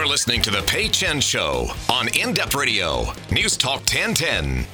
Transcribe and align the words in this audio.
You're 0.00 0.08
listening 0.08 0.40
to 0.44 0.50
The 0.50 0.62
Pay 0.62 0.88
Chen 0.88 1.20
Show 1.20 1.68
on 1.90 2.08
In 2.16 2.32
Depth 2.32 2.54
Radio, 2.54 3.12
News 3.30 3.54
Talk 3.54 3.80
1010. 3.80 4.64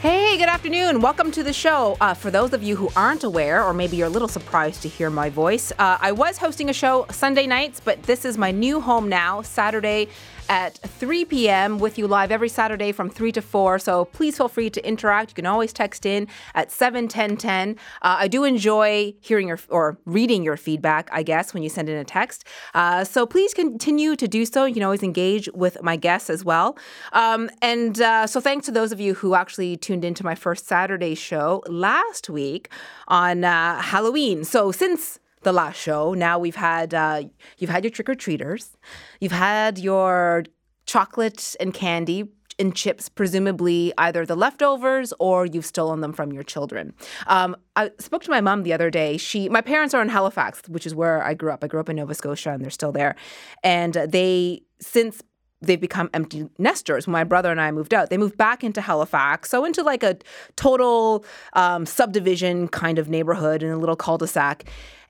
Hey, 0.00 0.36
good 0.36 0.48
afternoon. 0.48 1.00
Welcome 1.00 1.30
to 1.30 1.44
the 1.44 1.52
show. 1.52 1.96
Uh, 2.00 2.14
for 2.14 2.32
those 2.32 2.52
of 2.52 2.64
you 2.64 2.74
who 2.74 2.90
aren't 2.96 3.22
aware, 3.22 3.62
or 3.62 3.72
maybe 3.72 3.96
you're 3.96 4.08
a 4.08 4.10
little 4.10 4.26
surprised 4.26 4.82
to 4.82 4.88
hear 4.88 5.08
my 5.08 5.30
voice, 5.30 5.70
uh, 5.78 5.98
I 6.00 6.10
was 6.10 6.36
hosting 6.36 6.68
a 6.68 6.72
show 6.72 7.06
Sunday 7.12 7.46
nights, 7.46 7.78
but 7.78 8.02
this 8.02 8.24
is 8.24 8.36
my 8.36 8.50
new 8.50 8.80
home 8.80 9.08
now, 9.08 9.42
Saturday 9.42 10.08
at 10.48 10.78
3 10.78 11.24
p.m. 11.26 11.78
with 11.78 11.98
you 11.98 12.06
live 12.06 12.30
every 12.30 12.48
Saturday 12.48 12.92
from 12.92 13.10
3 13.10 13.32
to 13.32 13.42
4. 13.42 13.78
So 13.78 14.06
please 14.06 14.36
feel 14.36 14.48
free 14.48 14.70
to 14.70 14.86
interact. 14.86 15.30
You 15.30 15.34
can 15.34 15.46
always 15.46 15.72
text 15.72 16.06
in 16.06 16.28
at 16.54 16.70
71010. 16.70 17.76
Uh, 18.02 18.16
I 18.18 18.28
do 18.28 18.44
enjoy 18.44 19.14
hearing 19.20 19.48
your 19.48 19.58
or 19.68 19.98
reading 20.04 20.42
your 20.42 20.56
feedback, 20.56 21.08
I 21.12 21.22
guess, 21.22 21.54
when 21.54 21.62
you 21.62 21.68
send 21.68 21.88
in 21.88 21.96
a 21.96 22.04
text. 22.04 22.44
Uh, 22.74 23.04
so 23.04 23.26
please 23.26 23.54
continue 23.54 24.16
to 24.16 24.28
do 24.28 24.44
so. 24.44 24.64
You 24.64 24.74
can 24.74 24.82
always 24.82 25.02
engage 25.02 25.48
with 25.54 25.82
my 25.82 25.96
guests 25.96 26.30
as 26.30 26.44
well. 26.44 26.78
Um, 27.12 27.50
and 27.62 28.00
uh, 28.00 28.26
so 28.26 28.40
thanks 28.40 28.66
to 28.66 28.72
those 28.72 28.92
of 28.92 29.00
you 29.00 29.14
who 29.14 29.34
actually 29.34 29.76
tuned 29.76 30.04
into 30.04 30.24
my 30.24 30.34
first 30.34 30.66
Saturday 30.66 31.14
show 31.14 31.62
last 31.66 32.30
week 32.30 32.70
on 33.08 33.44
uh, 33.44 33.80
Halloween. 33.80 34.44
So 34.44 34.72
since 34.72 35.18
the 35.42 35.52
last 35.52 35.76
show. 35.76 36.14
Now 36.14 36.38
we've 36.38 36.56
had 36.56 36.94
uh, 36.94 37.22
you've 37.58 37.70
had 37.70 37.84
your 37.84 37.90
trick 37.90 38.08
or 38.08 38.14
treaters, 38.14 38.76
you've 39.20 39.32
had 39.32 39.78
your 39.78 40.44
chocolate 40.86 41.56
and 41.60 41.72
candy 41.74 42.28
and 42.58 42.74
chips, 42.74 43.08
presumably 43.08 43.92
either 43.98 44.26
the 44.26 44.34
leftovers 44.34 45.12
or 45.20 45.46
you've 45.46 45.66
stolen 45.66 46.00
them 46.00 46.12
from 46.12 46.32
your 46.32 46.42
children. 46.42 46.92
Um, 47.26 47.56
I 47.76 47.92
spoke 47.98 48.22
to 48.24 48.30
my 48.30 48.40
mom 48.40 48.64
the 48.64 48.72
other 48.72 48.90
day. 48.90 49.16
She, 49.16 49.48
my 49.48 49.60
parents 49.60 49.94
are 49.94 50.02
in 50.02 50.08
Halifax, 50.08 50.62
which 50.68 50.86
is 50.86 50.94
where 50.94 51.22
I 51.22 51.34
grew 51.34 51.52
up. 51.52 51.62
I 51.62 51.68
grew 51.68 51.80
up 51.80 51.88
in 51.88 51.96
Nova 51.96 52.14
Scotia, 52.14 52.50
and 52.50 52.62
they're 52.62 52.70
still 52.70 52.92
there. 52.92 53.14
And 53.62 53.94
they 53.94 54.62
since 54.80 55.22
they've 55.60 55.80
become 55.80 56.08
empty 56.14 56.48
nesters. 56.58 57.06
When 57.06 57.12
my 57.12 57.24
brother 57.24 57.50
and 57.50 57.60
I 57.60 57.70
moved 57.70 57.92
out, 57.92 58.10
they 58.10 58.18
moved 58.18 58.36
back 58.36 58.62
into 58.62 58.80
Halifax, 58.80 59.50
so 59.50 59.64
into 59.64 59.82
like 59.82 60.02
a 60.02 60.16
total 60.56 61.24
um, 61.54 61.86
subdivision 61.86 62.68
kind 62.68 62.98
of 62.98 63.08
neighborhood 63.08 63.62
in 63.62 63.70
a 63.70 63.78
little 63.78 63.96
cul-de-sac. 63.96 64.64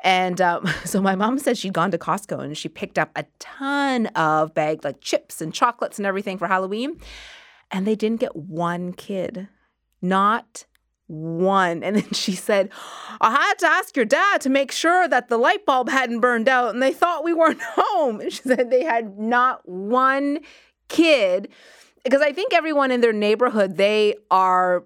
And 0.04 0.40
um, 0.40 0.66
so 0.84 1.00
my 1.00 1.14
mom 1.14 1.38
said 1.38 1.58
she'd 1.58 1.72
gone 1.72 1.90
to 1.90 1.98
Costco 1.98 2.40
and 2.40 2.56
she 2.56 2.68
picked 2.68 2.98
up 2.98 3.10
a 3.16 3.24
ton 3.38 4.06
of 4.08 4.54
bags 4.54 4.84
like 4.84 5.00
chips 5.00 5.40
and 5.40 5.52
chocolates 5.52 5.98
and 5.98 6.06
everything 6.06 6.38
for 6.38 6.46
Halloween. 6.46 7.00
And 7.70 7.86
they 7.86 7.94
didn't 7.94 8.20
get 8.20 8.34
one 8.34 8.92
kid, 8.94 9.48
not 10.00 10.64
one. 11.08 11.82
And 11.82 11.96
then 11.96 12.08
she 12.12 12.32
said, 12.32 12.70
I 13.20 13.32
had 13.32 13.58
to 13.58 13.66
ask 13.66 13.96
your 13.96 14.04
dad 14.04 14.40
to 14.42 14.48
make 14.48 14.70
sure 14.70 15.08
that 15.08 15.28
the 15.28 15.36
light 15.36 15.66
bulb 15.66 15.88
hadn't 15.88 16.20
burned 16.20 16.48
out 16.48 16.72
and 16.72 16.82
they 16.82 16.92
thought 16.92 17.24
we 17.24 17.34
weren't 17.34 17.60
home. 17.76 18.20
And 18.20 18.32
she 18.32 18.42
said 18.42 18.70
they 18.70 18.84
had 18.84 19.18
not 19.18 19.68
one 19.68 20.40
kid. 20.88 21.48
Because 22.04 22.22
I 22.22 22.32
think 22.32 22.54
everyone 22.54 22.90
in 22.90 23.00
their 23.00 23.12
neighborhood, 23.12 23.76
they 23.76 24.14
are 24.30 24.84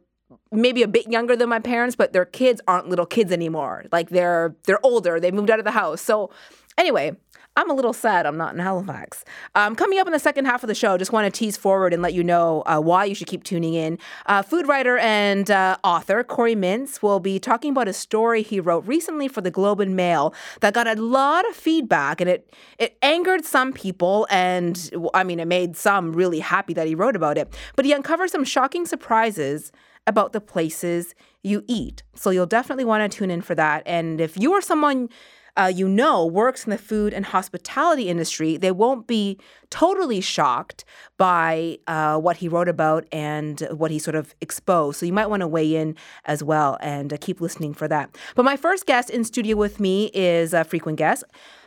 maybe 0.51 0.83
a 0.83 0.89
bit 0.89 1.09
younger 1.09 1.37
than 1.37 1.49
my 1.49 1.59
parents, 1.59 1.95
but 1.95 2.13
their 2.13 2.25
kids 2.25 2.61
aren't 2.67 2.89
little 2.89 3.07
kids 3.07 3.31
anymore. 3.33 3.85
Like 3.93 4.09
they're 4.09 4.57
they're 4.65 4.85
older. 4.85 5.21
They 5.21 5.31
moved 5.31 5.51
out 5.51 5.59
of 5.59 5.65
the 5.65 5.73
house. 5.73 6.01
So 6.01 6.31
anyway, 6.79 7.17
I'm 7.55 7.71
a 7.71 7.75
little 7.75 7.93
sad 7.93 8.25
I'm 8.25 8.39
not 8.39 8.55
in 8.55 8.61
Halifax. 8.61 9.27
Um, 9.55 9.77
coming 9.77 9.99
up 9.99 10.07
in 10.07 10.13
the 10.15 10.19
second 10.19 10.47
half 10.47 10.63
of 10.63 10.69
the 10.69 10.75
show, 10.75 10.97
just 10.97 11.13
want 11.13 11.33
to 11.33 11.39
tease 11.39 11.57
forward 11.57 11.93
and 11.93 12.03
let 12.03 12.15
you 12.15 12.25
know 12.25 12.63
uh, 12.65 12.81
why 12.81 13.05
you 13.05 13.15
should 13.15 13.27
keep 13.27 13.45
tuning 13.45 13.75
in. 13.75 13.99
Uh, 14.25 14.41
food 14.41 14.67
writer 14.67 14.97
and 14.97 15.51
uh, 15.51 15.77
author 15.85 16.25
Corey 16.25 16.57
Mintz 16.57 17.03
will 17.03 17.21
be 17.21 17.39
talking 17.39 17.71
about 17.71 17.89
a 17.89 17.93
story 17.93 18.43
he 18.43 18.59
wrote 18.59 18.87
recently 18.87 19.29
for 19.29 19.43
the 19.43 19.51
Globe 19.51 19.81
and 19.81 19.95
Mail 19.95 20.35
that 20.61 20.73
got 20.73 20.87
a 20.87 20.95
lot 20.95 21.47
of 21.49 21.55
feedback 21.55 22.23
and 22.23 22.31
it 22.31 22.49
it 22.79 22.97
angered 23.03 23.45
some 23.45 23.73
people 23.73 24.27
and 24.31 24.91
I 25.13 25.23
mean 25.23 25.39
it 25.39 25.47
made 25.47 25.77
some 25.77 26.15
really 26.15 26.41
happy 26.41 26.73
that 26.73 26.87
he 26.87 26.95
wrote 26.95 27.17
about 27.17 27.37
it. 27.37 27.55
But 27.77 27.85
he 27.85 27.93
uncovered 27.93 28.31
some 28.31 28.45
shocking 28.45 28.87
surprises 28.87 29.73
about 30.07 30.33
the 30.33 30.41
places 30.41 31.15
you 31.43 31.65
eat. 31.67 32.03
So 32.15 32.31
you'll 32.31 32.47
definitely 32.47 32.85
want 32.85 33.11
to 33.11 33.15
tune 33.17 33.31
in 33.31 33.43
for 33.43 33.55
that. 33.55 33.83
And 33.85 34.21
if 34.21 34.39
you 34.39 34.53
are 34.55 34.63
someone 34.63 35.11
uh, 35.57 35.73
you 35.75 35.89
know 35.89 36.25
works 36.25 36.65
in 36.65 36.71
the 36.71 36.79
food 36.79 37.13
and 37.13 37.27
hospitality 37.27 38.09
industry, 38.09 38.57
they 38.57 38.71
won't 38.71 39.07
be 39.07 39.39
totally 39.71 40.21
shocked 40.21 40.85
by 41.19 41.79
uh, 41.87 42.19
what 42.19 42.39
he 42.39 42.49
wrote 42.49 42.69
about 42.69 43.07
and 43.13 43.61
what 43.71 43.91
he 43.91 43.99
sort 43.99 44.15
of 44.15 44.35
exposed. 44.41 44.99
So 44.99 45.07
you 45.07 45.13
might 45.13 45.27
want 45.29 45.41
to 45.41 45.49
weigh 45.49 45.75
in 45.75 45.97
as 46.25 46.43
well 46.43 46.79
and 46.81 47.13
uh, 47.13 47.17
keep 47.21 47.41
listening 47.41 47.75
for 47.75 47.89
that. 47.89 48.17
But 48.35 48.45
my 48.45 48.57
first 48.57 48.87
guest 48.87 49.11
in 49.11 49.25
studio 49.25 49.57
with 49.57 49.81
me 49.81 50.11
is 50.15 50.55
a 50.55 50.65
frequent 50.65 50.99
guest. 50.99 51.25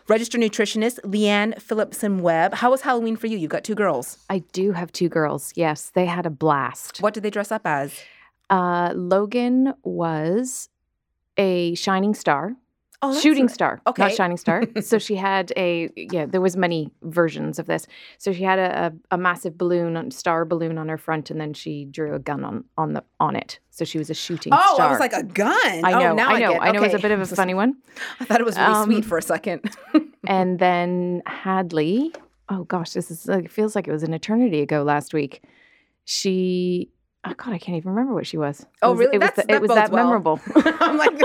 Registered 0.08 0.40
nutritionist 0.42 1.00
Lianne 1.02 1.60
Phillipson 1.60 2.22
Webb. 2.22 2.54
How 2.56 2.70
was 2.70 2.82
Halloween 2.82 3.16
for 3.16 3.26
you? 3.26 3.38
You've 3.38 3.50
got 3.50 3.64
two 3.64 3.74
girls. 3.74 4.20
I 4.30 4.40
do 4.54 4.72
have 4.74 4.92
two 4.92 5.10
girls. 5.10 5.52
Yes, 5.56 5.92
they 5.96 6.06
had 6.06 6.28
a 6.28 6.30
blast. 6.30 7.02
What 7.02 7.16
did 7.16 7.24
they 7.24 7.32
dress 7.32 7.52
up 7.52 7.64
as? 7.66 8.00
Uh, 8.50 8.94
Logan 8.96 9.74
was 9.84 10.70
a 11.38 11.74
shining 11.74 12.14
star. 12.14 12.56
Oh, 13.12 13.20
shooting 13.20 13.48
star, 13.50 13.82
Okay. 13.88 14.04
not 14.04 14.12
shining 14.14 14.38
star. 14.38 14.64
so 14.82 14.98
she 14.98 15.16
had 15.16 15.52
a 15.58 15.90
yeah. 15.96 16.26
There 16.26 16.42
was 16.42 16.56
many 16.58 16.92
versions 17.04 17.60
of 17.60 17.66
this. 17.68 17.88
So 18.18 18.32
she 18.34 18.44
had 18.44 18.60
a, 18.60 18.94
a, 19.12 19.16
a 19.16 19.18
massive 19.18 19.58
balloon, 19.58 20.12
star 20.12 20.46
balloon 20.46 20.78
on 20.78 20.90
her 20.90 20.98
front, 20.98 21.30
and 21.32 21.40
then 21.40 21.54
she 21.54 21.86
drew 21.86 22.14
a 22.16 22.20
gun 22.20 22.44
on 22.44 22.64
on 22.78 22.94
the 22.94 23.04
on 23.20 23.36
it. 23.36 23.60
So 23.70 23.84
she 23.86 23.98
was 23.98 24.10
a 24.10 24.14
shooting 24.14 24.54
Oh, 24.54 24.74
star. 24.76 24.86
Oh, 24.86 24.90
I 24.90 24.92
was 24.92 25.00
like 25.00 25.14
a 25.14 25.24
gun. 25.24 25.52
I 25.66 25.92
know, 25.92 26.12
Oh, 26.12 26.16
now 26.16 26.30
I 26.30 26.40
know, 26.40 26.52
I, 26.52 26.54
get- 26.54 26.62
I 26.62 26.72
know. 26.72 26.80
It 26.80 26.84
was 26.84 26.94
a 26.94 27.00
bit 27.00 27.12
of 27.12 27.20
a 27.20 27.26
funny 27.26 27.54
one. 27.54 27.76
I 28.20 28.26
thought 28.26 28.40
it 28.40 28.46
was 28.46 28.56
really 28.58 28.72
Um, 28.74 28.86
sweet 28.86 29.04
for 29.06 29.18
a 29.18 29.22
second. 29.22 29.70
and 30.28 30.60
then 30.60 31.22
Hadley, 31.26 32.14
oh 32.48 32.64
gosh, 32.64 32.92
this 32.92 33.12
is 33.12 33.28
like, 33.28 33.46
it 33.46 33.52
feels 33.52 33.76
like 33.76 33.88
it 33.88 33.92
was 33.92 34.04
an 34.04 34.14
eternity 34.14 34.62
ago 34.62 34.84
last 34.84 35.14
week. 35.14 35.44
She, 36.06 36.90
oh 37.26 37.34
God, 37.36 37.54
I 37.54 37.58
can't 37.58 37.78
even 37.78 37.92
remember 37.92 38.14
what 38.14 38.28
she 38.28 38.38
was. 38.38 38.62
It 38.62 38.68
Oh, 38.82 38.92
was- 38.92 39.00
really? 39.00 39.16
It 39.16 39.20
was, 39.20 39.30
That's- 39.32 39.46
th- 39.46 39.48
that 39.48 39.56
it 39.56 39.62
was 39.62 39.72
that 39.76 39.92
well. 39.92 40.04
memorable. 40.06 40.40
I'm 40.56 40.98
like, 40.98 41.20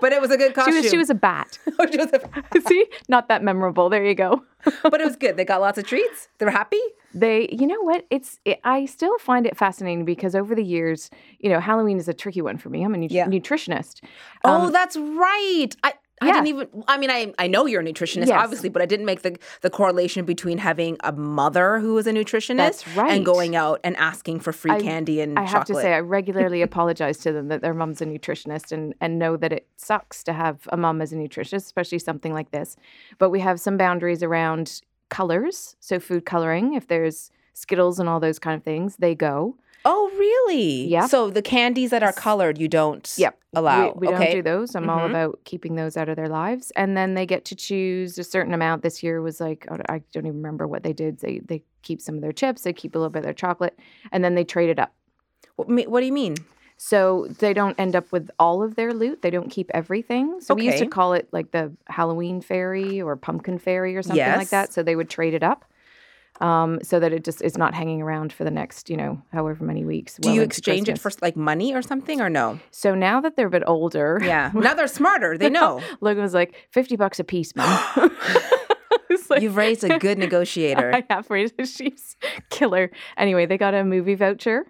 but 0.00 0.12
it 0.12 0.20
was 0.20 0.30
a 0.30 0.36
good 0.36 0.48
she 0.50 0.54
costume. 0.54 0.74
was 0.76 0.90
she 0.90 0.98
was 0.98 1.10
a 1.10 1.14
bat. 1.14 1.58
She 1.90 1.96
was 1.98 2.12
a- 2.12 2.18
bat. 2.18 2.44
See, 2.68 2.86
not 3.08 3.28
that 3.28 3.42
memorable. 3.42 3.88
There 3.88 4.04
you 4.04 4.14
go. 4.14 4.42
but 4.82 5.00
it 5.00 5.04
was 5.04 5.16
good. 5.16 5.36
They 5.36 5.44
got 5.44 5.60
lots 5.60 5.78
of 5.78 5.86
treats. 5.86 6.28
They 6.38 6.44
were 6.44 6.50
happy. 6.50 6.80
They, 7.14 7.48
you 7.50 7.66
know 7.66 7.80
what? 7.82 8.04
It's 8.10 8.38
it, 8.44 8.60
I 8.64 8.84
still 8.86 9.16
find 9.18 9.46
it 9.46 9.56
fascinating 9.56 10.04
because 10.04 10.34
over 10.34 10.54
the 10.54 10.62
years, 10.64 11.08
you 11.38 11.48
know, 11.48 11.60
Halloween 11.60 11.98
is 11.98 12.08
a 12.08 12.14
tricky 12.14 12.42
one 12.42 12.58
for 12.58 12.68
me. 12.68 12.82
I'm 12.84 12.94
a 12.94 12.98
nu- 12.98 13.08
Yeah. 13.10 13.26
nutritionist. 13.26 14.02
oh, 14.44 14.66
Um, 14.66 14.72
that's 14.72 14.96
right. 14.96 15.68
I. 15.82 15.94
I 16.20 16.26
yeah. 16.28 16.32
didn't 16.32 16.46
even. 16.46 16.84
I 16.88 16.96
mean, 16.96 17.10
I 17.10 17.34
I 17.38 17.46
know 17.46 17.66
you're 17.66 17.82
a 17.82 17.84
nutritionist, 17.84 18.28
Yes. 18.28 18.42
obviously, 18.42 18.70
but 18.70 18.80
I 18.80 18.86
didn't 18.86 19.04
make 19.04 19.20
the 19.22 19.36
the 19.60 19.68
correlation 19.68 20.24
between 20.24 20.58
having 20.58 20.96
a 21.04 21.12
mother 21.12 21.78
who 21.78 21.92
was 21.94 22.06
a 22.06 22.12
nutritionist 22.12 22.96
right. 22.96 23.12
and 23.12 23.24
going 23.24 23.54
out 23.54 23.80
and 23.84 23.96
asking 23.98 24.40
for 24.40 24.52
free 24.52 24.70
I- 24.70 24.80
candy 24.80 25.20
and 25.20 25.38
I 25.38 25.42
have 25.42 25.66
chocolate. 25.66 25.76
to 25.76 25.82
say, 25.82 25.92
I 25.92 26.00
regularly 26.00 26.62
apologize 26.70 27.18
to 27.18 27.32
them 27.32 27.48
that 27.48 27.60
their 27.60 27.74
mom's 27.74 28.00
a 28.00 28.06
nutritionist 28.06 28.72
and, 28.72 28.94
and 29.00 29.18
know 29.18 29.36
that 29.36 29.52
it 29.52 29.66
sucks 29.76 30.24
to 30.24 30.32
have 30.32 30.66
a 30.70 30.76
mom 30.78 31.02
as 31.02 31.12
a 31.12 31.16
nutritionist, 31.16 31.66
especially 31.66 31.98
something 31.98 32.32
like 32.32 32.50
this. 32.50 32.76
But 33.18 33.28
we 33.30 33.40
have 33.40 33.60
some 33.60 33.76
boundaries 33.76 34.22
around 34.22 34.80
colors. 35.10 35.76
So, 35.80 36.00
food 36.00 36.24
coloring, 36.24 36.74
if 36.74 36.88
there's 36.88 37.30
Skittles 37.52 37.98
and 37.98 38.08
all 38.08 38.20
those 38.20 38.38
kind 38.38 38.56
of 38.56 38.62
things, 38.64 38.96
they 38.96 39.14
go. 39.14 39.56
Oh, 39.86 40.10
really? 40.18 40.86
Yeah. 40.86 41.06
So 41.06 41.30
the 41.30 41.40
candies 41.42 41.90
that 41.90 42.02
are 42.02 42.12
colored, 42.12 42.58
you 42.58 42.68
don't 42.68 43.10
Yep. 43.16 43.38
allow. 43.54 43.92
We, 43.96 44.08
we 44.08 44.14
okay. 44.14 44.24
don't 44.24 44.32
do 44.32 44.42
those. 44.42 44.74
I'm 44.74 44.90
all 44.90 45.06
Mhm. 45.06 45.10
about 45.10 45.40
keeping 45.44 45.76
those 45.76 45.96
out 45.96 46.08
of 46.08 46.16
their 46.16 46.28
lives. 46.28 46.72
And 46.76 46.96
then 46.96 47.14
they 47.14 47.24
get 47.24 47.44
to 47.46 47.54
choose 47.54 48.18
a 48.18 48.24
certain 48.24 48.52
amount. 48.52 48.82
This 48.82 49.02
year 49.02 49.22
was 49.22 49.40
like, 49.40 49.66
I 49.88 50.02
don't 50.12 50.26
even 50.26 50.36
remember 50.36 50.66
what 50.66 50.82
they 50.82 50.92
did. 50.92 51.20
They, 51.20 51.38
they 51.38 51.62
keep 51.82 52.02
some 52.02 52.16
of 52.16 52.20
their 52.20 52.32
chips, 52.32 52.62
they 52.62 52.72
keep 52.72 52.94
a 52.94 52.98
little 52.98 53.10
bit 53.10 53.20
of 53.20 53.24
their 53.24 53.32
chocolate, 53.32 53.78
and 54.12 54.22
then 54.24 54.34
they 54.34 54.44
trade 54.44 54.68
it 54.70 54.78
up. 54.78 54.92
What, 55.54 55.68
what 55.88 56.00
do 56.00 56.06
you 56.06 56.12
mean? 56.12 56.34
So 56.76 57.28
they 57.38 57.54
don't 57.54 57.78
end 57.80 57.96
up 57.96 58.12
with 58.12 58.28
all 58.38 58.62
of 58.62 58.74
their 58.74 58.92
loot. 58.92 59.22
They 59.22 59.30
don't 59.30 59.48
keep 59.48 59.70
everything. 59.72 60.40
So 60.42 60.54
we 60.54 60.66
used 60.66 60.78
to 60.78 60.86
call 60.86 61.14
it 61.14 61.26
like 61.32 61.52
the 61.52 61.72
Halloween 61.88 62.42
fairy 62.42 63.00
or 63.00 63.16
pumpkin 63.16 63.56
fairy 63.58 63.96
or 63.96 64.02
something 64.02 64.18
Yes. 64.18 64.36
like 64.36 64.50
that. 64.50 64.74
So 64.74 64.82
they 64.82 64.94
would 64.96 65.08
trade 65.08 65.32
it 65.32 65.42
up. 65.42 65.64
Um, 66.40 66.80
so 66.82 67.00
that 67.00 67.12
it 67.14 67.24
just 67.24 67.40
is 67.40 67.56
not 67.56 67.72
hanging 67.74 68.02
around 68.02 68.30
for 68.32 68.44
the 68.44 68.50
next, 68.50 68.90
you 68.90 68.96
know, 68.96 69.22
however 69.32 69.64
many 69.64 69.84
weeks. 69.86 70.16
Do 70.20 70.28
well 70.28 70.34
you 70.36 70.42
exchange 70.42 70.88
it 70.88 70.98
for 70.98 71.10
like 71.22 71.34
money 71.36 71.72
or 71.74 71.80
something 71.80 72.20
or 72.20 72.28
no? 72.28 72.60
So 72.70 72.94
now 72.94 73.20
that 73.22 73.36
they're 73.36 73.46
a 73.46 73.50
bit 73.50 73.62
older, 73.66 74.20
Yeah. 74.22 74.50
now 74.54 74.74
they're 74.74 74.86
smarter. 74.86 75.38
They 75.38 75.48
know. 75.48 75.80
Logan 76.02 76.22
was 76.22 76.34
like, 76.34 76.54
50 76.72 76.96
bucks 76.96 77.18
a 77.20 77.24
piece, 77.24 77.54
mom. 77.56 77.78
Like, 79.28 79.42
You've 79.42 79.56
raised 79.56 79.82
a 79.82 79.98
good 79.98 80.18
negotiator. 80.26 80.94
I 80.94 81.02
have 81.10 81.28
raised 81.30 81.54
a 81.58 81.66
she's 81.66 82.16
killer. 82.50 82.92
Anyway, 83.16 83.46
they 83.46 83.58
got 83.58 83.74
a 83.74 83.82
movie 83.82 84.14
voucher 84.14 84.66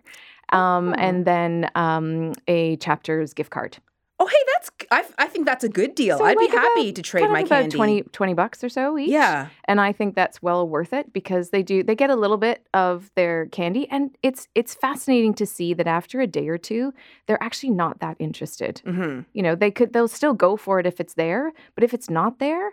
um, 0.51 0.91
Oh. 0.91 0.95
and 0.97 1.27
then 1.27 1.71
um, 1.75 2.33
a 2.49 2.77
chapters 2.77 3.35
gift 3.35 3.51
card. 3.51 3.77
Oh, 4.19 4.27
hey, 4.27 4.37
that's 4.55 4.71
I, 4.91 5.05
I 5.19 5.27
think 5.27 5.47
that's 5.47 5.65
a 5.65 5.69
good 5.69 5.95
deal. 5.95 6.19
So, 6.19 6.25
I'd 6.25 6.37
like, 6.37 6.51
be 6.51 6.57
happy 6.57 6.81
about- 6.89 6.95
to 6.97 7.03
trade 7.03 7.21
kind 7.23 7.31
of 7.31 7.35
my 7.35 7.41
about 7.41 7.61
candy. 7.71 7.77
20, 7.77 8.03
20 8.03 8.35
bucks 8.35 8.63
or 8.65 8.69
so 8.69 8.99
each. 8.99 9.11
Yeah. 9.11 9.49
And 9.67 9.81
I 9.81 9.93
think 9.93 10.15
that's 10.15 10.41
well 10.43 10.69
worth 10.69 10.93
it 10.93 11.13
because 11.13 11.51
they 11.51 11.63
do 11.63 11.83
they 11.83 11.95
get 11.95 12.11
a 12.11 12.17
little 12.17 12.37
bit 12.37 12.67
of 12.75 13.11
their 13.15 13.47
candy 13.47 13.89
and 13.91 14.17
it's 14.23 14.49
it's 14.55 14.75
fascinating 14.75 15.35
to 15.35 15.47
see 15.47 15.75
that 15.75 15.87
after 15.87 16.21
a 16.21 16.27
day 16.27 16.49
or 16.49 16.59
two 16.59 16.93
they're 17.27 17.43
actually 17.43 17.71
not 17.71 18.01
that 18.01 18.17
interested. 18.19 18.81
hmm 18.85 19.21
You 19.33 19.43
know, 19.43 19.55
they 19.55 19.71
could 19.71 19.93
they'll 19.93 20.09
still 20.09 20.35
go 20.35 20.57
for 20.57 20.79
it 20.81 20.87
if 20.87 21.01
it's 21.01 21.15
there, 21.15 21.53
but 21.75 21.85
if 21.85 21.93
it's 21.95 22.09
not 22.11 22.39
there, 22.39 22.73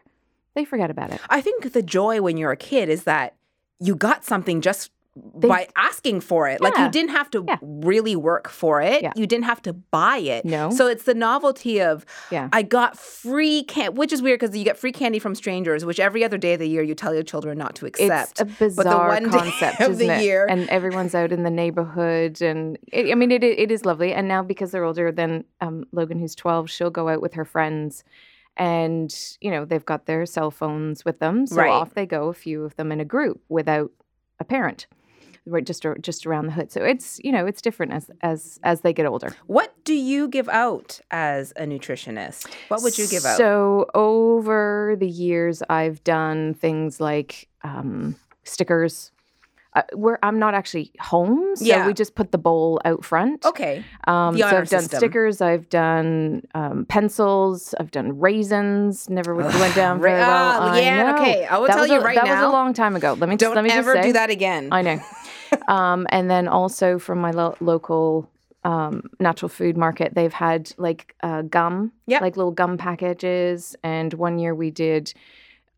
they 0.55 0.65
forget 0.65 0.91
about 0.91 1.11
it. 1.11 1.19
I 1.29 1.41
think 1.41 1.73
the 1.73 1.81
joy 1.81 2.21
when 2.21 2.37
you're 2.37 2.51
a 2.51 2.57
kid 2.57 2.89
is 2.89 3.03
that 3.05 3.35
you 3.79 3.95
got 3.95 4.23
something 4.23 4.61
just 4.61 4.91
They- 5.15 5.47
by 5.47 5.67
asking 5.75 6.21
for 6.21 6.47
it. 6.49 6.59
Like 6.59 6.75
you 6.75 6.89
didn't 6.89 7.11
have 7.11 7.29
to 7.31 7.45
Yeah. 7.47 7.57
really 7.61 8.15
work 8.15 8.49
for 8.49 8.81
it. 8.81 9.03
Yeah. 9.03 9.11
You 9.15 9.27
didn't 9.27 9.45
have 9.45 9.61
to 9.61 9.71
buy 9.73 10.17
it. 10.17 10.43
No. 10.43 10.71
So 10.71 10.87
it's 10.87 11.03
the 11.03 11.13
novelty 11.13 11.79
of 11.81 12.03
Yeah. 12.31 12.49
I 12.51 12.63
got 12.63 12.97
free 12.97 13.61
candy, 13.63 13.95
which 13.95 14.11
is 14.11 14.23
weird 14.23 14.39
because 14.39 14.57
you 14.57 14.63
get 14.63 14.75
free 14.75 14.91
candy 14.91 15.19
from 15.19 15.35
strangers, 15.35 15.85
which 15.85 15.99
every 15.99 16.23
other 16.23 16.39
day 16.39 16.53
of 16.53 16.59
the 16.59 16.67
year 16.67 16.81
you 16.81 16.95
tell 16.95 17.13
your 17.13 17.21
children 17.21 17.59
not 17.59 17.75
to 17.75 17.85
accept. 17.85 18.41
It's 18.41 18.41
a 18.41 18.45
bizarre 18.45 19.09
one 19.09 19.29
day 19.29 19.37
concept, 19.37 19.81
of 19.81 19.99
the 19.99 20.09
it? 20.17 20.23
year- 20.23 20.47
And 20.49 20.67
everyone's 20.69 21.13
out 21.13 21.31
in 21.31 21.43
the 21.43 21.51
neighborhood, 21.51 22.41
and 22.41 22.79
it, 22.91 23.11
I 23.11 23.15
mean, 23.15 23.29
it 23.31 23.43
it 23.43 23.71
is 23.71 23.85
lovely. 23.85 24.13
And 24.13 24.27
now 24.27 24.41
because 24.41 24.71
they're 24.71 24.83
older, 24.83 25.11
then 25.11 25.43
um, 25.61 25.85
Logan, 25.91 26.17
who's 26.17 26.33
twelve, 26.33 26.71
she'll 26.71 26.89
go 26.89 27.07
out 27.07 27.21
with 27.21 27.35
her 27.35 27.45
friends, 27.45 28.03
and 28.57 29.13
you 29.41 29.51
know 29.51 29.63
they've 29.63 29.85
got 29.85 30.07
their 30.07 30.25
cell 30.25 30.49
phones 30.49 31.05
with 31.05 31.19
them, 31.19 31.45
so 31.45 31.57
Right. 31.57 31.69
off 31.69 31.93
they 31.93 32.07
go, 32.07 32.29
a 32.29 32.33
few 32.33 32.63
of 32.63 32.75
them 32.77 32.91
in 32.91 32.99
a 32.99 33.05
group 33.05 33.41
without 33.47 33.91
a 34.39 34.43
parent, 34.43 34.87
right? 35.45 35.65
Just 35.65 35.85
just 36.01 36.25
around 36.25 36.45
the 36.47 36.51
hood. 36.53 36.71
So 36.71 36.83
it's 36.83 37.19
you 37.23 37.31
know 37.31 37.45
it's 37.45 37.61
different 37.61 37.93
as 37.93 38.09
as 38.21 38.59
as 38.63 38.81
they 38.81 38.93
get 38.93 39.05
older. 39.05 39.35
What 39.47 39.73
do 39.83 39.93
you 39.93 40.27
give 40.27 40.49
out 40.49 40.99
as 41.11 41.51
a 41.57 41.63
nutritionist? 41.63 42.47
What 42.69 42.81
would 42.83 42.97
you 42.97 43.07
give 43.07 43.25
out? 43.25 43.37
So 43.37 43.87
over 43.93 44.95
the 44.97 45.07
years, 45.07 45.61
I've 45.69 46.03
done 46.03 46.53
things 46.53 46.99
like 47.01 47.47
um, 47.63 48.15
stickers. 48.43 49.11
Uh, 49.75 49.81
where 49.95 50.19
I'm 50.23 50.37
not 50.37 50.53
actually 50.53 50.91
home, 51.01 51.55
so 51.55 51.65
Yeah. 51.65 51.87
we 51.87 51.95
just 51.95 52.13
put 52.13 52.31
the 52.31 52.37
bowl 52.37 52.79
out 52.85 53.03
front. 53.03 53.43
Okay. 53.43 53.83
Um, 54.05 54.37
so 54.37 54.45
I've 54.45 54.69
done 54.69 54.81
system. 54.83 54.99
stickers, 54.99 55.41
I've 55.41 55.67
done 55.69 56.43
um, 56.53 56.85
pencils, 56.85 57.73
I've 57.79 57.89
done 57.89 58.19
raisins. 58.19 59.09
Never 59.09 59.33
would- 59.33 59.45
went 59.45 59.73
down 59.73 59.99
very 59.99 60.19
well. 60.19 60.77
Yeah. 60.77 61.15
I 61.17 61.19
okay, 61.19 61.45
I 61.47 61.57
will 61.57 61.65
That 61.65 61.73
tell 61.73 61.87
you 61.87 61.95
a- 61.99 62.03
right 62.03 62.13
that 62.13 62.23
was 62.23 62.43
a 62.43 62.49
long 62.51 62.73
time 62.75 62.95
ago. 62.95 63.13
Let 63.19 63.27
me 63.27 63.33
just 63.35 63.39
Don't 63.39 63.55
let 63.55 63.63
me 63.63 63.71
ever 63.71 63.95
just 63.95 64.03
say, 64.03 64.09
do 64.09 64.13
that 64.13 64.29
again. 64.29 64.69
I 64.71 64.83
know. 64.83 65.01
um, 65.67 66.07
and 66.09 66.29
then 66.29 66.47
also 66.47 66.99
from 66.99 67.19
my 67.19 67.31
lo- 67.31 67.55
local 67.59 68.29
um, 68.63 69.09
natural 69.19 69.49
food 69.49 69.75
market, 69.77 70.13
they've 70.15 70.31
had 70.33 70.71
like 70.77 71.15
uh, 71.21 71.41
gum, 71.43 71.91
Yep. 72.07 72.21
like 72.21 72.37
little 72.37 72.51
gum 72.51 72.77
packages. 72.77 73.75
And 73.83 74.13
one 74.13 74.39
year 74.39 74.55
we 74.55 74.71
did 74.71 75.13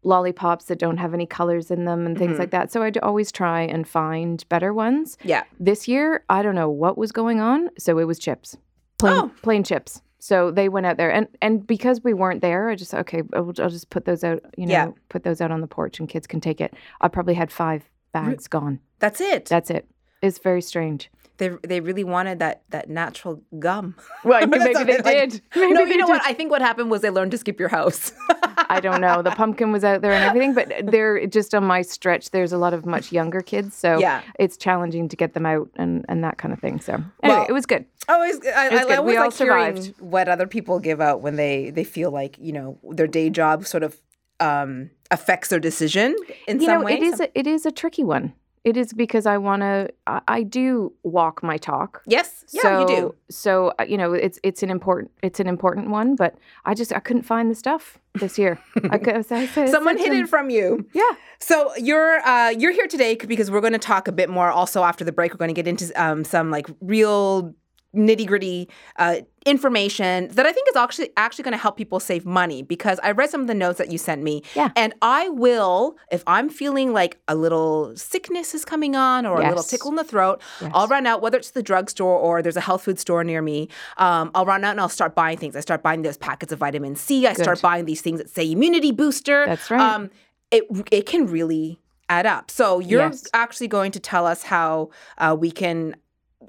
lollipops 0.04 0.66
that 0.66 0.78
don't 0.78 0.98
have 0.98 1.14
any 1.16 1.26
colors 1.26 1.72
in 1.72 1.86
them 1.86 2.06
and 2.06 2.16
things 2.18 2.36
Mhm. 2.36 2.40
like 2.40 2.52
that. 2.52 2.72
So 2.72 2.84
I'd 2.84 2.98
always 3.00 3.32
try 3.32 3.62
and 3.62 3.88
find 3.88 4.48
better 4.50 4.72
ones. 4.74 5.18
yeah. 5.24 5.44
This 5.60 5.88
year, 5.88 6.24
I 6.30 6.44
don't 6.44 6.54
know 6.56 6.70
what 6.70 6.96
was 6.98 7.12
going 7.12 7.40
on, 7.42 7.70
so 7.80 7.98
it 7.98 8.04
was 8.06 8.20
chips, 8.20 8.56
plain, 9.00 9.14
Oh. 9.18 9.32
plain 9.42 9.64
chips. 9.64 10.02
So 10.20 10.50
they 10.52 10.70
went 10.70 10.86
out 10.88 10.98
there, 10.98 11.12
and 11.12 11.28
and 11.42 11.66
because 11.68 12.04
we 12.04 12.14
weren't 12.14 12.42
there, 12.42 12.70
I 12.70 12.76
just 12.76 12.94
okay, 12.94 13.22
I'll, 13.34 13.52
I'll 13.60 13.70
just 13.70 13.90
put 13.90 14.06
those 14.06 14.24
out, 14.24 14.42
you 14.58 14.66
know, 14.68 14.72
Yeah. 14.74 14.92
put 15.10 15.24
those 15.24 15.42
out 15.42 15.52
on 15.52 15.62
the 15.62 15.68
porch, 15.68 16.00
and 16.00 16.08
kids 16.10 16.26
can 16.28 16.40
take 16.40 16.62
it. 16.62 16.74
I 17.02 17.08
probably 17.08 17.34
had 17.36 17.52
five 17.52 17.84
bags 18.20 18.48
gone. 18.48 18.80
That's 19.00 19.20
it. 19.22 19.46
That's 19.46 19.70
it. 19.70 19.86
It's 20.22 20.40
very 20.40 20.62
strange. 20.62 21.10
they 21.38 21.50
they 21.72 21.80
really 21.82 22.04
wanted 22.16 22.40
that 22.40 22.64
that 22.70 22.86
natural 22.90 23.42
gum. 23.60 23.94
Well, 24.24 24.48
maybe 24.54 24.74
what 24.74 24.88
they 24.88 24.98
like- 25.02 25.32
did. 25.32 25.42
Maybe 25.56 25.74
no, 25.74 25.84
they 25.86 25.92
you 25.92 25.98
know 25.98 26.08
what? 26.08 26.22
I 26.26 26.34
think 26.34 26.50
what 26.50 26.62
happened 26.62 26.90
was 26.92 27.02
they 27.02 27.10
learned 27.10 27.32
to 27.32 27.38
skip 27.38 27.60
your 27.60 27.70
house. 27.80 28.14
I 28.76 28.80
don't 28.80 29.02
know. 29.02 29.22
The 29.22 29.32
pumpkin 29.32 29.72
was 29.74 29.84
out 29.84 30.02
there 30.02 30.14
and 30.14 30.24
everything, 30.24 30.54
but 30.54 30.68
they're 30.94 31.28
just 31.28 31.54
on 31.54 31.64
my 31.66 31.82
stretch. 31.84 32.32
There's 32.32 32.54
a 32.54 32.58
lot 32.66 32.74
of 32.74 32.86
much 32.86 33.12
younger 33.12 33.42
kids, 33.42 33.76
so 33.76 34.00
Yeah. 34.00 34.22
it's 34.40 34.56
challenging 34.58 35.10
to 35.10 35.16
get 35.18 35.34
them 35.34 35.46
out 35.46 35.70
and 35.76 36.06
and 36.10 36.24
that 36.24 36.38
kind 36.38 36.54
of 36.54 36.60
thing. 36.62 36.80
So 36.80 36.94
anyway, 36.94 37.10
Well, 37.24 37.46
it 37.50 37.54
was 37.60 37.66
good. 37.66 37.84
always, 38.08 38.36
I, 38.46 38.70
was 38.70 38.80
I, 38.82 38.84
good. 38.84 38.92
I 38.94 38.96
always 38.98 39.14
We 39.16 39.20
like 39.20 39.32
survived. 39.34 39.94
what 40.00 40.28
other 40.30 40.48
people 40.48 40.80
give 40.80 41.02
out 41.02 41.18
when 41.22 41.36
they 41.36 41.70
they 41.70 41.84
feel 41.84 42.12
like 42.12 42.38
you 42.40 42.54
know 42.54 42.80
their 42.98 43.08
day 43.20 43.30
job 43.30 43.66
sort 43.68 43.84
of 43.84 44.00
um, 44.40 44.90
affects 45.12 45.50
their 45.50 45.60
decision 45.60 46.16
in 46.48 46.60
you 46.60 46.66
some 46.66 46.80
know 46.80 46.86
way. 46.86 46.94
it 46.94 47.04
is 47.04 47.20
a, 47.20 47.40
it 47.40 47.48
is 47.48 47.66
a 47.66 47.72
tricky 47.72 48.04
one 48.04 48.34
it 48.64 48.76
is 48.76 48.92
because 48.94 49.26
i 49.28 49.38
want 49.38 49.62
to 49.62 49.88
I, 50.08 50.22
I 50.28 50.44
do 50.44 50.92
walk 51.04 51.44
my 51.44 51.58
talk 51.58 52.02
yes, 52.08 52.44
yeah, 52.52 52.62
so, 52.64 52.80
you 52.82 52.88
do. 52.88 53.16
so 53.30 53.74
uh, 53.80 53.84
you 53.88 53.98
know 53.98 54.14
it's 54.14 54.40
it's 54.42 54.64
an 54.64 54.72
important 54.72 55.12
it's 55.22 55.40
an 55.40 55.48
important 55.48 55.90
one 55.92 56.16
but 56.16 56.36
i 56.66 56.74
just 56.74 56.92
i 56.92 57.00
couldn't 57.00 57.22
find 57.24 57.52
the 57.52 57.56
stuff 57.56 58.00
this 58.16 58.40
year 58.40 58.60
I 58.92 59.00
I 59.20 59.22
said- 59.22 59.70
Someone 59.70 59.98
hid 59.98 60.14
it 60.14 60.28
from 60.30 60.50
you. 60.50 60.88
yeah 60.94 61.12
So 61.40 61.76
you're 61.76 62.20
uh, 62.26 62.50
you're 62.50 62.72
here 62.72 62.88
today 62.88 63.16
because 63.16 63.52
we're 63.52 63.62
going 63.62 63.74
to 63.74 63.88
talk 63.94 64.08
a 64.08 64.12
bit 64.12 64.30
more. 64.30 64.50
Also, 64.50 64.84
after 64.84 65.04
the 65.04 65.12
break, 65.12 65.32
we're 65.34 65.38
going 65.38 65.54
to 65.54 65.62
get 65.62 65.68
into 65.68 65.92
um, 66.02 66.24
some 66.24 66.50
like 66.50 66.68
real 66.82 67.54
nitty 67.96 68.28
gritty 68.28 68.70
uh, 68.98 69.18
information 69.46 70.28
that 70.34 70.46
I 70.46 70.52
think 70.52 70.68
is 70.70 70.76
actually 70.76 71.10
actually 71.18 71.44
going 71.44 71.54
to 71.54 71.58
help 71.58 71.78
people 71.78 72.00
save 72.00 72.26
money. 72.26 72.62
Because 72.64 73.00
I 73.04 73.12
read 73.12 73.30
some 73.30 73.42
of 73.42 73.48
the 73.48 73.54
notes 73.54 73.78
that 73.78 73.92
you 73.92 73.98
sent 73.98 74.22
me, 74.24 74.44
Yeah. 74.56 74.70
and 74.76 74.94
I 75.02 75.30
will 75.30 75.98
if 76.12 76.24
I'm 76.28 76.50
feeling 76.50 76.94
like 76.94 77.20
a 77.28 77.36
little 77.36 77.96
sickness 77.96 78.54
is 78.54 78.66
coming 78.66 78.96
on 78.96 79.26
or 79.26 79.42
a 79.42 79.48
little 79.48 79.64
tickle 79.64 79.90
in 79.92 79.96
the 79.96 80.04
throat, 80.04 80.42
Yes. 80.62 80.72
I'll 80.74 80.88
run 80.88 81.06
out 81.08 81.22
whether 81.22 81.38
it's 81.38 81.52
the 81.52 81.64
drugstore 81.64 82.18
or 82.18 82.42
there's 82.42 82.58
a 82.58 82.62
health 82.62 82.84
food 82.84 83.00
store 83.00 83.24
near 83.24 83.42
me. 83.42 83.70
Um, 83.98 84.32
I'll 84.36 84.46
run 84.46 84.64
out 84.64 84.72
and 84.72 84.82
I'll 84.82 84.90
start 84.90 85.16
buying 85.16 85.38
things. 85.38 85.56
I 85.56 85.60
start 85.62 85.82
buying 85.84 86.02
those 86.02 86.18
packets 86.18 86.52
of 86.52 86.60
vitamin 86.60 86.96
C. 86.96 87.26
I 87.28 87.34
start 87.34 87.62
buying 87.62 87.86
these 87.86 88.02
things 88.02 88.20
that 88.20 88.30
say 88.30 88.52
immunity 88.52 88.92
booster. 88.92 89.46
That's 89.46 89.72
right. 89.72 89.82
Um, 89.82 90.10
it 90.52 90.64
it 90.92 91.06
can 91.06 91.26
really 91.28 91.80
add 92.10 92.26
up. 92.26 92.52
So 92.52 92.80
you're 92.80 93.02
Yes. 93.02 93.26
actually 93.34 93.68
going 93.68 93.92
to 93.94 94.00
tell 94.00 94.28
us 94.28 94.44
how 94.44 94.90
uh, 95.18 95.36
we 95.40 95.50
can 95.52 95.96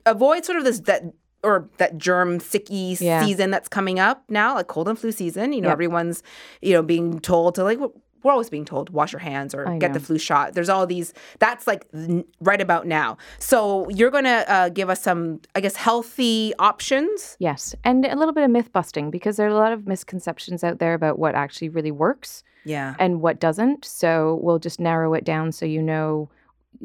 avoid 0.04 0.44
sort 0.44 0.58
of 0.58 0.64
this 0.64 0.81
that 0.81 1.02
or 1.43 1.69
that 1.79 1.99
germ 1.99 2.38
sicky 2.38 2.99
Yeah. 3.00 3.25
season 3.25 3.50
that's 3.50 3.69
coming 3.69 3.99
up 4.00 4.25
now, 4.29 4.55
like 4.55 4.67
cold 4.69 4.88
and 4.88 4.99
flu 4.99 5.12
season. 5.12 5.53
You 5.53 5.61
know, 5.61 5.69
Yep. 5.69 5.73
everyone's 5.75 6.23
you 6.62 6.73
know 6.73 6.83
being 6.83 7.21
told 7.21 7.55
to 7.56 7.65
like. 7.65 7.79
We're 8.23 8.33
always 8.33 8.50
being 8.50 8.65
told 8.65 8.91
wash 8.91 9.12
your 9.12 9.21
hands 9.21 9.55
or 9.55 9.69
I 9.69 9.79
get 9.79 9.93
the 9.93 10.00
flu 10.00 10.19
shot. 10.19 10.55
There's 10.55 10.69
all 10.69 10.85
these. 10.85 11.15
That's 11.38 11.69
like 11.69 11.87
right 12.41 12.61
about 12.61 12.85
now. 12.85 13.19
So 13.38 13.88
you're 13.91 14.11
gonna 14.11 14.44
uh, 14.49 14.69
give 14.71 14.91
us 14.91 15.00
some, 15.00 15.41
I 15.55 15.61
guess, 15.61 15.77
healthy 15.77 16.53
options. 16.59 17.37
yes 17.39 17.77
and 17.85 18.05
a 18.05 18.17
little 18.17 18.35
bit 18.35 18.43
of 18.43 18.50
myth 18.50 18.73
busting 18.73 19.11
because 19.12 19.37
there 19.37 19.47
are 19.47 19.50
a 19.50 19.55
lot 19.55 19.73
of 19.73 19.87
misconceptions 19.87 20.65
out 20.65 20.81
there 20.81 20.94
about 20.94 21.21
what 21.21 21.37
actually 21.37 21.69
really 21.69 21.93
works 21.93 22.43
Yeah. 22.65 22.97
and 22.99 23.21
what 23.21 23.39
doesn't. 23.39 23.85
So 23.85 24.41
we'll 24.43 24.59
just 24.59 24.81
narrow 24.81 25.15
it 25.15 25.23
down 25.23 25.53
so 25.53 25.65
you 25.65 25.81
know 25.82 26.29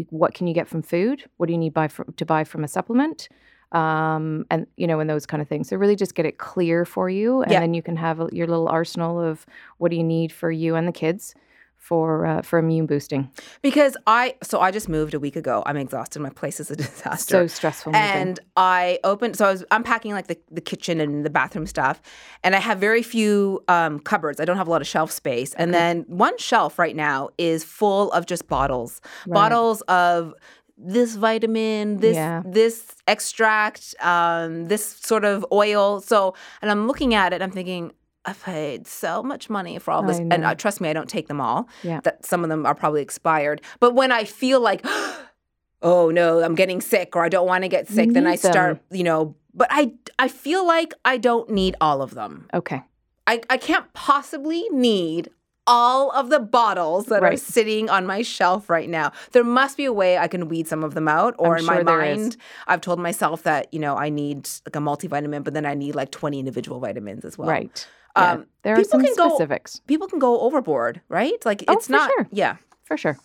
what 0.10 0.36
can 0.36 0.46
you 0.46 0.54
get 0.54 0.68
from 0.68 0.84
food, 0.84 1.26
what 1.38 1.48
do 1.48 1.54
you 1.54 1.60
need 1.60 1.74
buy 1.74 1.88
to 2.18 2.26
buy 2.26 2.44
from 2.44 2.64
a 2.64 2.68
supplement, 2.68 3.30
um, 3.72 4.46
and 4.50 4.68
you 4.78 4.88
know, 4.88 5.00
and 5.00 5.10
those 5.10 5.26
kind 5.26 5.42
of 5.42 5.48
things. 5.48 5.70
So 5.70 5.78
really, 5.78 5.96
just 5.96 6.16
get 6.16 6.26
it 6.26 6.38
clear 6.38 6.86
for 6.86 7.10
you, 7.10 7.42
and 7.44 7.52
Yeah. 7.52 7.60
then 7.62 7.74
you 7.74 7.82
can 7.82 7.96
have 7.98 8.20
a, 8.20 8.30
your 8.32 8.48
little 8.48 8.68
arsenal 8.68 9.20
of 9.20 9.46
what 9.78 9.92
do 9.92 9.98
you 9.98 10.04
need 10.04 10.32
for 10.32 10.52
you 10.52 10.76
and 10.76 10.88
the 10.88 10.92
kids 10.92 11.34
for 11.78 12.26
uh, 12.28 12.42
for 12.44 12.60
immune 12.60 12.86
boosting. 12.86 13.30
Because 13.64 13.98
I 14.06 14.36
so 14.44 14.60
I 14.62 14.70
just 14.70 14.88
moved 14.88 15.16
a 15.16 15.20
week 15.20 15.36
ago. 15.36 15.64
I'm 15.66 15.78
exhausted. 15.78 16.20
My 16.20 16.30
place 16.30 16.60
is 16.60 16.70
a 16.70 16.76
disaster. 16.88 17.42
So 17.42 17.48
stressful. 17.48 17.92
moving. 17.92 18.08
and 18.08 18.40
I 18.56 19.00
opened 19.04 19.36
so 19.36 19.48
I 19.48 19.52
was 19.52 19.64
unpacking 19.72 20.12
like 20.14 20.28
the, 20.28 20.38
the 20.52 20.62
kitchen 20.62 21.02
and 21.02 21.26
the 21.26 21.32
bathroom 21.32 21.66
stuff 21.66 22.00
and 22.44 22.56
I 22.56 22.60
have 22.60 22.78
very 22.78 23.02
few 23.02 23.64
um, 23.68 24.00
cupboards. 24.00 24.40
I 24.40 24.46
don't 24.46 24.58
have 24.58 24.68
a 24.68 24.72
lot 24.72 24.82
of 24.82 24.88
shelf 24.88 25.10
space. 25.12 25.54
And 25.56 25.74
then 25.74 26.06
one 26.08 26.38
shelf 26.38 26.78
right 26.78 26.96
now 26.96 27.30
is 27.40 27.64
full 27.64 28.12
of 28.12 28.28
just 28.28 28.48
bottles. 28.48 29.02
Bottles 29.26 29.82
of 29.88 30.36
this 30.84 31.16
vitamin, 31.16 31.98
this 31.98 32.16
Yeah. 32.16 32.42
this 32.46 32.96
extract, 33.08 33.96
um, 34.02 34.66
this 34.66 34.86
sort 34.86 35.26
of 35.26 35.46
oil. 35.52 36.02
So 36.02 36.36
and 36.62 36.72
I'm 36.72 36.88
looking 36.88 37.14
at 37.14 37.34
it, 37.34 37.42
I'm 37.42 37.52
thinking, 37.52 37.92
I've 38.26 38.42
paid 38.44 38.88
so 38.88 39.24
much 39.24 39.50
money 39.50 39.80
for 39.80 39.92
all 39.92 40.04
this. 40.04 40.18
I 40.20 40.22
And 40.32 40.46
uh, 40.46 40.56
trust 40.56 40.80
me, 40.82 40.90
I 40.90 40.94
don't 40.94 41.10
take 41.10 41.28
them 41.28 41.42
all. 41.42 41.68
Yeah. 41.84 42.02
That 42.04 42.26
some 42.26 42.44
of 42.44 42.50
them 42.50 42.66
are 42.66 42.76
probably 42.76 43.02
expired. 43.02 43.62
But 43.80 43.96
when 43.96 44.12
I 44.12 44.26
feel 44.26 44.60
like 44.60 44.86
oh 45.82 46.10
no, 46.12 46.44
I'm 46.44 46.56
getting 46.56 46.82
sick 46.82 47.16
or 47.16 47.24
I 47.24 47.30
don't 47.30 47.48
want 47.48 47.64
to 47.64 47.68
get 47.68 47.88
sick, 47.88 48.14
then 48.14 48.28
I 48.28 48.36
them. 48.36 48.52
start, 48.52 48.82
you 48.92 49.04
know, 49.04 49.36
but 49.54 49.68
I 49.72 49.94
I 50.20 50.28
feel 50.28 50.66
like 50.66 50.94
I 51.06 51.18
don't 51.18 51.50
need 51.50 51.76
all 51.82 52.02
of 52.02 52.14
them. 52.14 52.48
okay, 52.54 52.84
I, 53.28 53.42
I 53.50 53.58
can't 53.58 53.92
possibly 53.94 54.68
need 54.70 55.30
all 55.68 56.12
of 56.12 56.30
the 56.30 56.40
bottles 56.40 57.06
that 57.08 57.24
are 57.24 57.38
sitting 57.38 57.90
on 57.90 58.06
my 58.06 58.22
shelf 58.22 58.70
right 58.70 58.90
now. 58.90 59.12
There 59.32 59.44
must 59.44 59.78
be 59.78 59.86
a 59.86 59.94
way 59.94 60.18
I 60.18 60.28
can 60.28 60.48
weed 60.50 60.68
some 60.68 60.84
of 60.84 60.94
them 60.96 61.08
out. 61.08 61.36
Or 61.38 61.54
I'm 61.56 61.60
in 61.62 61.66
my 61.66 61.74
sure 61.82 62.04
is. 62.04 62.20
mind, 62.20 62.38
I've 62.68 62.82
told 62.82 63.00
myself 63.00 63.44
that, 63.44 63.72
you 63.74 63.80
know, 63.80 63.96
I 63.96 64.10
need 64.10 64.50
like 64.66 64.76
a 64.76 64.80
multivitamin, 64.80 65.44
but 65.44 65.54
then 65.54 65.66
I 65.66 65.74
need 65.76 65.96
like 65.96 66.12
20 66.12 66.40
individual 66.40 66.80
vitamins 66.80 67.24
as 67.26 67.38
well. 67.38 67.50
right. 67.50 67.88
Yeah. 68.18 68.32
Um, 68.32 68.46
there 68.64 68.78
are 68.78 68.84
some 68.84 69.02
can 69.04 69.16
go- 69.16 69.30
specifics. 69.30 69.80
People 69.88 70.08
can 70.08 70.20
go 70.20 70.42
overboard, 70.42 71.00
right? 71.08 71.44
Like 71.46 71.64
Oh, 71.68 71.74
it's 71.74 71.86
for 71.88 71.94
not 71.94 72.10
sure. 72.12 72.28
yeah. 72.32 72.58
for 72.84 72.98
sure. 72.98 73.18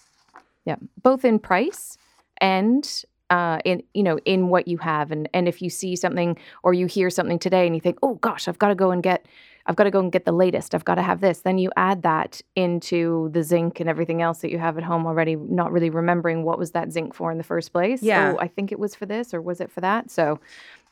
Yeah, 0.64 0.76
both 1.02 1.24
in 1.24 1.38
price 1.40 1.96
and 2.40 2.88
uh, 3.30 3.58
in 3.64 3.82
you 3.94 4.02
know 4.04 4.18
in 4.24 4.48
what 4.48 4.68
you 4.68 4.78
have, 4.78 5.10
and 5.10 5.28
and 5.34 5.48
if 5.48 5.60
you 5.62 5.70
see 5.70 5.96
something 5.96 6.36
or 6.62 6.72
you 6.74 6.86
hear 6.86 7.10
something 7.10 7.38
today 7.40 7.66
and 7.66 7.74
you 7.74 7.80
think, 7.80 7.98
oh 8.02 8.14
gosh, 8.14 8.46
I've 8.48 8.58
got 8.58 8.68
to 8.68 8.74
go 8.76 8.90
and 8.92 9.02
get 9.02 9.26
I've 9.66 9.76
got 9.76 9.84
to 9.84 9.90
go 9.90 10.00
and 10.00 10.12
get 10.12 10.24
the 10.24 10.32
latest. 10.32 10.74
I've 10.74 10.84
got 10.84 10.94
to 10.94 11.02
have 11.02 11.20
this. 11.20 11.40
Then 11.40 11.58
you 11.58 11.70
add 11.76 12.02
that 12.02 12.40
into 12.54 13.28
the 13.32 13.42
zinc 13.42 13.80
and 13.80 13.88
everything 13.88 14.22
else 14.22 14.38
that 14.38 14.50
you 14.50 14.58
have 14.58 14.78
at 14.78 14.84
home 14.84 15.06
already, 15.06 15.36
not 15.36 15.72
really 15.72 15.90
remembering 15.90 16.44
what 16.44 16.58
was 16.58 16.70
that 16.72 16.92
zinc 16.92 17.14
for 17.14 17.32
in 17.32 17.38
the 17.38 17.44
first 17.44 17.72
place. 17.72 18.02
Yeah. 18.02 18.32
Oh, 18.32 18.38
I 18.38 18.48
think 18.48 18.72
it 18.72 18.78
was 18.78 18.94
for 18.94 19.06
this 19.06 19.34
or 19.34 19.42
was 19.42 19.60
it 19.60 19.70
for 19.70 19.80
that? 19.80 20.10
So 20.10 20.40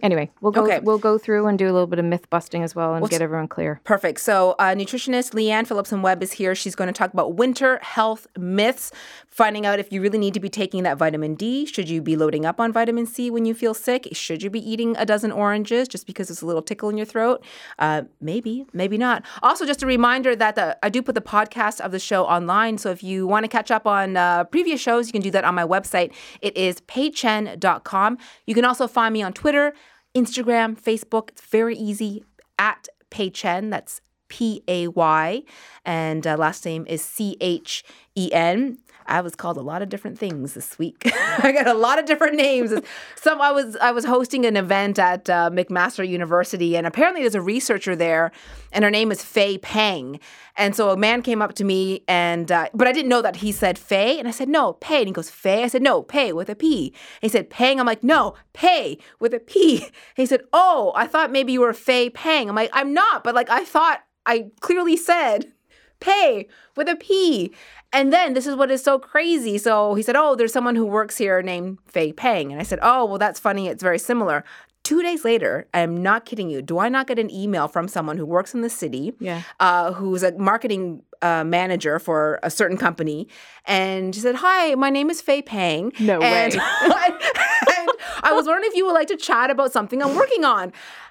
anyway, 0.02 0.30
we'll 0.40 0.52
go 0.52 0.64
Okay. 0.64 0.80
we'll 0.80 0.98
go 0.98 1.18
through 1.18 1.46
and 1.46 1.58
do 1.58 1.64
a 1.66 1.72
little 1.72 1.86
bit 1.86 1.98
of 1.98 2.04
myth 2.04 2.28
busting 2.30 2.62
as 2.62 2.74
well 2.74 2.92
and 2.94 3.00
Well, 3.02 3.08
get 3.08 3.22
everyone 3.22 3.48
clear. 3.48 3.80
Perfect. 3.84 4.20
So, 4.20 4.54
uh, 4.58 4.74
nutritionist 4.74 5.32
Lianne 5.32 5.66
Phillipson 5.66 6.02
Webb 6.02 6.22
is 6.22 6.32
here. 6.32 6.54
She's 6.54 6.74
going 6.74 6.88
to 6.88 6.92
talk 6.92 7.12
about 7.12 7.34
winter 7.34 7.78
health 7.82 8.26
myths, 8.38 8.92
finding 9.28 9.66
out 9.66 9.78
if 9.78 9.92
you 9.92 10.00
really 10.00 10.18
need 10.18 10.34
to 10.34 10.40
be 10.40 10.48
taking 10.48 10.82
that 10.84 10.98
vitamin 10.98 11.34
D. 11.34 11.66
Should 11.66 11.88
you 11.88 12.00
be 12.02 12.16
loading 12.16 12.44
up 12.44 12.60
on 12.60 12.72
vitamin 12.72 13.06
C 13.06 13.30
when 13.30 13.44
you 13.44 13.54
feel 13.54 13.74
sick? 13.74 14.08
Should 14.12 14.42
you 14.42 14.50
be 14.50 14.60
eating 14.70 14.96
a 14.96 15.04
dozen 15.06 15.32
oranges 15.32 15.88
just 15.88 16.06
because 16.06 16.30
it's 16.30 16.42
a 16.42 16.46
little 16.46 16.62
tickle 16.62 16.88
in 16.88 16.96
your 16.96 17.06
throat? 17.06 17.44
Uh, 17.78 18.02
maybe, 18.20 18.66
maybe 18.72 18.98
not. 18.98 19.24
Also, 19.42 19.64
just 19.66 19.82
a 19.82 19.86
reminder 19.86 20.36
that 20.36 20.54
the, 20.54 20.76
I 20.84 20.88
do 20.88 21.02
put 21.02 21.14
the 21.14 21.20
podcast 21.20 21.80
of 21.80 21.92
the 21.92 21.98
show 21.98 22.24
online. 22.24 22.78
So, 22.78 22.90
if 22.90 23.02
you 23.02 23.26
want 23.26 23.44
to 23.44 23.48
catch 23.48 23.70
up 23.70 23.86
on 23.86 24.16
uh, 24.16 24.44
previous 24.44 24.80
shows, 24.80 25.06
you 25.06 25.12
can 25.12 25.22
do 25.22 25.30
that 25.30 25.44
on 25.44 25.54
my 25.54 25.64
website. 25.64 26.12
It 26.40 26.56
is 26.56 26.80
paychen.com. 26.82 28.18
You 28.46 28.54
can 28.54 28.64
also 28.64 28.86
find 28.86 29.12
me 29.12 29.22
on 29.22 29.32
Twitter, 29.32 29.74
Instagram, 30.14 30.80
Facebook. 30.80 31.30
It's 31.30 31.42
very 31.42 31.76
easy 31.76 32.24
at 32.58 32.88
Paychen. 33.10 33.70
That's 33.70 34.00
P 34.28 34.62
A 34.68 34.88
Y, 34.88 35.42
and 35.84 36.26
uh, 36.26 36.36
last 36.36 36.64
name 36.64 36.86
is 36.88 37.02
C 37.02 37.36
H 37.40 37.84
E 38.14 38.30
N. 38.32 38.78
I 39.06 39.20
was 39.20 39.34
called 39.34 39.56
a 39.56 39.62
lot 39.62 39.82
of 39.82 39.88
different 39.88 40.18
things 40.18 40.54
this 40.54 40.78
week. 40.78 41.10
I 41.38 41.52
got 41.52 41.66
a 41.66 41.74
lot 41.74 41.98
of 41.98 42.06
different 42.06 42.36
names. 42.36 42.72
Some 43.16 43.40
I 43.40 43.52
was 43.52 43.76
I 43.76 43.90
was 43.90 44.04
hosting 44.04 44.44
an 44.46 44.56
event 44.56 44.98
at 44.98 45.28
uh, 45.28 45.50
McMaster 45.50 46.06
University, 46.06 46.76
and 46.76 46.86
apparently 46.86 47.22
there's 47.22 47.34
a 47.34 47.40
researcher 47.40 47.96
there, 47.96 48.32
and 48.72 48.84
her 48.84 48.90
name 48.90 49.10
is 49.12 49.22
Faye 49.22 49.58
Pang. 49.58 50.20
And 50.56 50.76
so 50.76 50.90
a 50.90 50.96
man 50.96 51.22
came 51.22 51.42
up 51.42 51.54
to 51.54 51.64
me, 51.64 52.04
and 52.06 52.50
uh, 52.50 52.68
but 52.74 52.86
I 52.86 52.92
didn't 52.92 53.08
know 53.08 53.22
that 53.22 53.36
he 53.36 53.52
said 53.52 53.78
Faye, 53.78 54.18
and 54.18 54.28
I 54.28 54.30
said 54.30 54.48
no, 54.48 54.74
Pay. 54.74 54.98
And 54.98 55.08
he 55.08 55.12
goes 55.12 55.30
Faye. 55.30 55.64
I 55.64 55.68
said 55.68 55.82
no, 55.82 56.02
Pay 56.02 56.32
with 56.32 56.48
a 56.48 56.54
P. 56.54 56.92
And 57.22 57.30
he 57.30 57.36
said 57.36 57.50
Pang. 57.50 57.80
I'm 57.80 57.86
like 57.86 58.04
no, 58.04 58.34
Pay 58.52 58.98
with 59.20 59.34
a 59.34 59.40
P. 59.40 59.82
And 59.82 59.92
he 60.16 60.26
said 60.26 60.42
oh, 60.52 60.92
I 60.94 61.06
thought 61.06 61.30
maybe 61.30 61.52
you 61.52 61.60
were 61.60 61.72
Faye 61.72 62.10
Pang. 62.10 62.48
I'm 62.48 62.54
like 62.54 62.70
I'm 62.72 62.94
not, 62.94 63.24
but 63.24 63.34
like 63.34 63.50
I 63.50 63.64
thought 63.64 64.00
I 64.26 64.50
clearly 64.60 64.96
said 64.96 65.52
pay 66.00 66.48
with 66.76 66.88
a 66.88 66.96
P. 66.96 67.52
And 67.92 68.12
then 68.12 68.34
this 68.34 68.46
is 68.46 68.56
what 68.56 68.70
is 68.70 68.82
so 68.82 68.98
crazy. 68.98 69.58
So 69.58 69.94
he 69.94 70.02
said, 70.02 70.16
Oh, 70.16 70.34
there's 70.34 70.52
someone 70.52 70.76
who 70.76 70.86
works 70.86 71.16
here 71.16 71.42
named 71.42 71.78
Fei 71.86 72.12
Pang. 72.12 72.50
And 72.50 72.60
I 72.60 72.64
said, 72.64 72.78
Oh, 72.82 73.04
well, 73.04 73.18
that's 73.18 73.40
funny. 73.40 73.68
It's 73.68 73.82
very 73.82 73.98
similar. 73.98 74.44
Two 74.84 75.02
days 75.02 75.24
later, 75.24 75.66
I 75.74 75.80
am 75.80 76.02
not 76.02 76.26
kidding 76.26 76.50
you. 76.50 76.60
Do 76.62 76.78
I 76.78 76.88
not 76.90 77.06
get 77.06 77.18
an 77.18 77.30
email 77.30 77.68
from 77.68 77.88
someone 77.88 78.18
who 78.18 78.26
works 78.26 78.52
in 78.54 78.60
the 78.60 78.68
city, 78.70 79.14
Yeah. 79.18 79.40
uh, 79.58 79.92
who's 79.92 80.22
a 80.22 80.32
marketing 80.32 81.02
uh, 81.22 81.42
manager 81.42 81.98
for 81.98 82.38
a 82.42 82.50
certain 82.50 82.76
company, 82.76 83.26
and 83.64 84.14
she 84.14 84.20
said, 84.20 84.34
"Hi, 84.36 84.74
my 84.74 84.90
name 84.90 85.08
is 85.08 85.22
Faye 85.22 85.40
Pang." 85.40 85.90
No 85.98 86.20
and, 86.20 86.52
way. 86.52 86.60
and 86.82 87.88
I 88.22 88.32
was 88.32 88.46
wondering 88.46 88.68
if 88.70 88.74
you 88.76 88.84
would 88.84 88.92
like 88.92 89.08
to 89.08 89.16
chat 89.16 89.50
about 89.50 89.72
something 89.72 90.02
I'm 90.02 90.14
working 90.14 90.44
on. 90.44 90.64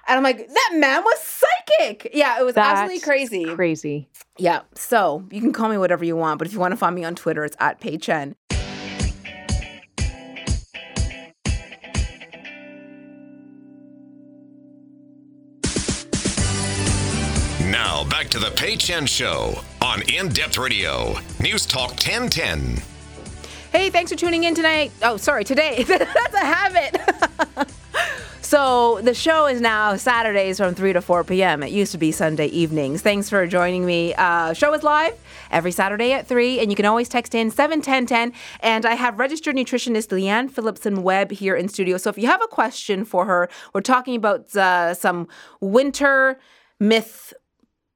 And 0.06 0.18
I'm 0.18 0.22
like, 0.22 0.46
that 0.48 0.70
man 0.74 1.02
was 1.02 1.18
psychic. 1.20 2.10
Yeah, 2.12 2.38
it 2.38 2.44
was 2.44 2.56
absolutely 2.56 3.00
crazy. 3.00 3.44
Crazy. 3.54 4.08
Yeah. 4.38 4.60
So 4.74 5.24
you 5.30 5.40
can 5.40 5.52
call 5.52 5.68
me 5.68 5.78
whatever 5.78 6.04
you 6.04 6.14
want, 6.14 6.38
but 6.38 6.46
if 6.46 6.52
you 6.52 6.60
want 6.60 6.72
to 6.72 6.76
find 6.76 6.94
me 6.94 7.04
on 7.04 7.14
Twitter, 7.14 7.44
it's 7.44 7.56
at 7.58 7.80
Paychen. 7.80 8.34
Now 17.84 18.02
back 18.02 18.30
to 18.30 18.38
the 18.38 18.50
Pay 18.50 18.76
Chen 18.76 19.04
Show 19.04 19.60
on 19.82 20.00
In 20.08 20.30
Depth 20.30 20.56
Radio, 20.56 21.16
News 21.38 21.66
Talk 21.66 21.90
1010. 21.90 22.82
Hey, 23.72 23.90
thanks 23.90 24.10
for 24.10 24.16
tuning 24.16 24.44
in 24.44 24.54
tonight. 24.54 24.90
Oh, 25.02 25.18
sorry, 25.18 25.44
today. 25.44 25.82
That's 25.88 26.34
a 26.34 26.38
habit. 26.38 27.68
so 28.40 29.02
the 29.02 29.12
show 29.12 29.44
is 29.44 29.60
now 29.60 29.96
Saturdays 29.96 30.56
from 30.56 30.74
3 30.74 30.94
to 30.94 31.02
4 31.02 31.24
p.m. 31.24 31.62
It 31.62 31.72
used 31.72 31.92
to 31.92 31.98
be 31.98 32.10
Sunday 32.10 32.46
evenings. 32.46 33.02
Thanks 33.02 33.28
for 33.28 33.46
joining 33.46 33.84
me. 33.84 34.14
Uh, 34.14 34.54
show 34.54 34.72
is 34.72 34.82
live 34.82 35.12
every 35.50 35.70
Saturday 35.70 36.14
at 36.14 36.26
3, 36.26 36.60
and 36.60 36.70
you 36.70 36.76
can 36.76 36.86
always 36.86 37.10
text 37.10 37.34
in 37.34 37.50
71010. 37.50 38.32
And 38.60 38.86
I 38.86 38.94
have 38.94 39.18
registered 39.18 39.56
nutritionist 39.56 40.08
Lianne 40.08 40.50
Phillipson 40.50 41.02
Webb 41.02 41.32
here 41.32 41.54
in 41.54 41.68
studio. 41.68 41.98
So 41.98 42.08
if 42.08 42.16
you 42.16 42.28
have 42.28 42.42
a 42.42 42.48
question 42.48 43.04
for 43.04 43.26
her, 43.26 43.50
we're 43.74 43.82
talking 43.82 44.16
about 44.16 44.56
uh, 44.56 44.94
some 44.94 45.28
winter 45.60 46.40
myth 46.80 47.34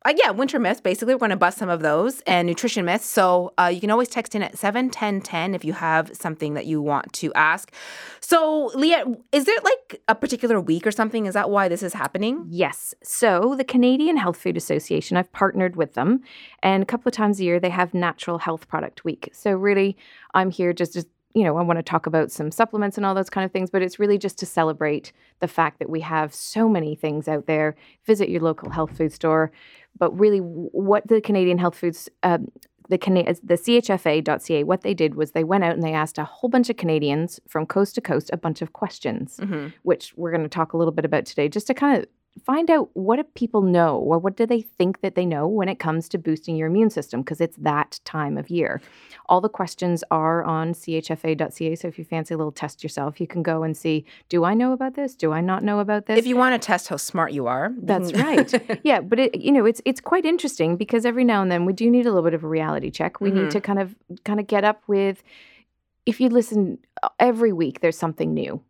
uh, 0.08 0.14
yeah, 0.16 0.30
winter 0.30 0.58
myths. 0.58 0.80
Basically, 0.80 1.14
we're 1.14 1.18
going 1.18 1.30
to 1.30 1.36
bust 1.36 1.58
some 1.58 1.68
of 1.68 1.82
those 1.82 2.22
and 2.22 2.46
nutrition 2.46 2.86
myths. 2.86 3.04
So 3.04 3.52
uh, 3.58 3.70
you 3.72 3.80
can 3.80 3.90
always 3.90 4.08
text 4.08 4.34
in 4.34 4.42
at 4.42 4.56
seven 4.56 4.88
ten 4.88 5.20
ten 5.20 5.54
if 5.54 5.64
you 5.64 5.74
have 5.74 6.10
something 6.16 6.54
that 6.54 6.64
you 6.64 6.80
want 6.80 7.12
to 7.14 7.32
ask. 7.34 7.72
So, 8.20 8.70
Leah, 8.74 9.04
is 9.32 9.44
there 9.44 9.58
like 9.62 10.00
a 10.08 10.14
particular 10.14 10.60
week 10.60 10.86
or 10.86 10.90
something? 10.90 11.26
Is 11.26 11.34
that 11.34 11.50
why 11.50 11.68
this 11.68 11.82
is 11.82 11.92
happening? 11.92 12.46
Yes. 12.48 12.94
So 13.02 13.54
the 13.56 13.64
Canadian 13.64 14.16
Health 14.16 14.38
Food 14.38 14.56
Association, 14.56 15.16
I've 15.16 15.32
partnered 15.32 15.76
with 15.76 15.92
them, 15.94 16.22
and 16.62 16.82
a 16.82 16.86
couple 16.86 17.10
of 17.10 17.14
times 17.14 17.38
a 17.38 17.44
year 17.44 17.60
they 17.60 17.70
have 17.70 17.92
Natural 17.92 18.38
Health 18.38 18.66
Product 18.66 19.04
Week. 19.04 19.28
So 19.32 19.52
really, 19.52 19.96
I'm 20.32 20.50
here 20.50 20.72
just 20.72 20.94
to 20.94 21.06
you 21.34 21.44
know, 21.44 21.56
I 21.56 21.62
want 21.62 21.78
to 21.78 21.82
talk 21.82 22.06
about 22.06 22.32
some 22.32 22.50
supplements 22.50 22.96
and 22.96 23.04
all 23.04 23.14
those 23.14 23.30
kind 23.30 23.44
of 23.44 23.52
things, 23.52 23.70
but 23.70 23.82
it's 23.82 23.98
really 23.98 24.18
just 24.18 24.38
to 24.38 24.46
celebrate 24.46 25.12
the 25.40 25.46
fact 25.46 25.78
that 25.78 25.90
we 25.90 26.00
have 26.00 26.34
so 26.34 26.68
many 26.68 26.94
things 26.94 27.28
out 27.28 27.46
there. 27.46 27.76
Visit 28.06 28.28
your 28.28 28.40
local 28.40 28.70
health 28.70 28.96
food 28.96 29.12
store, 29.12 29.52
but 29.98 30.18
really, 30.18 30.38
what 30.38 31.06
the 31.08 31.20
Canadian 31.20 31.58
Health 31.58 31.76
Foods, 31.78 32.08
um, 32.22 32.48
the 32.88 32.98
Cana- 32.98 33.34
the 33.42 33.54
CHFA.ca, 33.58 34.64
what 34.64 34.82
they 34.82 34.94
did 34.94 35.14
was 35.14 35.32
they 35.32 35.44
went 35.44 35.64
out 35.64 35.72
and 35.74 35.82
they 35.82 35.92
asked 35.92 36.18
a 36.18 36.24
whole 36.24 36.48
bunch 36.48 36.70
of 36.70 36.76
Canadians 36.76 37.38
from 37.46 37.66
coast 37.66 37.94
to 37.96 38.00
coast 38.00 38.30
a 38.32 38.36
bunch 38.36 38.62
of 38.62 38.72
questions, 38.72 39.38
Mm-hmm. 39.42 39.68
which 39.82 40.14
we're 40.16 40.30
going 40.30 40.42
to 40.42 40.48
talk 40.48 40.72
a 40.72 40.76
little 40.76 40.92
bit 40.92 41.04
about 41.04 41.26
today, 41.26 41.48
just 41.48 41.66
to 41.66 41.74
kind 41.74 41.98
of 41.98 42.06
find 42.44 42.70
out 42.70 42.90
what 42.94 43.16
do 43.16 43.24
people 43.34 43.62
know 43.62 43.96
or 43.96 44.18
what 44.18 44.36
do 44.36 44.46
they 44.46 44.60
think 44.62 45.00
that 45.00 45.14
they 45.14 45.26
know 45.26 45.46
when 45.46 45.68
it 45.68 45.78
comes 45.78 46.08
to 46.10 46.18
boosting 46.18 46.56
your 46.56 46.68
immune 46.68 46.90
system 46.90 47.20
because 47.22 47.40
it's 47.40 47.56
that 47.58 48.00
time 48.04 48.36
of 48.38 48.50
year. 48.50 48.80
All 49.26 49.40
the 49.40 49.48
questions 49.48 50.02
are 50.10 50.42
on 50.44 50.72
chfa.ca. 50.72 51.74
So 51.76 51.88
if 51.88 51.98
you 51.98 52.04
fancy 52.04 52.34
a 52.34 52.36
little 52.36 52.52
test 52.52 52.82
yourself, 52.82 53.20
you 53.20 53.26
can 53.26 53.42
go 53.42 53.62
and 53.62 53.76
see 53.76 54.04
do 54.28 54.44
I 54.44 54.54
know 54.54 54.72
about 54.72 54.94
this? 54.94 55.14
Do 55.14 55.32
I 55.32 55.40
not 55.40 55.62
know 55.62 55.80
about 55.80 56.06
this? 56.06 56.18
If 56.18 56.26
you 56.26 56.36
want 56.36 56.60
to 56.60 56.64
test 56.66 56.88
how 56.88 56.96
smart 56.96 57.32
you 57.32 57.46
are, 57.46 57.72
That's 57.78 58.12
right. 58.26 58.80
yeah, 58.84 59.00
but 59.00 59.18
it, 59.18 59.34
you 59.40 59.52
know, 59.52 59.64
it's 59.66 59.80
it's 59.84 60.00
quite 60.00 60.24
interesting 60.24 60.76
because 60.76 61.04
every 61.04 61.24
now 61.24 61.42
and 61.42 61.50
then 61.50 61.64
we 61.64 61.72
do 61.72 61.90
need 61.90 62.06
a 62.06 62.10
little 62.10 62.22
bit 62.24 62.34
of 62.34 62.44
a 62.44 62.48
reality 62.48 62.90
check. 62.90 63.20
We 63.20 63.30
Mhm. 63.30 63.34
need 63.34 63.50
to 63.52 63.60
kind 63.60 63.78
of 63.78 63.94
kind 64.24 64.40
of 64.40 64.46
get 64.46 64.64
up 64.64 64.82
with 64.86 65.22
if 66.06 66.20
you 66.20 66.28
listen 66.30 66.78
uh, 67.02 67.08
every 67.18 67.52
week 67.52 67.80
there's 67.80 67.98
something 67.98 68.32
new. 68.32 68.62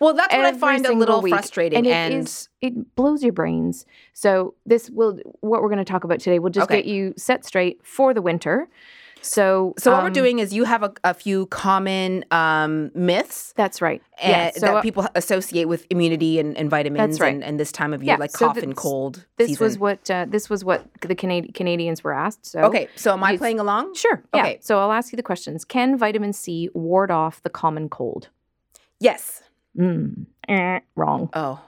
Well, 0.00 0.14
that's 0.14 0.34
what 0.34 0.44
I 0.44 0.52
find 0.52 0.84
a 0.86 0.92
little 0.92 1.20
week. 1.20 1.32
frustrating. 1.34 1.78
And 1.78 1.86
And, 1.86 2.14
it 2.14 2.16
is 2.18 2.48
it 2.60 2.94
blows 2.96 3.22
your 3.22 3.32
brains. 3.32 3.86
So 4.12 4.54
this 4.64 4.90
will 4.90 5.18
what 5.40 5.62
we're 5.62 5.68
going 5.68 5.78
to 5.78 5.84
talk 5.92 6.04
about 6.04 6.20
today 6.20 6.38
will 6.38 6.50
just 6.50 6.64
Okay. 6.70 6.78
get 6.82 6.86
you 6.86 7.14
set 7.16 7.44
straight 7.44 7.84
for 7.84 8.12
the 8.14 8.22
winter. 8.22 8.68
So 9.22 9.74
so 9.76 9.90
what 9.90 10.02
we're 10.02 10.06
um, 10.08 10.12
doing 10.12 10.38
is 10.38 10.52
you 10.52 10.64
have 10.64 10.84
a, 10.84 10.92
a 11.02 11.12
few 11.12 11.46
common 11.46 12.24
um, 12.30 12.92
myths. 12.94 13.52
That's 13.56 13.82
right. 13.82 14.00
uh, 14.22 14.28
yeah. 14.28 14.50
So 14.52 14.66
that 14.66 14.82
people 14.84 15.04
associate 15.16 15.64
with 15.66 15.84
immunity 15.90 16.38
and, 16.38 16.56
and 16.56 16.70
vitamins 16.70 17.18
right. 17.18 17.34
and, 17.34 17.42
and 17.42 17.58
this 17.58 17.72
time 17.72 17.92
of 17.92 18.04
year, 18.04 18.12
Yeah, 18.14 18.18
like 18.18 18.30
so 18.30 18.46
cough 18.46 18.58
and 18.58 18.76
cold 18.76 19.24
this 19.36 19.48
season. 19.48 19.64
was 19.64 19.78
what 19.78 20.08
uh, 20.10 20.26
this 20.28 20.48
was 20.48 20.64
what 20.64 20.86
the 21.00 21.16
Canadi- 21.16 21.52
Canadians 21.54 22.04
were 22.04 22.12
asked. 22.12 22.46
So 22.46 22.60
okay, 22.68 22.88
so 22.94 23.14
am 23.14 23.24
I 23.24 23.32
you- 23.32 23.38
playing 23.38 23.58
along? 23.58 23.94
Sure. 23.94 24.22
Yeah. 24.32 24.40
Okay. 24.42 24.58
So 24.60 24.78
I'll 24.78 24.92
ask 24.92 25.12
you 25.12 25.16
the 25.16 25.24
questions. 25.24 25.64
Can 25.64 25.98
vitamin 25.98 26.32
C 26.32 26.68
ward 26.72 27.10
off 27.10 27.42
the 27.42 27.50
common 27.50 27.88
cold? 27.88 28.28
Yes. 29.00 29.42
Mm, 29.76 30.26
eh, 30.48 30.80
wrong. 30.94 31.28
Oh. 31.34 31.60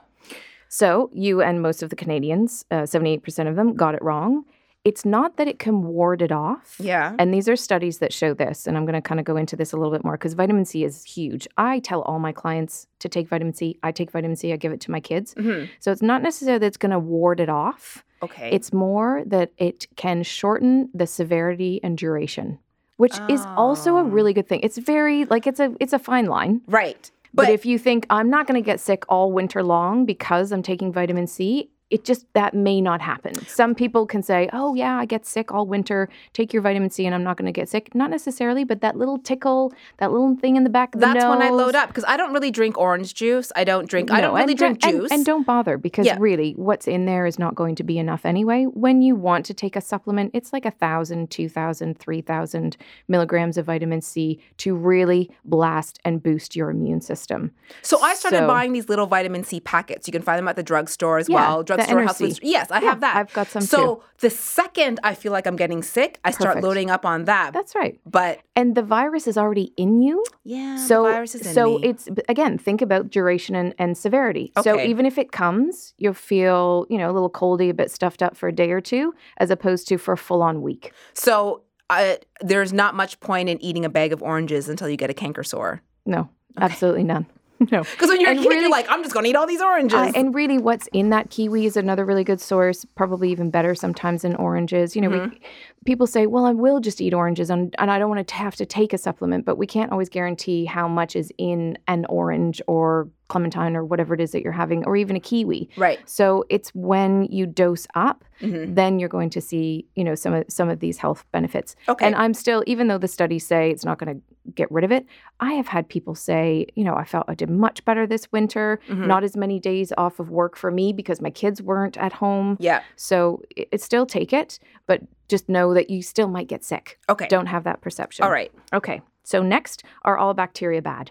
So 0.69 1.11
you 1.13 1.41
and 1.43 1.63
most 1.63 1.83
of 1.83 1.91
the 1.91 1.97
Canadians, 1.97 2.65
uh, 2.71 2.83
78% 2.83 3.49
of 3.49 3.57
them, 3.57 3.75
got 3.75 3.95
it 3.95 4.03
wrong. 4.03 4.45
It's 4.85 5.05
not 5.05 5.37
that 5.37 5.49
it 5.49 5.59
can 5.59 5.83
ward 5.83 6.23
it 6.23 6.31
off. 6.33 6.77
Yeah. 6.79 7.15
And 7.19 7.35
these 7.35 7.49
are 7.49 7.57
studies 7.57 7.99
that 7.99 8.13
show 8.13 8.33
this. 8.33 8.67
And 8.67 8.77
I'm 8.77 8.85
going 8.87 8.95
to 8.95 9.01
kind 9.03 9.19
of 9.19 9.27
go 9.27 9.37
into 9.37 9.57
this 9.57 9.73
a 9.73 9.77
little 9.77 9.93
bit 9.93 10.05
more 10.05 10.17
because 10.17 10.35
vitamin 10.35 10.65
C 10.65 10.85
is 10.85 11.05
huge. 11.05 11.49
I 11.59 11.81
tell 11.81 12.03
all 12.03 12.19
my 12.19 12.33
clients 12.33 12.87
to 13.01 13.09
take 13.09 13.29
vitamin 13.29 13.53
C. 13.55 13.79
I 13.83 13.93
take 13.93 14.11
vitamin 14.11 14.37
C, 14.37 14.53
I 14.53 14.57
give 14.57 14.73
it 14.73 14.81
to 14.83 14.91
my 14.91 15.01
kids. 15.01 15.35
hmm 15.35 15.65
So 15.81 15.91
it's 15.91 16.01
not 16.03 16.23
necessarily 16.23 16.59
that 16.61 16.67
it's 16.67 16.77
going 16.77 16.93
to 16.93 16.99
ward 16.99 17.41
it 17.41 17.49
off. 17.49 18.05
Okay. 18.23 18.51
It's 18.53 18.73
more 18.73 19.23
that 19.27 19.53
it 19.59 19.87
can 19.97 20.23
shorten 20.23 20.91
the 20.95 21.07
severity 21.07 21.81
and 21.83 21.99
duration, 21.99 22.59
which 22.97 23.19
is 23.29 23.45
also 23.57 23.97
a 23.97 24.01
Oh. 24.01 24.05
really 24.05 24.33
good 24.33 24.49
thing. 24.49 24.61
It's 24.63 24.79
very 24.79 25.25
like 25.27 25.47
it's 25.47 25.61
a 25.61 25.75
it's 25.81 25.93
a 25.93 25.99
fine 25.99 26.27
line. 26.27 26.61
right. 26.67 27.11
But, 27.35 27.47
But, 27.47 27.53
if 27.53 27.67
you 27.67 27.79
think 27.79 28.07
I'm 28.11 28.31
not 28.31 28.47
going 28.47 28.61
to 28.61 28.65
get 28.65 28.81
sick 28.81 29.05
all 29.09 29.33
winter 29.33 29.63
long 29.63 30.05
because 30.05 30.51
I'm 30.53 30.63
taking 30.63 30.93
vitamin 30.93 31.27
C, 31.27 31.71
it 31.91 32.05
just 32.05 32.27
that 32.35 32.53
may 32.55 32.81
not 32.81 33.01
happen. 33.01 33.35
Some 33.47 33.75
people 33.75 34.07
can 34.07 34.23
say, 34.23 34.49
"Oh 34.53 34.75
yeah, 34.75 34.99
I 34.99 35.05
get 35.07 35.25
sick 35.25 35.53
all 35.53 35.67
winter. 35.67 36.09
Take 36.35 36.53
your 36.53 36.61
vitamin 36.63 36.91
C, 36.91 37.07
and 37.07 37.15
I'm 37.15 37.25
not 37.25 37.37
going 37.37 37.47
to 37.47 37.53
get 37.53 37.69
sick." 37.69 37.95
Not 37.95 38.11
necessarily, 38.11 38.65
but 38.65 38.81
that 38.83 38.97
little 38.97 39.19
tickle, 39.19 39.73
that 39.99 40.13
little 40.13 40.37
thing 40.37 40.57
in 40.57 40.65
the 40.65 40.71
back 40.71 40.95
of 40.95 41.01
the 41.01 41.07
That's 41.07 41.25
nose. 41.25 41.37
when 41.39 41.43
I 41.47 41.51
load 41.51 41.75
up 41.75 41.89
because 41.89 42.05
I 42.07 42.17
don't 42.19 42.33
really 42.35 42.51
drink 42.51 42.77
orange 42.77 43.15
juice. 43.15 43.51
I 43.57 43.65
don't 43.65 43.89
drink. 43.89 44.11
I 44.11 44.21
don't 44.21 44.35
really 44.35 44.53
and 44.53 44.59
drink 44.59 44.85
and- 44.85 45.01
juice. 45.01 45.11
And, 45.13 45.25
don't 45.25 45.47
bother 45.47 45.77
because 45.79 46.07
Yeah. 46.07 46.17
really 46.19 46.53
what's 46.53 46.87
in 46.89 47.05
there 47.07 47.27
is 47.27 47.39
not 47.39 47.55
going 47.55 47.75
to 47.77 47.83
be 47.85 47.99
enough 47.99 48.25
anyway. 48.27 48.65
When 48.65 49.03
you 49.03 49.15
want 49.17 49.45
to 49.47 49.55
take 49.55 49.75
a 49.77 49.81
supplement, 49.81 50.31
it's 50.35 50.53
like 50.53 50.65
a 50.67 50.71
thousand, 50.71 51.31
two 51.31 51.49
thousand, 51.49 51.99
three 51.99 52.21
thousand 52.21 52.77
milligrams 53.09 53.57
of 53.57 53.67
vitamin 53.67 54.01
C 54.01 54.41
to 54.59 54.75
really 54.75 55.31
blast 55.45 55.99
and 56.05 56.23
boost 56.23 56.55
your 56.57 56.71
immune 56.71 57.01
system. 57.01 57.53
So 57.83 58.01
I 58.03 58.15
started 58.15 58.39
So- 58.41 58.47
buying 58.47 58.73
these 58.73 58.89
little 58.89 59.07
vitamin 59.07 59.45
C 59.45 59.61
packets. 59.61 60.07
You 60.07 60.13
can 60.13 60.23
find 60.23 60.39
them 60.39 60.49
at 60.49 60.57
the 60.57 60.63
drugstore 60.63 61.19
as 61.19 61.29
Yeah, 61.29 61.35
well. 61.37 61.63
the 61.65 61.78
Drugstore, 61.79 62.03
health 62.03 62.19
NRC. 62.21 62.29
food. 62.35 62.39
Yes, 62.43 62.71
I 62.71 62.81
Yeah, 62.81 62.91
have 62.91 63.01
that. 63.01 63.17
I've 63.17 63.33
got 63.33 63.49
some 63.49 63.63
So 63.63 63.97
too. 63.97 64.03
the 64.21 64.31
second 64.31 65.01
I 65.03 65.15
feel 65.15 65.33
like 65.33 65.47
I'm 65.47 65.57
getting 65.57 65.83
sick, 65.83 66.19
I 66.25 66.31
start 66.31 66.63
loading 66.63 66.91
up 66.91 67.05
on 67.07 67.25
that. 67.25 67.53
That's 67.53 67.75
right. 67.75 67.99
but 68.07 68.41
And 68.57 68.75
the 68.75 68.83
virus 68.83 69.27
is 69.27 69.39
already 69.39 69.73
in 69.77 70.03
you. 70.03 70.25
yeah, 70.45 70.77
the 70.77 70.87
So, 70.87 71.03
virus 71.05 71.35
is 71.35 71.47
in 71.47 71.55
so 71.55 71.79
me. 71.79 71.89
it's 71.89 72.09
again, 72.29 72.59
think 72.59 72.83
about 72.83 73.11
duration 73.11 73.55
and, 73.55 73.75
and 73.79 73.97
severity. 73.97 74.53
So 74.63 74.81
even 74.81 75.07
if 75.07 75.19
it 75.19 75.33
comes, 75.33 75.95
you'll 75.99 76.15
feel, 76.15 76.87
you 76.91 76.99
know, 76.99 77.11
a 77.11 77.15
little 77.15 77.31
coldy, 77.31 77.71
a 77.71 77.75
bit 77.75 77.91
stuffed 77.91 78.23
up 78.23 78.37
for 78.37 78.49
a 78.49 78.53
day 78.53 78.71
or 78.73 78.81
two, 78.81 79.15
as 79.39 79.51
opposed 79.51 79.89
to 79.89 79.99
for 79.99 80.13
a 80.13 80.19
full 80.19 80.43
on 80.43 80.63
week. 80.63 80.93
so 81.15 81.63
uh, 81.91 82.17
there's 82.43 82.71
not 82.73 82.95
much 82.95 83.19
point 83.21 83.49
in 83.49 83.57
eating 83.63 83.83
a 83.83 83.89
bag 83.89 84.13
of 84.13 84.23
oranges 84.23 84.69
until 84.69 84.91
you 84.91 84.97
get 84.99 85.09
a 85.09 85.15
canker 85.15 85.43
sore. 85.43 85.81
No, 86.05 86.29
absolutely 86.59 87.03
none. 87.03 87.25
No. 87.73 87.83
Because 87.83 88.09
when 88.09 88.21
you're 88.21 88.31
And 88.31 88.39
a 88.39 88.43
kid, 88.43 88.49
really- 88.49 88.61
you're 88.63 88.71
like, 88.71 88.87
I'm 88.89 89.03
just 89.03 89.13
going 89.13 89.25
to 89.25 89.31
eat 89.31 89.37
all 89.37 89.47
these 89.47 89.61
oranges. 89.61 89.99
Uh, 89.99 90.13
and 90.15 90.35
really, 90.35 90.59
what's 90.59 90.87
in 90.93 91.11
that 91.11 91.31
kiwi 91.31 91.67
is 91.67 91.77
another 91.77 92.05
really 92.05 92.23
good 92.25 92.41
source, 92.41 92.85
probably 92.95 93.31
even 93.33 93.51
better 93.51 93.75
sometimes 93.75 94.23
than 94.23 94.37
oranges. 94.37 94.95
You 94.95 95.03
know, 95.03 95.09
Mm-hmm. 95.11 95.31
we, 95.35 95.41
people 95.85 96.07
say, 96.07 96.27
well, 96.27 96.45
I 96.47 96.53
will 96.53 96.79
just 96.81 97.01
eat 97.01 97.13
oranges 97.15 97.51
and, 97.51 97.75
and 97.79 97.91
I 97.91 97.99
don't 97.99 98.11
want 98.11 98.27
to 98.29 98.35
have 98.35 98.55
to 98.57 98.67
take 98.67 98.93
a 98.93 98.99
supplement, 98.99 99.45
but 99.45 99.57
we 99.59 99.67
can't 99.67 99.91
always 99.91 100.09
guarantee 100.09 100.67
how 100.67 100.87
much 100.87 101.17
is 101.17 101.33
in 101.39 101.79
an 101.89 102.07
orange 102.09 102.61
or 102.69 103.09
clementine 103.29 103.77
or 103.77 103.85
whatever 103.85 104.15
it 104.15 104.21
is 104.21 104.33
that 104.33 104.43
you're 104.43 104.53
having, 104.53 104.85
or 104.87 104.97
even 104.97 105.15
a 105.17 105.21
kiwi. 105.21 105.69
right. 105.77 105.99
So 106.09 106.45
it's 106.49 106.71
when 106.75 107.25
you 107.25 107.47
dose 107.47 107.87
up, 107.95 108.25
Mhm. 108.41 108.75
then 108.75 108.99
you're 108.99 109.09
going 109.09 109.31
to 109.31 109.41
see, 109.41 109.87
you 109.97 110.05
know, 110.05 110.15
some 110.15 110.33
of 110.33 110.45
some 110.49 110.69
of 110.71 110.81
these 110.81 110.99
health 110.99 111.25
benefits. 111.33 111.77
Okay. 111.89 112.07
And 112.07 112.15
I'm 112.15 112.33
still, 112.35 112.63
even 112.67 112.89
though 112.89 112.99
the 112.99 113.09
studies 113.09 113.47
say 113.47 113.71
it's 113.71 113.85
not 113.85 113.99
going 113.99 114.17
to 114.17 114.23
get 114.55 114.71
rid 114.71 114.85
of 114.85 114.91
it, 114.93 115.05
I 115.41 115.53
have 115.53 115.69
had 115.69 115.89
people 115.89 116.15
say, 116.15 116.67
you 116.75 116.85
know, 116.85 116.95
I 116.95 117.05
felt 117.05 117.27
I 117.29 117.35
did 117.35 117.51
much 117.51 117.85
better 117.85 118.07
this 118.07 118.31
winter. 118.33 118.81
Mhm. 118.89 119.07
Not 119.07 119.25
as 119.25 119.37
many 119.37 119.59
days 119.61 119.93
off 119.99 120.21
of 120.21 120.31
work 120.31 120.57
for 120.57 120.71
me 120.71 120.93
because 120.93 121.21
my 121.21 121.31
kids 121.31 121.61
weren't 121.61 121.97
at 121.99 122.15
home. 122.15 122.57
Yeah. 122.61 122.81
So 122.97 123.43
it, 123.57 123.69
it 123.73 123.81
still 123.83 124.07
take 124.07 124.33
it, 124.33 124.59
but 124.87 125.03
just 125.29 125.49
know 125.49 125.75
that 125.75 125.91
you 125.91 126.01
still 126.01 126.29
might 126.29 126.47
get 126.49 126.65
sick. 126.65 126.99
Okay. 127.11 127.27
Don't 127.29 127.47
have 127.47 127.65
that 127.65 127.83
perception. 127.83 128.25
All 128.25 128.31
right. 128.31 128.51
Okay. 128.73 129.03
So 129.25 129.43
next, 129.43 129.83
are 130.07 130.17
all 130.17 130.33
bacteria 130.33 130.81
bad? 130.81 131.11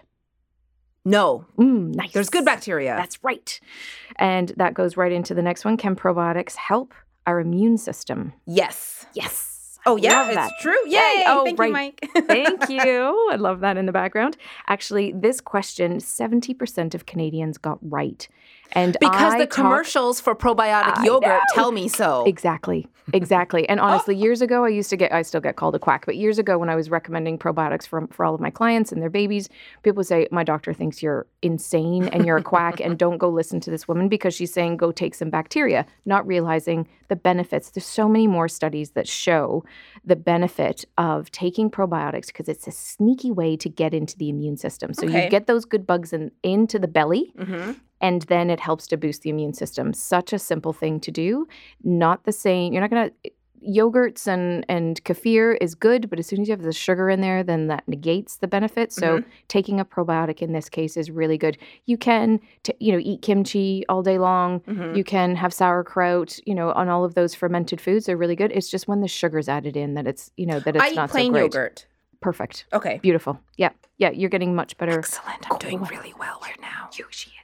No, 1.08 1.46
Mm, 1.58 1.94
nice. 1.94 2.12
there's 2.12 2.30
good 2.30 2.44
bacteria. 2.44 2.94
That's 2.96 3.22
right. 3.24 3.58
And 4.16 4.50
that 4.56 4.74
goes 4.74 4.96
right 4.96 5.12
into 5.12 5.34
the 5.34 5.42
next 5.42 5.64
one. 5.64 5.76
Can 5.76 5.96
probiotics 5.96 6.54
help 6.56 6.92
our 7.26 7.40
immune 7.40 7.78
system? 7.78 8.32
yes. 8.46 9.06
Yes. 9.14 9.78
Oh 9.86 9.96
yeah, 9.96 10.18
Love 10.20 10.26
it's 10.28 10.36
that. 10.36 10.52
true. 10.60 10.76
Yay! 10.86 11.22
Oh, 11.26 11.44
Thank 11.44 11.58
right. 11.58 11.66
you, 11.68 11.72
Mike. 11.72 12.10
Thank 12.26 12.68
you. 12.68 13.28
I 13.32 13.36
love 13.36 13.60
that 13.60 13.78
in 13.78 13.86
the 13.86 13.92
background. 13.92 14.36
Actually, 14.66 15.12
this 15.12 15.40
question 15.40 15.98
70% 15.98 16.94
of 16.94 17.06
Canadians 17.06 17.56
got 17.56 17.78
right. 17.80 18.28
And 18.72 18.96
because 19.00 19.34
I 19.34 19.38
the 19.40 19.46
talk- 19.46 19.54
commercials 19.54 20.20
for 20.20 20.34
probiotic 20.34 20.98
I 20.98 21.04
yogurt 21.04 21.22
know. 21.22 21.40
tell 21.54 21.72
me 21.72 21.88
so. 21.88 22.24
Exactly. 22.26 22.86
Exactly. 23.14 23.66
And 23.70 23.80
honestly, 23.86 24.14
years 24.14 24.42
ago, 24.42 24.64
I 24.64 24.68
used 24.68 24.90
to 24.90 24.96
get, 24.96 25.10
I 25.12 25.22
still 25.22 25.40
get 25.40 25.56
called 25.56 25.74
a 25.74 25.78
quack, 25.78 26.04
but 26.04 26.16
years 26.16 26.38
ago, 26.38 26.58
when 26.58 26.68
I 26.68 26.76
was 26.76 26.90
recommending 26.90 27.38
probiotics 27.38 27.86
for, 27.88 28.06
for 28.08 28.26
all 28.26 28.34
of 28.34 28.40
my 28.40 28.50
clients 28.50 28.92
and 28.92 29.00
their 29.00 29.08
babies, 29.08 29.48
people 29.82 29.96
would 30.00 30.06
say, 30.06 30.28
My 30.30 30.44
doctor 30.44 30.74
thinks 30.74 31.02
you're 31.02 31.26
insane 31.40 32.08
and 32.08 32.26
you're 32.26 32.36
a 32.36 32.42
quack, 32.42 32.80
and 32.80 32.98
don't 32.98 33.16
go 33.16 33.30
listen 33.30 33.60
to 33.60 33.70
this 33.70 33.88
woman 33.88 34.08
because 34.08 34.34
she's 34.34 34.52
saying 34.52 34.76
go 34.76 34.92
take 34.92 35.14
some 35.14 35.30
bacteria, 35.30 35.86
not 36.04 36.26
realizing 36.26 36.86
the 37.08 37.16
benefits. 37.16 37.70
There's 37.70 37.86
so 37.86 38.06
many 38.06 38.26
more 38.26 38.48
studies 38.48 38.90
that 38.90 39.08
show 39.08 39.64
the 40.04 40.16
benefit 40.16 40.84
of 40.98 41.30
taking 41.30 41.70
probiotics 41.70 42.26
because 42.26 42.48
it's 42.50 42.66
a 42.66 42.72
sneaky 42.72 43.30
way 43.30 43.56
to 43.56 43.70
get 43.70 43.94
into 43.94 44.18
the 44.18 44.28
immune 44.28 44.58
system. 44.58 44.92
So 44.92 45.06
Okay. 45.06 45.24
you 45.24 45.30
get 45.30 45.46
those 45.46 45.64
good 45.64 45.86
bugs 45.86 46.12
in, 46.12 46.30
into 46.42 46.78
the 46.78 46.88
belly 46.88 47.32
hmm 47.38 47.72
and 48.00 48.22
then 48.22 48.50
it 48.50 48.60
helps 48.60 48.86
to 48.88 48.96
boost 48.96 49.22
the 49.22 49.30
immune 49.30 49.54
system. 49.54 49.92
Such 49.92 50.32
a 50.32 50.38
simple 50.38 50.72
thing 50.72 51.00
to 51.00 51.10
do. 51.10 51.46
Not 51.82 52.24
the 52.24 52.32
same. 52.32 52.72
You're 52.72 52.82
not 52.82 52.90
going 52.90 53.10
to 53.10 53.30
yogurts 53.60 54.28
and 54.28 54.64
and 54.68 55.02
kefir 55.04 55.56
is 55.60 55.74
good, 55.74 56.08
but 56.08 56.18
as 56.20 56.26
soon 56.28 56.40
as 56.40 56.48
you 56.48 56.52
have 56.52 56.62
the 56.62 56.72
sugar 56.72 57.10
in 57.10 57.20
there, 57.20 57.42
then 57.42 57.66
that 57.66 57.82
negates 57.88 58.36
the 58.36 58.46
benefit. 58.46 58.92
So 58.92 59.22
taking 59.48 59.80
a 59.80 59.84
probiotic 59.84 60.40
in 60.42 60.52
this 60.52 60.68
case 60.68 60.96
is 60.96 61.10
really 61.10 61.36
good. 61.36 61.58
You 61.86 61.98
can 61.98 62.38
t- 62.62 62.74
you 62.78 62.92
know 62.92 63.00
eat 63.02 63.20
kimchi 63.22 63.84
all 63.88 64.02
day 64.02 64.18
long. 64.18 64.60
hmm 64.60 64.94
You 64.94 65.02
can 65.02 65.34
have 65.34 65.52
sauerkraut, 65.52 66.38
you 66.46 66.54
know, 66.54 66.70
on 66.72 66.88
all 66.88 67.04
of 67.04 67.14
those 67.14 67.34
fermented 67.34 67.80
foods. 67.80 68.06
They're 68.06 68.16
really 68.16 68.36
good. 68.36 68.52
It's 68.52 68.70
just 68.70 68.86
when 68.86 69.00
the 69.00 69.08
sugar's 69.08 69.48
added 69.48 69.76
in 69.76 69.94
that 69.94 70.06
it's, 70.06 70.30
you 70.36 70.46
know, 70.46 70.60
that 70.60 70.76
it's 70.76 70.84
I 70.84 70.90
eat 70.90 70.96
not 70.96 71.10
plain 71.10 71.26
so 71.26 71.32
great. 71.32 71.42
yogurt. 71.42 71.86
Perfect. 72.20 72.64
Okay. 72.72 72.98
Beautiful. 73.02 73.40
Yeah. 73.56 73.70
Yeah. 73.98 74.10
You're 74.10 74.30
getting 74.30 74.54
much 74.54 74.76
better. 74.76 74.98
Excellent. 74.98 75.50
I'm 75.50 75.58
doing 75.58 75.82
really 75.84 76.14
well 76.18 76.38
right 76.42 76.60
now. 76.60 76.90
You, 76.96 77.06
she 77.10 77.30
is 77.30 77.34
doing 77.36 77.36
well. 77.36 77.37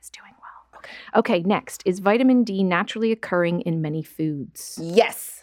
Okay. 1.15 1.41
Next. 1.43 1.83
Is 1.87 1.99
vitamin 2.01 2.45
D 2.45 2.63
naturally 2.65 3.13
occurring 3.13 3.61
in 3.63 3.81
many 3.83 4.03
foods? 4.03 4.79
Yes. 4.83 5.43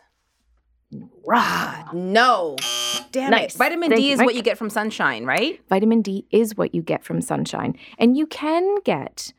Rah. 1.25 1.89
No. 1.93 2.57
Damn 3.11 3.31
Nice. 3.31 3.55
it. 3.55 3.57
Vitamin 3.57 3.89
Thank 3.89 4.01
D 4.01 4.07
you, 4.09 4.13
is 4.15 4.19
what 4.19 4.35
you 4.35 4.41
get 4.41 4.57
from 4.57 4.69
sunshine, 4.69 5.25
right? 5.25 5.59
Vitamin 5.69 6.01
D 6.01 6.25
is 6.31 6.55
what 6.57 6.75
you 6.75 6.81
get 6.81 7.03
from 7.03 7.21
sunshine. 7.21 7.75
And 7.97 8.17
you 8.17 8.27
can 8.27 8.77
get 8.83 9.31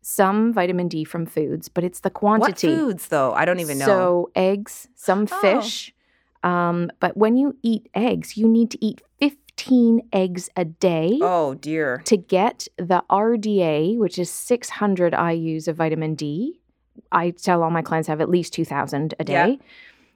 some 0.00 0.52
vitamin 0.52 0.88
D 0.88 1.04
from 1.04 1.26
foods, 1.26 1.68
but 1.68 1.84
it's 1.84 2.00
the 2.00 2.10
quantity. 2.10 2.68
What 2.68 2.76
foods 2.78 3.08
though? 3.08 3.32
I 3.32 3.44
don't 3.44 3.60
even 3.60 3.78
know. 3.78 3.86
So, 3.86 4.30
eggs, 4.34 4.88
some 4.94 5.26
Oh. 5.30 5.40
fish. 5.40 5.94
Um, 6.42 6.90
but 7.00 7.16
when 7.16 7.36
you 7.36 7.56
eat 7.62 7.88
eggs, 7.94 8.36
you 8.36 8.46
need 8.48 8.70
to 8.72 8.84
eat 8.84 9.00
15 9.56 10.00
eggs 10.12 10.50
a 10.56 10.64
day. 10.64 11.18
oh 11.22 11.54
dear. 11.54 12.02
to 12.06 12.16
get 12.16 12.66
the 12.76 13.02
RDA, 13.10 13.96
which 13.98 14.18
is 14.18 14.30
600 14.30 15.12
IUs 15.12 15.68
of 15.68 15.76
vitamin 15.76 16.14
D. 16.14 16.60
I 17.12 17.30
tell 17.30 17.62
all 17.62 17.70
my 17.70 17.82
clients 17.82 18.08
have 18.08 18.20
at 18.20 18.28
least 18.28 18.52
2,000 18.52 19.14
a 19.18 19.24
Yeah. 19.30 19.46
day. 19.46 19.58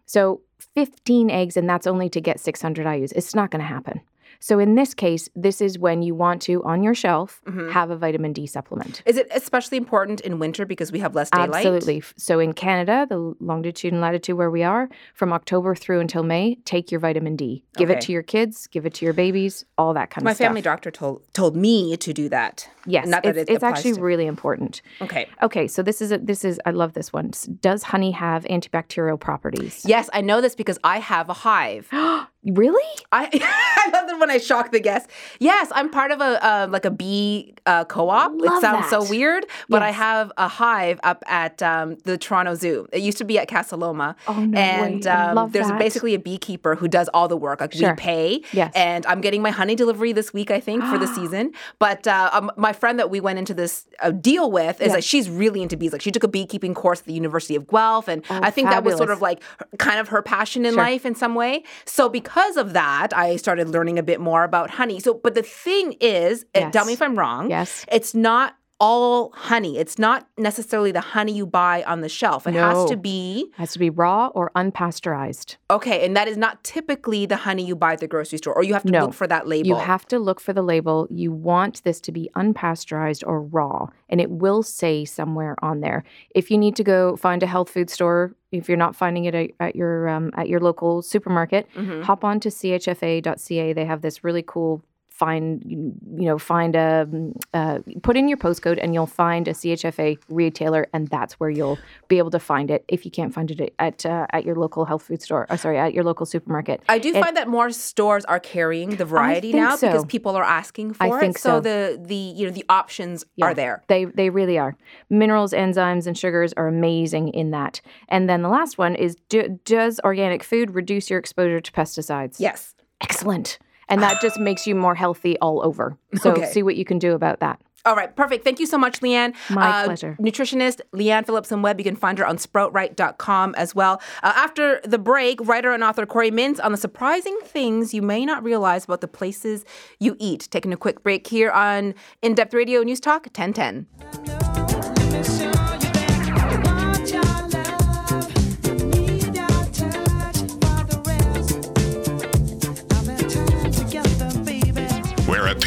So 0.06 0.40
15 0.74 1.30
eggs, 1.30 1.56
and 1.56 1.68
that's 1.68 1.86
only 1.86 2.08
to 2.10 2.20
get 2.20 2.40
600 2.40 2.86
IUs. 2.86 3.12
It's 3.12 3.34
not 3.34 3.50
going 3.50 3.60
to 3.60 3.66
happen. 3.66 4.00
So 4.40 4.58
in 4.58 4.74
this 4.76 4.94
case, 4.94 5.28
this 5.34 5.60
is 5.60 5.78
when 5.78 6.02
you 6.02 6.14
want 6.14 6.42
to, 6.42 6.62
on 6.64 6.82
your 6.82 6.94
shelf, 6.94 7.40
Mhm. 7.46 7.72
have 7.72 7.90
a 7.90 7.96
vitamin 7.96 8.32
D 8.32 8.46
supplement. 8.46 9.02
Is 9.04 9.16
it 9.16 9.26
especially 9.34 9.78
important 9.78 10.20
in 10.20 10.38
winter 10.38 10.64
because 10.64 10.92
we 10.92 11.00
have 11.00 11.14
less 11.14 11.30
daylight? 11.30 11.54
Absolutely. 11.66 12.02
So 12.16 12.38
in 12.38 12.52
Canada, 12.52 13.06
the 13.08 13.34
longitude 13.40 13.92
and 13.92 14.00
latitude 14.00 14.36
where 14.36 14.50
we 14.50 14.62
are, 14.62 14.88
from 15.14 15.32
October 15.32 15.74
through 15.74 16.00
until 16.00 16.22
May, 16.22 16.56
take 16.64 16.90
your 16.92 17.00
vitamin 17.00 17.36
D. 17.36 17.64
Give 17.76 17.90
Okay. 17.90 17.98
it 17.98 18.02
to 18.02 18.12
your 18.12 18.22
kids, 18.22 18.66
give 18.68 18.86
it 18.86 18.94
to 18.94 19.04
your 19.04 19.14
babies, 19.14 19.64
all 19.76 19.92
that 19.94 20.10
kind 20.10 20.24
My 20.24 20.30
of 20.30 20.36
stuff. 20.36 20.44
My 20.44 20.48
family 20.48 20.62
doctor 20.62 20.90
told 20.90 21.22
told 21.34 21.56
me 21.56 21.96
to 21.96 22.12
do 22.12 22.28
that. 22.28 22.68
Yes, 22.86 23.06
Not 23.06 23.22
that 23.24 23.36
it's, 23.36 23.50
it 23.50 23.54
it's 23.56 23.62
actually 23.64 23.94
to- 23.94 24.00
really 24.00 24.26
important. 24.26 24.80
Okay. 25.02 25.26
Okay, 25.42 25.66
so 25.68 25.82
this 25.82 26.00
is 26.00 26.10
a, 26.12 26.18
this 26.18 26.44
is 26.44 26.58
I 26.64 26.70
love 26.70 26.94
this 26.94 27.12
one. 27.12 27.32
Does 27.60 27.82
honey 27.82 28.12
have 28.12 28.44
antibacterial 28.44 29.18
properties? 29.20 29.84
Yes, 29.84 30.08
I 30.12 30.20
know 30.22 30.40
this 30.40 30.54
because 30.54 30.78
I 30.84 30.98
have 31.00 31.28
a 31.28 31.34
hive. 31.34 31.88
Really? 32.44 32.82
I 33.10 33.24
I 33.32 33.90
love 33.90 34.08
that 34.08 34.18
when 34.20 34.30
I 34.30 34.38
shock 34.38 34.70
the 34.70 34.78
guests. 34.80 35.08
Yes, 35.40 35.70
I'm 35.74 35.90
part 35.90 36.12
of 36.12 36.20
a 36.20 36.44
uh, 36.44 36.66
like 36.70 36.84
a 36.84 36.90
bee 36.90 37.54
uh, 37.66 37.84
co-op. 37.84 38.32
it 38.32 38.38
Love 38.42 38.60
sounds 38.60 38.88
so 38.88 39.02
weird, 39.08 39.44
but 39.68 39.82
I 39.82 39.90
have 39.90 40.30
a 40.38 40.46
hive 40.46 41.00
up 41.02 41.22
at 41.26 41.60
um, 41.62 41.96
the 42.04 42.16
Toronto 42.16 42.54
Zoo. 42.54 42.86
It 42.92 43.00
used 43.02 43.18
to 43.18 43.24
be 43.24 43.38
at 43.40 43.48
Casa 43.48 43.76
Loma. 43.76 44.14
Oh, 44.28 44.34
no 44.44 44.58
and 44.58 45.04
way. 45.04 45.10
I 45.10 45.28
um, 45.30 45.34
love 45.34 45.52
there's 45.52 45.66
that. 45.68 45.78
basically 45.80 46.14
a 46.14 46.18
beekeeper 46.18 46.76
who 46.76 46.86
does 46.86 47.08
all 47.12 47.26
the 47.26 47.36
work. 47.36 47.60
Like 47.60 47.72
Sure. 47.72 47.90
we 47.90 47.96
pay. 47.96 48.42
Yes. 48.52 48.72
And 48.74 49.04
I'm 49.06 49.20
getting 49.20 49.42
my 49.42 49.50
honey 49.50 49.74
delivery 49.74 50.12
this 50.12 50.32
week, 50.32 50.50
I 50.52 50.60
think, 50.60 50.84
for 50.84 50.96
the 50.96 51.06
season. 51.14 51.52
But 51.80 52.06
uh, 52.06 52.30
um, 52.32 52.52
my 52.56 52.72
friend 52.72 52.98
that 53.00 53.10
we 53.10 53.20
went 53.20 53.40
into 53.40 53.52
this 53.52 53.86
uh, 54.00 54.12
deal 54.12 54.50
with 54.50 54.80
is 54.80 54.88
Yeah. 54.88 54.94
like 54.94 55.04
she's 55.04 55.28
really 55.28 55.60
into 55.60 55.76
bees. 55.76 55.92
Like 55.92 56.02
she 56.02 56.12
took 56.12 56.22
a 56.24 56.28
beekeeping 56.28 56.72
course 56.74 57.00
at 57.00 57.06
the 57.06 57.12
University 57.14 57.56
of 57.56 57.66
Guelph, 57.66 58.06
and 58.08 58.24
Oh, 58.30 58.40
I 58.42 58.50
think 58.52 58.70
that 58.70 58.84
was 58.84 58.96
sort 58.96 59.10
of 59.10 59.20
like 59.20 59.42
kind 59.78 59.98
of 59.98 60.08
her 60.08 60.22
passion 60.22 60.64
in 60.64 60.74
Sure. 60.74 60.82
life 60.84 61.04
in 61.04 61.14
some 61.16 61.34
way. 61.34 61.64
So 61.84 62.08
because 62.08 62.37
of 62.56 62.72
that, 62.74 63.16
I 63.16 63.36
started 63.36 63.68
learning 63.68 63.98
a 63.98 64.02
bit 64.02 64.20
more 64.20 64.44
about 64.44 64.70
honey. 64.70 65.00
So, 65.00 65.14
but 65.14 65.34
the 65.34 65.42
thing 65.42 65.94
is, 66.00 66.44
and 66.54 66.72
tell 66.72 66.84
me 66.84 66.92
if 66.92 67.02
I'm 67.02 67.18
wrong. 67.18 67.50
Yes. 67.50 67.84
It's 67.90 68.14
not 68.14 68.57
all 68.80 69.32
honey. 69.34 69.76
It's 69.78 69.98
not 69.98 70.28
necessarily 70.38 70.92
the 70.92 71.00
honey 71.00 71.32
you 71.32 71.46
buy 71.46 71.82
on 71.84 72.00
the 72.00 72.08
shelf. 72.08 72.46
It 72.46 72.54
has 72.54 72.84
to 72.86 72.94
No. 72.96 73.02
be 73.02 73.50
Has 73.56 73.72
to 73.72 73.78
be 73.78 73.90
raw 73.90 74.28
or 74.34 74.50
unpasteurized. 74.54 75.56
okay, 75.70 76.04
and 76.06 76.16
that 76.16 76.28
is 76.28 76.36
not 76.36 76.62
typically 76.62 77.26
the 77.26 77.36
honey 77.36 77.64
you 77.64 77.74
buy 77.74 77.94
at 77.94 78.00
the 78.00 78.06
grocery 78.06 78.38
store, 78.38 78.54
or 78.54 78.62
you 78.62 78.74
have 78.74 78.84
to 78.84 78.92
No. 78.92 79.06
look 79.06 79.14
for 79.14 79.26
that 79.26 79.48
label. 79.48 79.66
You 79.68 79.74
have 79.76 80.06
to 80.08 80.18
look 80.18 80.40
for 80.40 80.52
the 80.52 80.62
label. 80.62 81.06
You 81.10 81.32
want 81.32 81.82
this 81.82 82.00
to 82.02 82.12
be 82.12 82.30
unpasteurized 82.36 83.24
or 83.26 83.42
raw, 83.42 83.88
and 84.08 84.20
it 84.20 84.30
will 84.30 84.62
say 84.62 85.04
somewhere 85.04 85.56
on 85.60 85.80
there. 85.80 86.04
If 86.34 86.50
you 86.50 86.58
need 86.58 86.76
to 86.76 86.84
go 86.84 87.16
find 87.16 87.42
a 87.42 87.46
health 87.46 87.70
food 87.70 87.90
store, 87.90 88.34
if 88.52 88.68
you're 88.68 88.78
not 88.78 88.96
finding 88.96 89.24
it 89.26 89.34
at, 89.34 89.50
at 89.60 89.76
your 89.76 90.08
um, 90.08 90.30
at 90.36 90.48
your 90.48 90.60
local 90.60 91.02
supermarket, 91.02 91.68
Mhm. 91.76 92.02
hop 92.04 92.24
on 92.24 92.40
to 92.40 92.48
chfa.ca. 92.48 93.72
They 93.72 93.84
have 93.84 94.00
this 94.02 94.24
really 94.24 94.42
cool 94.46 94.82
find 95.18 95.62
you 95.66 96.26
know 96.28 96.38
find 96.38 96.76
a 96.76 97.08
uh, 97.54 97.78
put 98.02 98.16
in 98.16 98.28
your 98.28 98.38
postcode 98.38 98.78
and 98.82 98.94
you'll 98.94 99.06
find 99.24 99.48
a 99.48 99.52
CHFA 99.52 100.16
retailer 100.28 100.86
and 100.92 101.08
that's 101.08 101.34
where 101.40 101.50
you'll 101.50 101.78
be 102.08 102.18
able 102.18 102.30
to 102.30 102.38
find 102.38 102.70
it 102.70 102.84
if 102.88 103.04
you 103.04 103.10
can't 103.10 103.34
find 103.34 103.50
it 103.50 103.74
at 103.78 104.06
uh, 104.06 104.26
at 104.32 104.44
your 104.44 104.54
local 104.54 104.84
health 104.84 105.02
food 105.02 105.20
store 105.20 105.46
or 105.50 105.56
sorry 105.56 105.76
at 105.78 105.92
your 105.92 106.04
local 106.04 106.24
supermarket 106.24 106.80
I 106.88 106.98
do 106.98 107.10
It- 107.14 107.22
find 107.24 107.36
that 107.36 107.48
more 107.48 107.70
stores 107.70 108.24
are 108.26 108.40
carrying 108.40 108.90
the 108.96 109.04
variety 109.04 109.52
now 109.52 109.76
because 109.76 110.04
people 110.06 110.36
are 110.36 110.44
asking 110.44 110.94
for 110.94 111.04
I 111.04 111.16
it. 111.16 111.20
think 111.20 111.38
so. 111.38 111.56
so. 111.56 111.60
the 111.60 112.00
the 112.00 112.14
you 112.38 112.46
know 112.46 112.52
the 112.52 112.64
options 112.68 113.24
Yeah. 113.36 113.46
are 113.46 113.54
there. 113.54 113.82
They 113.88 114.04
they 114.04 114.30
really 114.30 114.58
are. 114.58 114.76
Minerals, 115.10 115.52
enzymes, 115.52 116.06
and 116.06 116.16
sugars 116.16 116.52
are 116.56 116.68
amazing 116.68 117.28
in 117.40 117.50
that. 117.50 117.80
And 118.08 118.28
then 118.28 118.42
the 118.42 118.48
last 118.48 118.78
one 118.78 118.94
is 118.94 119.16
do, 119.28 119.58
does 119.64 119.98
organic 120.04 120.42
food 120.44 120.74
reduce 120.74 121.10
your 121.10 121.18
exposure 121.18 121.60
to 121.60 121.72
pesticides? 121.72 122.36
Yes. 122.38 122.74
Excellent. 123.00 123.58
And 123.88 124.02
that 124.02 124.20
just 124.20 124.38
makes 124.38 124.66
you 124.66 124.74
more 124.74 124.94
healthy 124.94 125.38
all 125.40 125.64
over. 125.64 125.96
So 126.16 126.32
Okay. 126.32 126.46
see 126.46 126.62
what 126.62 126.76
you 126.76 126.84
can 126.84 126.98
do 126.98 127.14
about 127.14 127.40
that. 127.40 127.60
All 127.84 127.94
right, 127.94 128.14
perfect. 128.14 128.44
Thank 128.44 128.58
you 128.58 128.66
so 128.66 128.76
much, 128.76 129.00
Lianne. 129.00 129.34
Uh, 129.48 129.54
My 129.54 129.84
pleasure. 129.84 130.16
Nutritionist 130.20 130.80
Lianne 130.92 131.24
Phillipson 131.24 131.62
Webb. 131.62 131.78
You 131.80 131.84
can 131.84 131.96
find 131.96 132.18
her 132.18 132.26
on 132.26 132.36
sproutright.com 132.36 133.54
as 133.54 133.74
well. 133.74 134.02
Uh, 134.22 134.32
after 134.34 134.80
the 134.84 134.98
break, 134.98 135.38
writer 135.46 135.72
and 135.72 135.82
author 135.82 136.04
Corey 136.04 136.30
Mintz 136.30 136.62
on 136.62 136.72
the 136.72 136.76
surprising 136.78 137.38
things 137.44 137.94
you 137.94 138.02
may 138.02 138.26
not 138.26 138.42
realize 138.42 138.84
about 138.84 139.00
the 139.00 139.08
places 139.08 139.64
you 140.00 140.16
eat. 140.18 140.48
Taking 140.50 140.72
a 140.72 140.76
quick 140.76 141.02
break 141.02 141.26
here 141.28 141.50
on 141.50 141.94
In 142.20 142.34
Depth 142.34 142.52
Radio 142.52 142.82
News 142.82 143.00
Talk 143.00 143.26
1010. 143.32 144.57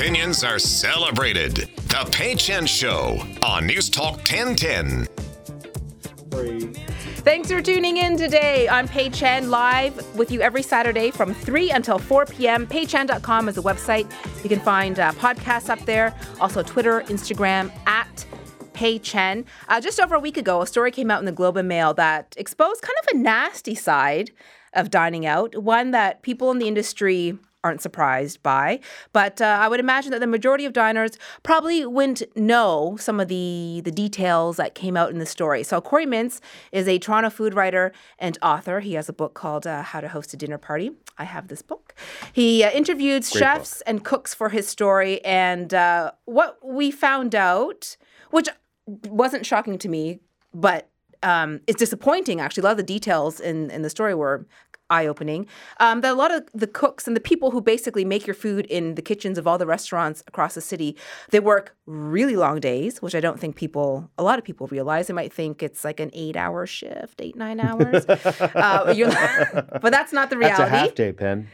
Opinions 0.02 0.44
are 0.44 0.58
celebrated. 0.58 1.70
The 1.76 2.10
Pay 2.12 2.34
Chen 2.34 2.66
Show 2.66 3.24
on 3.44 3.68
News 3.68 3.88
Talk 3.88 4.16
1010. 4.16 5.06
Thanks 7.18 7.52
for 7.52 7.62
tuning 7.62 7.98
in 7.98 8.18
today. 8.18 8.68
I'm 8.68 8.88
Pay 8.88 9.12
Chen, 9.12 9.52
live 9.52 9.96
with 10.16 10.32
you 10.32 10.42
every 10.42 10.64
Saturday 10.64 11.12
from 11.12 11.36
3 11.36 11.70
until 11.70 12.00
4 12.00 12.26
p.m. 12.26 12.66
PayChen.com 12.66 13.48
is 13.48 13.54
the 13.54 13.62
website. 13.62 14.12
You 14.44 14.50
can 14.50 14.60
find 14.60 15.00
uh, 15.00 15.12
podcasts 15.12 15.70
up 15.70 15.78
there, 15.86 16.16
also 16.40 16.64
Twitter, 16.64 17.02
Instagram, 17.02 17.72
at 17.86 18.26
Pay 18.74 18.98
Chen. 18.98 19.46
Uh, 19.68 19.80
just 19.80 20.00
over 20.00 20.16
a 20.16 20.20
week 20.20 20.38
ago, 20.38 20.64
a 20.64 20.66
story 20.66 20.90
came 20.90 21.12
out 21.12 21.20
in 21.20 21.26
the 21.26 21.32
Globe 21.32 21.58
and 21.58 21.68
Mail 21.68 21.94
that 21.94 22.34
exposed 22.40 22.82
kind 22.82 22.98
of 23.04 23.16
a 23.16 23.20
nasty 23.20 23.76
side 23.76 24.32
of 24.74 24.90
dining 24.90 25.28
out, 25.28 25.56
one 25.62 25.92
that 25.92 26.24
people 26.24 26.50
in 26.50 26.58
the 26.58 26.68
industry 26.68 27.38
aren't 27.64 27.82
surprised 27.82 28.42
by. 28.44 28.80
But 29.14 29.42
uh, 29.42 29.58
I 29.60 29.68
would 29.68 29.80
imagine 29.80 30.12
that 30.12 30.20
the 30.20 30.28
majority 30.28 30.66
of 30.66 30.74
diners 30.74 31.12
probably 31.44 31.86
wouldn't 31.86 32.24
know 32.36 32.98
some 33.00 33.20
of 33.20 33.28
the 33.28 33.82
the 33.84 33.92
details 33.92 34.58
that 34.58 34.76
came 34.76 34.98
out 34.98 35.10
in 35.12 35.20
the 35.20 35.26
story. 35.26 35.64
So 35.64 35.82
Corey 35.82 36.06
Mintz 36.06 36.40
is 36.72 36.88
a 36.88 36.98
Toronto 37.00 37.30
food 37.30 37.54
writer 37.54 37.92
and 38.20 38.38
author. 38.42 38.80
He 38.80 38.94
has 38.94 39.10
a 39.10 39.14
book 39.14 39.34
called 39.34 39.68
uh, 39.68 39.84
How 39.84 40.02
to 40.02 40.08
Host 40.08 40.34
a 40.34 40.38
Dinner 40.38 40.58
Party. 40.58 40.92
I 41.18 41.26
have 41.26 41.48
this 41.48 41.62
book. 41.62 41.94
He 42.34 42.64
uh, 42.64 42.72
interviewed 42.72 43.24
chefs 43.26 43.82
and 43.82 44.04
cooks 44.04 44.34
for 44.34 44.50
his 44.50 44.68
story, 44.68 45.24
and 45.24 45.74
uh, 45.74 46.12
what 46.26 46.58
we 46.64 46.92
found 46.92 47.36
out, 47.36 47.98
which 48.32 48.50
wasn't 49.08 49.46
shocking 49.46 49.78
to 49.78 49.90
me, 49.90 50.20
but 50.54 50.90
um, 51.24 51.62
it's 51.68 51.78
disappointing 51.80 52.40
actually. 52.40 52.62
A 52.62 52.64
lot 52.66 52.72
of 52.72 52.78
the 52.78 52.84
details 52.84 53.40
in, 53.40 53.70
in 53.70 53.82
the 53.84 53.90
story 53.90 54.16
were 54.16 54.48
eye 54.92 55.08
opening. 55.08 55.48
Um, 55.80 56.02
that 56.02 56.12
a 56.12 56.16
lot 56.16 56.32
of 56.32 56.44
the 56.54 56.68
cooks 56.68 57.08
and 57.08 57.16
the 57.16 57.22
people 57.22 57.52
who 57.52 57.62
basically 57.62 58.06
make 58.06 58.28
your 58.28 58.34
food 58.34 58.66
in 58.68 58.96
the 58.96 59.02
kitchens 59.02 59.38
of 59.38 59.48
all 59.48 59.58
the 59.58 59.66
restaurants 59.66 60.24
across 60.28 60.54
the 60.56 60.62
city, 60.62 60.96
they 61.32 61.40
work 61.40 61.76
really 61.86 62.36
long 62.36 62.60
days, 62.60 63.02
which 63.02 63.16
I 63.16 63.20
don't 63.20 63.40
think 63.40 63.56
people, 63.56 64.10
a 64.18 64.24
lot 64.24 64.38
of 64.40 64.46
people 64.46 64.68
realize. 64.68 65.08
They 65.08 65.14
might 65.14 65.34
think 65.34 65.64
it's 65.64 65.84
like 65.84 66.00
an 66.00 66.12
eight 66.14 66.36
hour 66.36 66.66
shift, 66.68 67.22
eight, 67.22 67.36
nine 67.36 67.60
hours. 67.68 68.06
uh, 68.08 68.94
but 69.82 69.90
that's 69.92 70.14
not 70.14 70.30
the 70.30 70.36
That's 70.38 70.60
reality. 70.60 70.64
a 70.64 70.78
half 70.80 70.96
day 70.96 71.12
pen. 71.14 71.48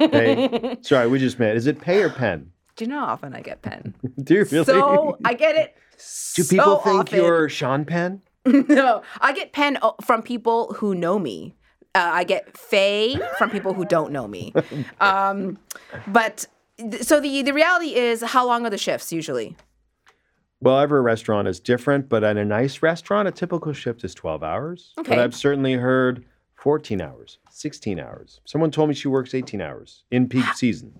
Pay. 0.00 0.76
Sorry, 0.82 1.06
we 1.08 1.18
just 1.18 1.38
met. 1.38 1.56
Is 1.56 1.66
it 1.66 1.80
pay 1.80 2.02
or 2.02 2.10
pen? 2.10 2.50
Do 2.76 2.84
you 2.84 2.90
know 2.90 2.98
how 3.00 3.06
often 3.12 3.34
I 3.34 3.40
get 3.40 3.62
pen? 3.62 3.94
Do 4.22 4.34
you 4.34 4.44
really? 4.50 4.64
So 4.64 5.16
I 5.24 5.34
get 5.34 5.54
it. 5.56 5.76
Do 6.34 6.42
people 6.44 6.64
so 6.64 6.78
think 6.78 7.00
often. 7.00 7.18
you're 7.18 7.48
Sean 7.48 7.84
Penn? 7.84 8.20
no, 8.46 9.02
I 9.20 9.32
get 9.32 9.52
pen 9.52 9.78
from 10.04 10.22
people 10.22 10.74
who 10.74 10.94
know 10.94 11.18
me. 11.18 11.54
Uh, 11.94 12.10
I 12.12 12.24
get 12.24 12.56
Faye 12.56 13.18
from 13.38 13.50
people 13.50 13.72
who 13.72 13.84
don't 13.84 14.12
know 14.12 14.26
me. 14.26 14.52
Um, 15.00 15.58
but 16.06 16.46
th- 16.78 17.02
so 17.02 17.20
the 17.20 17.42
the 17.42 17.52
reality 17.52 17.94
is, 17.94 18.22
how 18.22 18.46
long 18.46 18.66
are 18.66 18.70
the 18.70 18.78
shifts 18.78 19.12
usually? 19.12 19.56
Well, 20.60 20.78
every 20.78 21.02
restaurant 21.02 21.46
is 21.46 21.60
different, 21.60 22.08
but 22.08 22.24
at 22.24 22.36
a 22.36 22.44
nice 22.44 22.82
restaurant, 22.82 23.28
a 23.28 23.30
typical 23.30 23.72
shift 23.74 24.02
is 24.02 24.14
12 24.14 24.42
hours. 24.42 24.94
Okay. 24.98 25.10
But 25.10 25.18
I've 25.18 25.34
certainly 25.34 25.74
heard 25.74 26.24
14 26.54 27.02
hours, 27.02 27.38
16 27.50 28.00
hours. 28.00 28.40
Someone 28.46 28.70
told 28.70 28.88
me 28.88 28.94
she 28.94 29.08
works 29.08 29.34
18 29.34 29.60
hours 29.60 30.04
in 30.10 30.26
peak 30.28 30.46
season. 30.54 30.98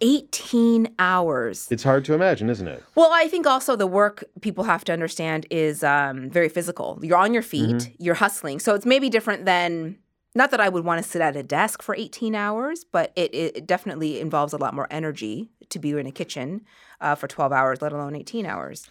18 0.00 0.94
hours. 0.98 1.68
It's 1.70 1.82
hard 1.82 2.04
to 2.06 2.14
imagine, 2.14 2.48
isn't 2.50 2.66
it? 2.68 2.82
Well, 2.94 3.10
I 3.12 3.28
think 3.28 3.46
also 3.46 3.76
the 3.76 3.86
work 3.86 4.24
people 4.40 4.64
have 4.64 4.84
to 4.84 4.92
understand 4.92 5.46
is 5.50 5.82
um, 5.84 6.30
very 6.30 6.48
physical. 6.48 6.98
You're 7.02 7.18
on 7.18 7.32
your 7.32 7.42
feet, 7.42 7.94
you're 7.98 8.14
hustling. 8.16 8.58
So 8.60 8.74
it's 8.74 8.86
maybe 8.86 9.08
different 9.08 9.44
than, 9.46 9.96
not 10.34 10.50
that 10.50 10.60
I 10.60 10.68
would 10.68 10.84
want 10.84 11.02
to 11.02 11.08
sit 11.08 11.20
at 11.20 11.36
a 11.36 11.42
desk 11.42 11.82
for 11.82 11.94
18 11.94 12.34
hours, 12.34 12.84
but 12.84 13.12
it, 13.16 13.34
it 13.34 13.66
definitely 13.66 14.20
involves 14.20 14.52
a 14.52 14.56
lot 14.56 14.74
more 14.74 14.86
energy 14.90 15.50
to 15.68 15.78
be 15.78 15.90
in 15.90 16.06
a 16.06 16.12
kitchen 16.12 16.62
uh, 17.00 17.14
for 17.14 17.28
12 17.28 17.52
hours, 17.52 17.82
let 17.82 17.92
alone 17.92 18.16
18 18.16 18.46
hours. 18.46 18.88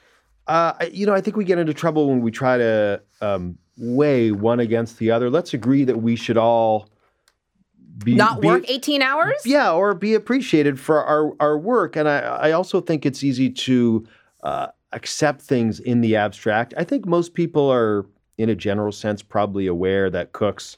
Uh, 0.48 0.74
you 0.92 1.06
know, 1.06 1.14
I 1.14 1.22
think 1.22 1.38
we 1.38 1.46
get 1.46 1.58
into 1.58 1.74
trouble 1.74 2.10
when 2.10 2.22
we 2.22 2.32
try 2.32 2.58
to 2.58 3.02
um, 3.22 3.58
weigh 3.78 4.32
one 4.32 4.60
against 4.60 4.98
the 4.98 5.12
other. 5.12 5.30
Let's 5.30 5.54
agree 5.54 5.84
that 5.86 6.02
we 6.02 6.16
should 6.16 6.38
all 6.38 6.90
be 8.04 8.16
Not 8.16 8.42
be- 8.42 8.48
work 8.48 8.70
18 8.70 9.02
hours? 9.02 9.42
Yeah, 9.46 9.72
or 9.72 9.94
be 9.94 10.14
appreciated 10.14 10.80
for 10.80 11.04
our, 11.04 11.34
our 11.40 11.58
work. 11.58 11.96
And 11.96 12.08
I, 12.08 12.20
I 12.20 12.52
also 12.52 12.82
think 12.82 13.06
it's 13.06 13.24
easy 13.24 13.50
to 13.50 14.08
uh, 14.44 14.68
accept 14.94 15.42
things 15.42 15.80
in 15.80 16.02
the 16.02 16.16
abstract. 16.16 16.74
I 16.78 16.84
think 16.84 17.06
most 17.06 17.34
people 17.34 17.72
are, 17.72 18.06
in 18.38 18.50
a 18.50 18.56
general 18.56 18.92
sense, 18.92 19.22
probably 19.22 19.68
aware 19.68 20.10
that 20.10 20.34
cooks 20.34 20.78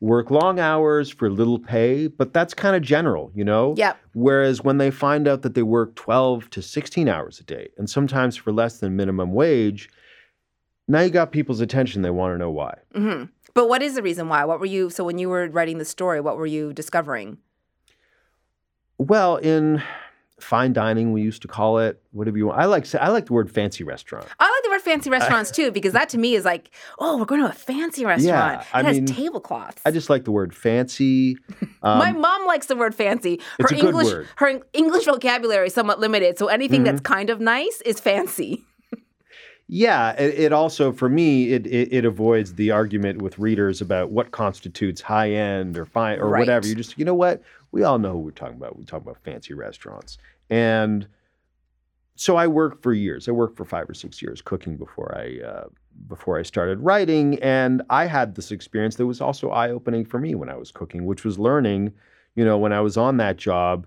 work 0.00 0.30
long 0.30 0.58
hours 0.58 1.10
for 1.10 1.30
little 1.30 1.58
pay, 1.58 2.06
but 2.06 2.32
that's 2.32 2.54
kind 2.54 2.74
of 2.74 2.82
general, 2.82 3.30
you 3.34 3.44
know? 3.44 3.74
Yep. 3.76 3.98
Whereas 4.14 4.64
when 4.64 4.78
they 4.78 4.90
find 4.90 5.28
out 5.28 5.42
that 5.42 5.54
they 5.54 5.62
work 5.62 5.94
12 5.94 6.48
to 6.50 6.62
16 6.62 7.06
hours 7.08 7.38
a 7.38 7.44
day, 7.44 7.68
and 7.76 7.88
sometimes 7.88 8.36
for 8.36 8.50
less 8.50 8.78
than 8.78 8.96
minimum 8.96 9.32
wage, 9.32 9.90
now 10.88 11.00
you 11.00 11.10
got 11.10 11.32
people's 11.32 11.60
attention. 11.60 12.02
They 12.02 12.10
want 12.10 12.32
to 12.34 12.38
know 12.38 12.50
why. 12.50 12.78
hmm 12.94 13.24
But 13.54 13.68
what 13.68 13.82
is 13.82 13.94
the 13.94 14.02
reason 14.02 14.28
why? 14.28 14.44
What 14.46 14.58
were 14.58 14.66
you, 14.66 14.88
so 14.90 15.04
when 15.04 15.18
you 15.18 15.28
were 15.28 15.48
writing 15.48 15.78
the 15.78 15.84
story, 15.84 16.20
what 16.20 16.36
were 16.38 16.46
you 16.46 16.72
discovering? 16.72 17.36
Well, 18.98 19.36
in 19.36 19.82
fine 20.40 20.72
dining, 20.72 21.12
we 21.12 21.22
used 21.22 21.42
to 21.42 21.48
call 21.48 21.78
it 21.78 22.02
whatever 22.12 22.38
you 22.38 22.46
want. 22.46 22.58
I 22.58 22.64
like 22.64 22.92
I 22.94 23.08
like 23.08 23.26
the 23.26 23.32
word 23.32 23.50
fancy 23.50 23.84
restaurant. 23.84 24.26
I 24.38 24.44
like 24.44 24.69
word 24.80 24.84
fancy 24.92 25.10
restaurants 25.10 25.50
too, 25.50 25.70
because 25.70 25.92
that 25.92 26.08
to 26.10 26.18
me 26.18 26.34
is 26.34 26.44
like, 26.44 26.70
oh, 26.98 27.18
we're 27.18 27.24
going 27.24 27.40
to 27.42 27.48
a 27.48 27.52
fancy 27.52 28.04
restaurant. 28.04 28.64
I 28.72 28.80
it 28.80 28.86
has 28.86 28.96
mean, 28.96 29.06
tablecloths. 29.06 29.80
I 29.84 29.90
just 29.90 30.10
like 30.10 30.24
the 30.24 30.32
word 30.32 30.54
fancy. 30.54 31.36
Um, 31.82 31.96
My 31.98 32.12
mom 32.12 32.46
likes 32.46 32.66
the 32.66 32.76
word 32.76 32.94
fancy. 32.94 33.40
Her 33.58 33.64
It's 33.64 33.72
a 33.72 33.74
good 33.76 33.84
English 33.86 34.06
word. 34.08 34.26
Mm-hmm. 34.26 34.44
her 34.44 34.60
English 34.74 35.04
vocabulary 35.06 35.68
is 35.68 35.74
somewhat 35.74 35.98
limited, 35.98 36.38
so 36.38 36.48
anything 36.48 36.84
that's 36.84 37.00
kind 37.00 37.30
of 37.30 37.40
nice 37.40 37.80
is 37.86 37.98
fancy. 37.98 38.62
yeah, 39.66 40.12
it, 40.12 40.38
it 40.38 40.52
also 40.52 40.92
for 40.92 41.08
me 41.08 41.52
it, 41.52 41.66
it 41.66 41.92
it 41.92 42.04
avoids 42.04 42.54
the 42.56 42.70
argument 42.70 43.22
with 43.22 43.38
readers 43.38 43.80
about 43.80 44.10
what 44.10 44.30
constitutes 44.32 45.00
high 45.00 45.30
end 45.30 45.78
or 45.78 45.86
fine 45.86 46.18
or 46.18 46.28
Right. 46.28 46.40
whatever. 46.40 46.66
You 46.66 46.74
just 46.74 46.98
you 46.98 47.04
know 47.06 47.14
what 47.14 47.40
we 47.72 47.82
all 47.82 47.98
know 47.98 48.12
who 48.12 48.18
we're 48.18 48.30
talking 48.32 48.56
about. 48.56 48.76
We 48.76 48.84
talk 48.84 49.00
about 49.00 49.16
fancy 49.24 49.54
restaurants, 49.54 50.18
and 50.50 51.06
so 52.20 52.36
I 52.36 52.48
worked 52.48 52.82
for 52.82 52.92
years. 52.92 53.30
I 53.30 53.32
worked 53.32 53.56
for 53.56 53.64
five 53.64 53.88
or 53.88 53.94
six 53.94 54.20
years 54.20 54.42
cooking 54.42 54.76
before 54.76 55.16
I 55.16 55.42
uh, 55.42 55.64
before 56.06 56.38
I 56.38 56.42
started 56.42 56.78
writing, 56.80 57.38
and 57.42 57.80
I 57.88 58.04
had 58.04 58.34
this 58.34 58.50
experience 58.50 58.96
that 58.96 59.06
was 59.06 59.22
also 59.22 59.48
eye 59.48 59.70
opening 59.70 60.04
for 60.04 60.18
me 60.18 60.34
when 60.34 60.50
I 60.50 60.56
was 60.56 60.70
cooking, 60.70 61.06
which 61.06 61.24
was 61.24 61.38
learning. 61.38 61.94
You 62.34 62.44
know, 62.44 62.58
when 62.58 62.74
I 62.74 62.82
was 62.82 62.98
on 62.98 63.16
that 63.16 63.38
job, 63.38 63.86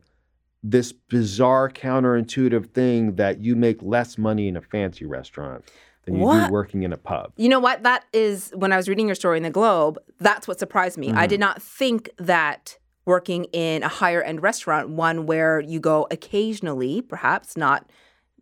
this 0.63 0.91
bizarre 0.91 1.69
counterintuitive 1.69 2.71
thing 2.71 3.17
that 3.17 3.39
you 3.39 3.55
make 3.55 3.83
less 3.83 4.17
money 4.17 4.47
in 4.47 4.57
a 4.57 4.61
fancy 4.61 5.05
restaurant 5.05 5.63
than 6.05 6.15
you 6.15 6.21
What? 6.21 6.47
do 6.47 6.51
working 6.51 6.81
in 6.81 6.91
a 6.91 6.97
pub. 6.97 7.33
You 7.37 7.49
know 7.49 7.59
what? 7.59 7.83
That 7.83 8.05
is 8.13 8.51
when 8.55 8.71
I 8.71 8.77
was 8.77 8.89
reading 8.89 9.05
your 9.05 9.13
story 9.13 9.37
in 9.37 9.43
the 9.43 9.51
Globe. 9.51 9.99
That's 10.19 10.47
what 10.47 10.57
surprised 10.57 10.97
me. 10.97 11.09
Mm-hmm. 11.09 11.19
I 11.19 11.27
did 11.27 11.39
not 11.39 11.61
think 11.61 12.09
that 12.17 12.79
working 13.05 13.43
in 13.53 13.83
a 13.83 13.89
higher 13.89 14.23
end 14.23 14.41
restaurant, 14.41 14.89
one 14.89 15.27
where 15.27 15.59
you 15.59 15.79
go 15.79 16.07
occasionally, 16.09 16.99
perhaps 16.99 17.55
not 17.55 17.87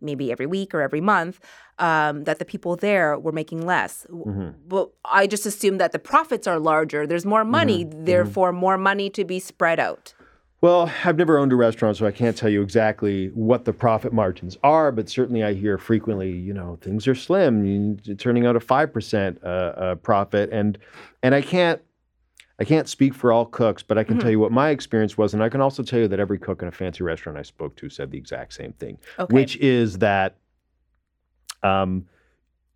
maybe 0.02 0.30
every 0.32 0.46
week 0.46 0.74
or 0.74 0.80
every 0.82 1.00
month, 1.00 1.40
um, 1.78 2.24
that 2.24 2.38
the 2.38 2.44
people 2.44 2.76
there 2.76 3.18
were 3.18 3.32
making 3.32 3.64
less. 3.66 4.06
Mm-hmm. 4.10 4.50
Well, 4.68 4.92
I 5.04 5.26
just 5.26 5.46
assume 5.46 5.78
that 5.78 5.92
the 5.92 5.98
profits 5.98 6.46
are 6.46 6.58
larger. 6.58 7.06
There's 7.06 7.24
more 7.24 7.44
money, 7.44 7.84
Mm-hmm. 7.84 8.04
therefore 8.04 8.52
more 8.52 8.76
money 8.78 9.08
to 9.10 9.24
be 9.24 9.38
spread 9.40 9.80
out. 9.80 10.14
Well, 10.60 10.92
I've 11.04 11.16
never 11.16 11.38
owned 11.38 11.52
a 11.52 11.56
restaurant, 11.56 11.96
so 11.96 12.06
I 12.06 12.12
can't 12.12 12.36
tell 12.36 12.48
you 12.48 12.62
exactly 12.62 13.28
what 13.34 13.64
the 13.64 13.72
profit 13.72 14.12
margins 14.12 14.56
are, 14.62 14.92
but 14.92 15.08
certainly 15.08 15.42
I 15.42 15.54
hear 15.54 15.76
frequently, 15.76 16.30
you 16.30 16.54
know, 16.54 16.78
things 16.80 17.08
are 17.08 17.16
slim, 17.16 17.64
you- 17.64 18.14
turning 18.14 18.46
out 18.46 18.54
a 18.54 18.60
5% 18.60 19.42
uh, 19.42 19.46
uh, 19.46 19.94
profit. 19.96 20.50
And, 20.52 20.78
and 21.24 21.34
I 21.34 21.42
can't, 21.42 21.80
I 22.58 22.64
can't 22.64 22.88
speak 22.88 23.14
for 23.14 23.32
all 23.32 23.46
cooks, 23.46 23.82
but 23.82 23.98
I 23.98 24.04
can 24.04 24.18
tell 24.18 24.30
you 24.30 24.38
what 24.38 24.52
my 24.52 24.70
experience 24.70 25.16
was. 25.16 25.34
And 25.34 25.42
I 25.42 25.48
can 25.48 25.60
also 25.60 25.82
tell 25.82 25.98
you 26.00 26.08
that 26.08 26.20
every 26.20 26.38
cook 26.38 26.62
in 26.62 26.68
a 26.68 26.72
fancy 26.72 27.02
restaurant 27.02 27.38
I 27.38 27.42
spoke 27.42 27.74
to 27.76 27.88
said 27.88 28.10
the 28.10 28.18
exact 28.18 28.54
same 28.54 28.72
thing, 28.74 28.98
Okay. 29.18 29.32
which 29.34 29.56
is 29.56 29.98
that 29.98 30.36
um, 31.62 32.06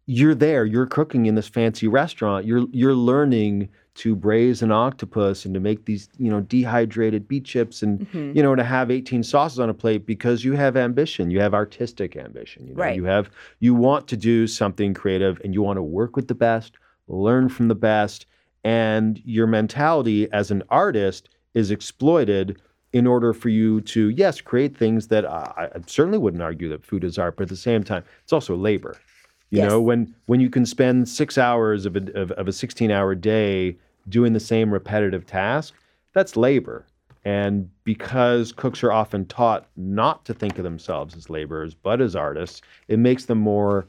you're 0.06 0.34
there, 0.34 0.64
you're 0.64 0.86
cooking 0.86 1.26
in 1.26 1.34
this 1.34 1.48
fancy 1.48 1.88
restaurant, 1.88 2.46
you're 2.46 2.66
you're 2.70 2.94
learning 2.94 3.68
to 3.96 4.14
braise 4.14 4.62
an 4.62 4.70
octopus 4.70 5.44
and 5.44 5.54
to 5.54 5.60
make 5.60 5.84
these, 5.86 6.08
you 6.18 6.30
know, 6.30 6.40
dehydrated 6.42 7.26
beet 7.26 7.44
chips 7.44 7.82
and 7.82 8.06
Mhm. 8.12 8.36
you 8.36 8.42
know 8.42 8.54
to 8.54 8.62
have 8.62 8.90
18 8.90 9.22
sauces 9.22 9.58
on 9.58 9.68
a 9.68 9.74
plate 9.74 10.06
because 10.06 10.44
you 10.44 10.52
have 10.52 10.76
ambition, 10.76 11.30
you 11.30 11.40
have 11.40 11.54
artistic 11.54 12.16
ambition, 12.16 12.66
you 12.68 12.74
know, 12.74 12.80
Right. 12.82 12.96
you 12.96 13.04
have 13.04 13.30
you 13.58 13.74
want 13.74 14.06
to 14.08 14.16
do 14.16 14.46
something 14.46 14.94
creative 14.94 15.40
and 15.44 15.52
you 15.54 15.62
want 15.62 15.76
to 15.78 15.82
work 15.82 16.14
with 16.14 16.28
the 16.28 16.34
best, 16.34 16.76
learn 17.08 17.48
from 17.48 17.68
the 17.68 17.74
best, 17.74 18.26
and 18.66 19.22
your 19.24 19.46
mentality 19.46 20.30
as 20.32 20.50
an 20.50 20.60
artist 20.70 21.28
is 21.54 21.70
exploited 21.70 22.60
in 22.92 23.06
order 23.06 23.32
for 23.32 23.48
you 23.48 23.80
to 23.82 24.10
yes 24.10 24.40
create 24.40 24.76
things 24.76 25.08
that 25.08 25.24
I, 25.24 25.68
I 25.74 25.80
certainly 25.86 26.18
wouldn't 26.18 26.42
argue 26.42 26.68
that 26.70 26.84
food 26.84 27.04
is 27.04 27.16
art 27.18 27.36
but 27.36 27.44
at 27.44 27.48
the 27.50 27.56
same 27.56 27.84
time 27.84 28.02
it's 28.24 28.32
also 28.32 28.56
labor 28.56 29.02
you 29.50 29.60
Yes. 29.60 29.62
know 29.62 29.80
when 29.80 30.14
when 30.26 30.40
you 30.40 30.50
can 30.50 30.66
spend 30.66 31.08
six 31.08 31.38
hours 31.38 31.86
of 31.86 31.96
a, 31.96 32.20
of, 32.20 32.32
of 32.32 32.48
a 32.48 32.52
16 32.52 32.90
hour 32.90 33.14
day 33.14 33.76
doing 34.08 34.32
the 34.32 34.40
same 34.40 34.72
repetitive 34.72 35.26
task 35.26 35.74
that's 36.12 36.36
labor 36.36 36.86
and 37.24 37.70
because 37.84 38.52
cooks 38.52 38.82
are 38.82 38.92
often 38.92 39.26
taught 39.26 39.68
not 39.76 40.24
to 40.24 40.34
think 40.34 40.58
of 40.58 40.64
themselves 40.64 41.16
as 41.16 41.30
laborers 41.30 41.74
but 41.74 42.00
as 42.00 42.16
artists 42.16 42.62
it 42.88 42.98
makes 42.98 43.26
them 43.26 43.38
more 43.38 43.86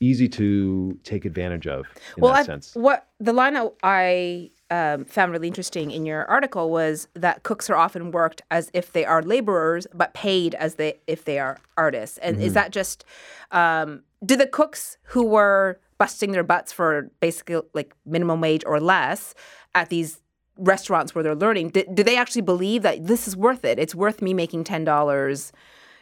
easy 0.00 0.28
to 0.28 0.98
take 1.04 1.24
advantage 1.24 1.66
of 1.66 1.86
in 2.16 2.22
well, 2.22 2.32
that 2.32 2.40
I, 2.40 2.44
sense 2.44 2.74
what 2.74 3.08
the 3.18 3.32
line 3.32 3.56
I- 3.56 3.70
I 3.82 4.50
um, 4.70 5.04
found 5.06 5.32
really 5.32 5.48
interesting 5.48 5.90
in 5.90 6.04
your 6.06 6.24
article 6.26 6.70
was 6.70 7.08
that 7.14 7.42
cooks 7.42 7.70
are 7.70 7.76
often 7.76 8.10
worked 8.10 8.42
as 8.50 8.70
if 8.74 8.92
they 8.92 9.04
are 9.04 9.22
laborers, 9.22 9.86
but 9.94 10.12
paid 10.14 10.54
as 10.54 10.74
they 10.76 10.98
if 11.06 11.24
they 11.24 11.38
are 11.38 11.58
artists. 11.76 12.18
And 12.18 12.36
Mm-hmm. 12.36 12.44
is 12.46 12.52
that 12.54 12.70
just 12.70 13.04
um, 13.50 14.02
do 14.24 14.36
the 14.36 14.46
cooks 14.46 14.98
who 15.04 15.24
were 15.24 15.80
busting 15.96 16.32
their 16.32 16.44
butts 16.44 16.72
for 16.72 17.10
basically 17.20 17.60
like 17.74 17.94
minimum 18.06 18.40
wage 18.40 18.62
or 18.66 18.78
less 18.78 19.34
at 19.74 19.88
these 19.88 20.20
restaurants 20.58 21.14
where 21.14 21.22
they're 21.24 21.34
learning, 21.36 21.70
do, 21.70 21.84
do 21.94 22.02
they 22.02 22.16
actually 22.16 22.42
believe 22.42 22.82
that 22.82 23.06
this 23.06 23.26
is 23.26 23.36
worth 23.36 23.64
it? 23.64 23.78
It's 23.78 23.94
worth 23.94 24.20
me 24.20 24.34
making 24.34 24.64
ten 24.64 24.84
dollars 24.84 25.50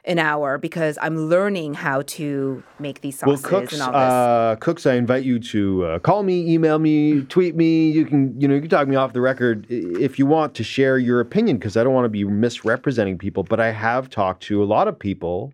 an 0.07 0.19
hour 0.19 0.57
because 0.57 0.99
I'm 1.03 1.29
learning 1.29 1.75
how 1.75 2.03
to 2.03 2.63
make 2.79 3.01
these 3.01 3.19
sauces 3.19 3.43
Well, 3.43 3.61
cooks, 3.61 3.73
and 3.73 3.83
all 3.83 3.93
this. 3.93 4.13
uh, 4.13 4.57
cooks, 4.61 4.87
I 4.87 4.95
invite 4.95 5.25
you 5.25 5.39
to 5.41 5.85
uh, 5.85 5.99
call 5.99 6.23
me, 6.23 6.53
email 6.53 6.79
me, 6.79 7.23
tweet 7.23 7.57
me. 7.57 7.91
You 7.91 8.07
can, 8.07 8.41
you 8.41 8.47
know, 8.47 8.55
you 8.55 8.61
can 8.61 8.71
talk 8.71 8.87
me 8.87 8.97
off 8.97 9.13
the 9.13 9.21
record 9.21 9.67
if 9.69 10.19
you 10.19 10.27
want 10.27 10.55
to 10.55 10.65
share 10.65 10.97
your 10.97 11.21
opinion 11.21 11.59
because 11.59 11.77
I 11.77 11.83
don't 11.83 11.93
want 11.93 12.05
to 12.05 12.11
be 12.11 12.25
misrepresenting 12.25 13.19
people. 13.19 13.43
But 13.43 13.59
I 13.59 13.73
have 13.73 14.09
talked 14.09 14.45
to 14.45 14.63
a 14.63 14.65
lot 14.67 14.87
of 14.87 14.99
people, 14.99 15.53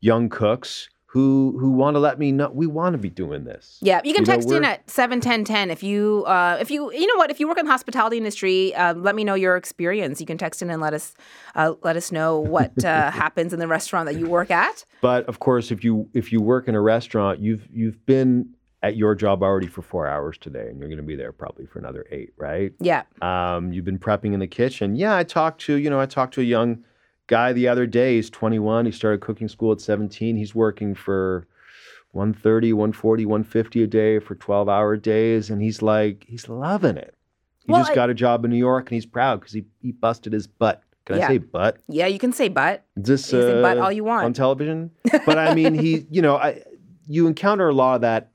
young 0.00 0.28
cooks, 0.30 0.88
who 1.14 1.56
who 1.60 1.70
want 1.70 1.94
to 1.94 2.00
let 2.00 2.18
me 2.18 2.32
know 2.32 2.50
we 2.52 2.66
want 2.66 2.92
to 2.92 2.98
be 2.98 3.08
doing 3.08 3.44
this. 3.44 3.78
Yeah, 3.80 4.00
you 4.04 4.12
can 4.12 4.24
You 4.24 4.26
know, 4.26 4.34
text 4.34 4.50
in 4.50 4.64
at 4.64 4.90
seven 4.90 5.20
ten 5.20 5.44
ten 5.44 5.70
if 5.70 5.80
you 5.80 6.24
uh, 6.26 6.58
if 6.60 6.72
you 6.72 6.92
you 6.92 7.06
know 7.06 7.14
what 7.14 7.30
if 7.30 7.38
you 7.38 7.46
work 7.46 7.56
in 7.56 7.66
the 7.66 7.70
hospitality 7.70 8.16
industry, 8.16 8.74
um, 8.74 9.04
let 9.04 9.14
me 9.14 9.22
know 9.22 9.34
your 9.34 9.56
experience. 9.56 10.20
You 10.20 10.26
can 10.26 10.38
text 10.38 10.60
in 10.60 10.70
and 10.70 10.82
let 10.82 10.92
us 10.92 11.14
uh, 11.54 11.74
let 11.84 11.94
us 11.96 12.10
know 12.10 12.40
what 12.40 12.84
uh, 12.84 13.10
happens 13.22 13.52
in 13.52 13.60
the 13.60 13.68
restaurant 13.68 14.06
that 14.06 14.18
you 14.18 14.28
work 14.28 14.50
at. 14.50 14.84
But 15.02 15.24
of 15.26 15.38
course, 15.38 15.70
if 15.70 15.84
you 15.84 16.08
if 16.14 16.32
you 16.32 16.40
work 16.42 16.66
in 16.66 16.74
a 16.74 16.80
restaurant, 16.80 17.38
you've 17.38 17.68
you've 17.72 18.04
been 18.06 18.48
at 18.82 18.96
your 18.96 19.14
job 19.14 19.40
already 19.44 19.68
for 19.68 19.82
four 19.82 20.08
hours 20.08 20.36
today, 20.36 20.66
and 20.68 20.80
you're 20.80 20.88
going 20.88 20.96
to 20.96 21.04
be 21.04 21.14
there 21.14 21.30
probably 21.30 21.64
for 21.64 21.78
another 21.78 22.04
eight, 22.10 22.32
right? 22.36 22.72
Yeah, 22.80 23.04
Um, 23.22 23.72
you've 23.72 23.84
been 23.84 24.00
prepping 24.00 24.34
in 24.34 24.40
the 24.40 24.48
kitchen. 24.48 24.96
Yeah, 24.96 25.16
I 25.16 25.22
talked 25.22 25.60
to, 25.62 25.76
you 25.76 25.88
know, 25.88 26.00
I 26.00 26.06
talked 26.06 26.34
to 26.34 26.40
a 26.40 26.44
young 26.44 26.84
guy 27.26 27.52
the 27.52 27.68
other 27.68 27.86
day. 27.86 28.16
He's 28.16 28.30
21. 28.30 28.86
He 28.86 28.92
started 28.92 29.20
cooking 29.20 29.48
school 29.48 29.72
at 29.72 29.80
17. 29.80 30.36
He's 30.36 30.54
working 30.54 30.94
for 30.94 31.46
130, 32.12 32.72
140, 32.72 33.26
150 33.26 33.82
a 33.82 33.86
day 33.86 34.18
for 34.18 34.34
12 34.34 34.68
hour 34.68 34.96
days. 34.96 35.50
And 35.50 35.60
he's 35.62 35.82
like, 35.82 36.24
he's 36.28 36.48
loving 36.48 36.96
it. 36.96 37.14
He 37.66 37.72
Well, 37.72 37.80
just 37.80 37.92
I- 37.92 37.94
got 37.94 38.10
a 38.10 38.14
job 38.14 38.44
in 38.44 38.50
New 38.50 38.56
York 38.58 38.88
and 38.90 38.94
he's 38.94 39.06
proud 39.06 39.40
because 39.40 39.52
he, 39.52 39.64
he 39.80 39.92
busted 39.92 40.32
his 40.32 40.46
butt. 40.46 40.82
Can 41.06 41.18
Yeah. 41.18 41.24
I 41.24 41.28
say 41.28 41.38
butt? 41.38 41.78
yeah, 41.88 42.06
you 42.06 42.18
can 42.18 42.32
say 42.32 42.48
but. 42.48 42.84
Is 42.96 43.04
this 43.04 43.32
You 43.32 43.42
say 43.42 43.60
butt 43.62 43.78
uh, 43.78 43.82
all 43.82 43.92
you 43.92 44.04
want. 44.04 44.24
on 44.24 44.32
television? 44.32 44.90
But 45.26 45.38
I 45.38 45.54
mean, 45.54 45.74
he, 45.74 46.06
you 46.10 46.22
know, 46.22 46.36
I, 46.36 46.62
you 47.06 47.26
encounter 47.26 47.68
a 47.68 47.74
lot 47.74 47.96
of 47.96 48.00
that 48.02 48.30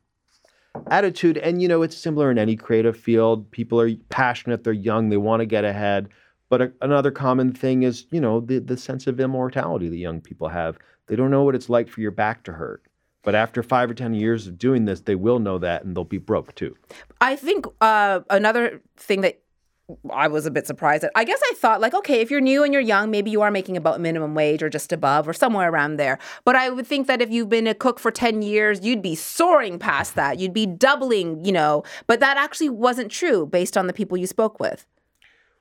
attitude, 0.91 1.38
and 1.38 1.62
you 1.62 1.67
know, 1.67 1.82
it's 1.82 1.97
similar 1.97 2.30
in 2.30 2.38
any 2.38 2.56
creative 2.56 2.95
field. 2.97 3.49
People 3.52 3.82
are 3.82 3.89
passionate, 4.10 4.63
they're 4.63 4.73
young, 4.73 5.10
they 5.10 5.17
want 5.17 5.39
to 5.41 5.45
get 5.47 5.63
ahead. 5.65 6.10
But 6.50 6.62
a, 6.62 6.72
another 6.82 7.12
common 7.12 7.54
thing 7.54 7.84
is, 7.84 8.06
you 8.12 8.20
know, 8.20 8.40
the 8.40 8.60
the 8.60 8.78
sense 8.78 9.08
of 9.08 9.20
immortality 9.20 9.88
that 9.88 9.98
young 9.98 10.22
people 10.22 10.50
have. 10.50 10.78
They 11.08 11.16
don't 11.16 11.32
know 11.32 11.44
what 11.44 11.56
it's 11.56 11.70
like 11.70 11.90
for 11.90 12.02
your 12.02 12.12
back 12.12 12.44
to 12.44 12.54
hurt. 12.54 12.84
But 13.24 13.36
after 13.36 13.62
five 13.62 13.92
or 13.92 13.94
ten 13.94 14.14
years 14.14 14.48
of 14.48 14.58
doing 14.58 14.86
this, 14.86 15.02
they 15.02 15.16
will 15.16 15.40
know 15.40 15.58
that, 15.60 15.84
and 15.84 15.96
they'll 15.96 16.04
be 16.04 16.18
broke 16.18 16.56
too. 16.56 16.76
I 17.22 17.36
think 17.36 17.66
uh, 17.82 18.22
another 18.30 18.82
thing 18.98 19.22
that 19.22 19.42
I 20.12 20.28
was 20.28 20.46
a 20.46 20.52
bit 20.52 20.68
surprised 20.68 21.04
at. 21.04 21.12
I 21.16 21.24
guess 21.24 21.42
I 21.44 21.54
thought 21.58 21.82
like, 21.82 21.94
okay, 21.94 22.22
if 22.22 22.30
you're 22.30 22.42
new 22.42 22.64
and 22.64 22.74
you're 22.74 22.82
young, 22.82 23.10
maybe 23.12 23.32
you 23.32 23.42
are 23.42 23.52
making 23.52 23.76
about 23.76 24.00
minimum 24.00 24.36
wage 24.36 24.62
or 24.62 24.70
just 24.70 24.94
above 24.94 25.28
or 25.28 25.34
somewhere 25.34 25.70
around 25.70 25.98
there. 25.98 26.20
But 26.46 26.56
I 26.56 26.70
would 26.70 26.86
think 26.86 27.08
that 27.08 27.22
if 27.22 27.32
you've 27.32 27.50
been 27.50 27.68
a 27.68 27.74
cook 27.74 28.00
for 28.00 28.12
10 28.12 28.42
years, 28.42 28.86
you'd 28.86 29.02
be 29.02 29.16
soaring 29.16 29.80
past 29.80 30.16
that. 30.16 30.40
You'd 30.40 30.54
be 30.54 30.66
doubling, 30.66 31.44
you 31.44 31.52
know. 31.52 31.84
But 32.08 32.20
that 32.20 32.38
actually 32.38 32.70
wasn't 32.70 33.12
true 33.12 33.46
based 33.46 33.78
on 33.78 33.88
the 33.88 33.94
people 33.94 34.18
you 34.18 34.28
spoke 34.28 34.60
with. 34.60 34.86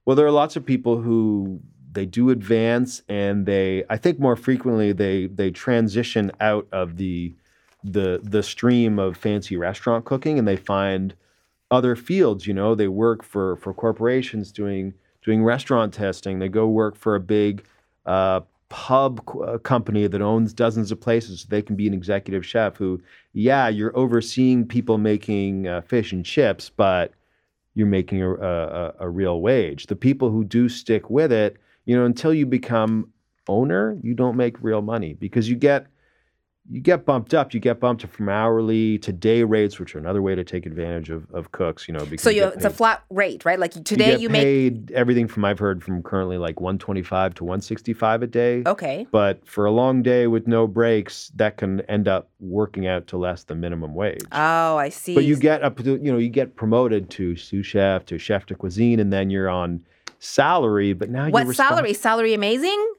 Well, 0.08 0.16
there 0.16 0.24
are 0.24 0.30
lots 0.30 0.56
of 0.56 0.64
people 0.64 1.02
who 1.02 1.60
they 1.92 2.06
do 2.06 2.30
advance, 2.30 3.02
and 3.10 3.44
they, 3.44 3.84
I 3.90 3.98
think, 3.98 4.18
more 4.18 4.36
frequently 4.36 4.92
they 4.92 5.26
they 5.26 5.50
transition 5.50 6.32
out 6.40 6.66
of 6.72 6.96
the 6.96 7.34
the 7.84 8.18
the 8.22 8.42
stream 8.42 8.98
of 8.98 9.18
fancy 9.18 9.58
restaurant 9.58 10.06
cooking, 10.06 10.38
and 10.38 10.48
they 10.48 10.56
find 10.56 11.12
other 11.70 11.94
fields. 11.94 12.46
You 12.46 12.54
know, 12.54 12.74
they 12.74 12.88
work 12.88 13.22
for 13.22 13.56
for 13.56 13.74
corporations 13.74 14.50
doing 14.50 14.94
doing 15.22 15.44
restaurant 15.44 15.92
testing. 15.92 16.38
They 16.38 16.48
go 16.48 16.66
work 16.66 16.96
for 16.96 17.14
a 17.14 17.20
big 17.20 17.66
uh, 18.06 18.40
pub 18.70 19.20
uh, 19.46 19.58
company 19.58 20.06
that 20.06 20.22
owns 20.22 20.54
dozens 20.54 20.90
of 20.90 21.02
places. 21.02 21.44
They 21.50 21.60
can 21.60 21.76
be 21.76 21.86
an 21.86 21.92
executive 21.92 22.46
chef 22.46 22.78
who, 22.78 23.02
yeah, 23.34 23.68
you're 23.68 23.94
overseeing 23.94 24.66
people 24.66 24.96
making 24.96 25.68
uh, 25.68 25.82
fish 25.82 26.12
and 26.12 26.24
chips, 26.24 26.70
but 26.70 27.12
you're 27.78 27.86
making 27.86 28.20
a, 28.20 28.34
a, 28.34 28.92
a 28.98 29.08
real 29.08 29.40
wage. 29.40 29.86
The 29.86 29.94
people 29.94 30.30
who 30.30 30.42
do 30.42 30.68
stick 30.68 31.08
with 31.10 31.30
it, 31.30 31.56
you 31.84 31.96
know, 31.96 32.04
until 32.04 32.34
you 32.34 32.44
become 32.44 33.12
owner, 33.46 33.96
you 34.02 34.14
don't 34.14 34.36
make 34.36 34.60
real 34.60 34.82
money 34.82 35.14
because 35.14 35.48
you 35.48 35.54
get 35.54 35.86
you 36.70 36.80
get 36.80 37.06
bumped 37.06 37.32
up. 37.32 37.54
You 37.54 37.60
get 37.60 37.80
bumped 37.80 38.04
up 38.04 38.12
from 38.12 38.28
hourly 38.28 38.98
to 38.98 39.12
day 39.12 39.42
rates, 39.42 39.78
which 39.78 39.94
are 39.94 39.98
another 39.98 40.20
way 40.20 40.34
to 40.34 40.44
take 40.44 40.66
advantage 40.66 41.08
of, 41.08 41.26
of 41.32 41.50
cooks. 41.52 41.88
You 41.88 41.94
know, 41.94 42.04
because 42.04 42.22
So 42.22 42.30
you, 42.30 42.42
get 42.42 42.54
it's 42.54 42.64
a 42.64 42.70
flat 42.70 43.02
rate, 43.10 43.44
right? 43.44 43.58
Like 43.58 43.72
today 43.72 44.12
get 44.12 44.20
you, 44.20 44.28
make 44.28 44.90
everything 44.92 45.28
from 45.28 45.44
I've 45.44 45.58
heard 45.58 45.82
from 45.82 46.02
currently 46.02 46.36
like 46.36 46.60
125 46.60 47.34
to 47.36 47.44
165 47.44 48.22
a 48.22 48.26
day. 48.26 48.62
okay. 48.66 49.06
But 49.10 49.46
for 49.46 49.64
a 49.64 49.70
long 49.70 50.02
day 50.02 50.26
with 50.26 50.46
no 50.46 50.66
breaks, 50.66 51.32
that 51.36 51.56
can 51.56 51.80
end 51.82 52.06
up 52.06 52.28
working 52.40 52.86
out 52.86 53.06
to 53.08 53.16
less 53.16 53.44
than 53.44 53.60
minimum 53.60 53.94
wage. 53.94 54.20
Oh, 54.32 54.76
I 54.76 54.90
see. 54.90 55.14
But 55.14 55.24
you 55.24 55.36
get 55.36 55.62
up 55.62 55.76
to 55.78 55.96
you 56.02 56.12
know 56.12 56.18
you 56.18 56.28
get 56.28 56.56
promoted 56.56 57.08
to 57.10 57.34
sous 57.36 57.64
chef 57.64 58.04
to 58.06 58.18
chef 58.18 58.46
de 58.46 58.54
cuisine, 58.54 59.00
and 59.00 59.12
then 59.12 59.30
you're 59.30 59.48
on 59.48 59.82
salary. 60.18 60.92
But 60.92 61.10
now 61.10 61.30
what 61.30 61.44
you're 61.44 61.52
respons- 61.54 61.56
salary? 61.56 61.94
Salary 61.94 62.34
amazing? 62.34 62.92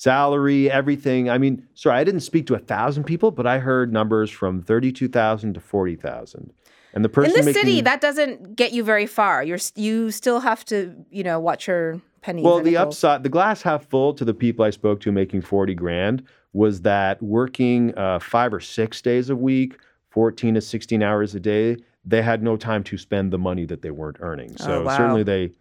Salary, 0.00 0.70
everything. 0.70 1.28
I 1.28 1.36
mean, 1.36 1.66
sorry, 1.74 1.98
I 1.98 2.04
didn't 2.04 2.20
speak 2.20 2.46
to 2.46 2.54
a 2.54 2.58
thousand 2.58 3.04
people, 3.04 3.30
but 3.30 3.46
I 3.46 3.58
heard 3.58 3.92
numbers 3.92 4.30
from 4.30 4.62
thirty-two 4.62 5.08
thousand 5.08 5.54
to 5.54 5.60
forty 5.60 5.94
thousand. 5.94 6.52
And 6.94 7.04
the 7.04 7.08
person 7.08 7.30
In 7.30 7.36
this 7.36 7.46
making, 7.54 7.60
city, 7.70 7.80
that 7.82 8.00
doesn't 8.00 8.56
get 8.56 8.72
you 8.72 8.82
very 8.82 9.06
far. 9.06 9.44
You're 9.44 9.58
you 9.76 10.10
still 10.10 10.40
have 10.40 10.64
to, 10.66 10.94
you 11.10 11.22
know, 11.22 11.38
watch 11.38 11.68
your 11.68 12.00
pennies. 12.22 12.44
Well, 12.44 12.60
the 12.60 12.76
upside, 12.78 13.22
the 13.22 13.28
glass 13.28 13.62
half 13.62 13.86
full 13.88 14.14
to 14.14 14.24
the 14.24 14.34
people 14.34 14.64
I 14.64 14.70
spoke 14.70 15.00
to 15.00 15.12
making 15.12 15.42
40 15.42 15.74
grand 15.74 16.22
was 16.52 16.80
that 16.82 17.22
working 17.22 17.96
uh, 17.96 18.18
five 18.18 18.52
or 18.52 18.58
six 18.60 19.00
days 19.02 19.30
a 19.30 19.36
week, 19.36 19.78
14 20.08 20.54
to 20.54 20.60
16 20.60 21.00
hours 21.02 21.34
a 21.36 21.40
day, 21.40 21.76
they 22.04 22.22
had 22.22 22.42
no 22.42 22.56
time 22.56 22.82
to 22.84 22.98
spend 22.98 23.32
the 23.32 23.38
money 23.38 23.66
that 23.66 23.82
they 23.82 23.92
weren't 23.92 24.16
earning. 24.20 24.56
So 24.56 24.80
Oh, 24.80 24.84
wow. 24.84 24.96
certainly 24.96 25.22
they 25.22 25.52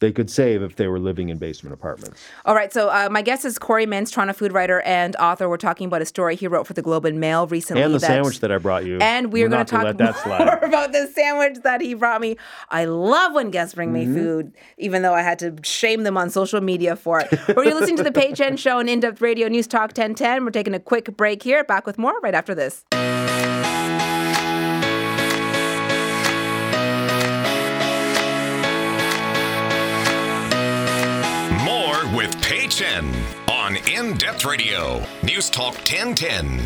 they 0.00 0.12
could 0.12 0.30
save 0.30 0.62
if 0.62 0.76
they 0.76 0.86
were 0.86 0.98
living 0.98 1.28
in 1.28 1.38
basement 1.38 1.74
apartments. 1.74 2.22
All 2.44 2.54
right, 2.54 2.72
so 2.72 2.88
uh, 2.88 3.08
my 3.10 3.22
guest 3.22 3.44
is 3.44 3.58
Corey 3.58 3.86
Mintz, 3.86 4.12
Toronto 4.12 4.32
food 4.32 4.52
writer 4.52 4.80
and 4.82 5.16
author. 5.16 5.48
We're 5.48 5.56
talking 5.56 5.86
about 5.86 6.02
a 6.02 6.06
story 6.06 6.36
he 6.36 6.46
wrote 6.46 6.66
for 6.66 6.74
the 6.74 6.82
Globe 6.82 7.04
and 7.04 7.18
Mail 7.18 7.46
recently. 7.46 7.82
And 7.82 7.94
the 7.94 8.00
sandwich 8.00 8.40
that 8.40 8.52
I 8.52 8.58
brought 8.58 8.84
you. 8.84 8.98
And 9.00 9.32
we're, 9.32 9.48
going 9.48 9.64
to 9.66 9.70
talk 9.70 9.98
more 10.26 10.58
about 10.58 10.92
the 10.92 11.06
sandwich 11.14 11.58
that 11.64 11.80
he 11.80 11.94
brought 11.94 12.20
me. 12.20 12.36
I 12.70 12.84
love 12.84 13.32
when 13.34 13.50
guests 13.50 13.74
bring 13.74 13.88
Mm-hmm. 13.88 14.14
me 14.14 14.20
food, 14.20 14.52
even 14.76 15.02
though 15.02 15.14
I 15.14 15.22
had 15.22 15.38
to 15.40 15.56
shame 15.62 16.02
them 16.02 16.16
on 16.16 16.30
social 16.30 16.60
media 16.60 16.94
for 16.94 17.20
it. 17.20 17.30
But 17.30 17.64
you're 17.64 17.74
listening 17.74 17.96
to 17.96 18.02
the 18.02 18.12
Pay 18.12 18.32
Chen 18.34 18.56
Show 18.56 18.78
on 18.78 18.88
In 18.88 19.00
Depth 19.00 19.20
Radio 19.20 19.48
News 19.48 19.66
Talk 19.66 19.88
1010. 19.96 20.44
We're 20.44 20.50
taking 20.50 20.74
a 20.74 20.80
quick 20.80 21.16
break 21.16 21.42
here. 21.42 21.64
Back 21.64 21.86
with 21.86 21.98
more 21.98 22.14
right 22.20 22.34
after 22.34 22.54
this. 22.54 22.84
With 32.18 32.42
Pay 32.42 32.66
Chen 32.66 33.14
on 33.48 33.76
In 33.88 34.16
Depth 34.16 34.44
Radio, 34.44 35.06
News 35.22 35.48
Talk 35.48 35.74
1010. 35.74 36.60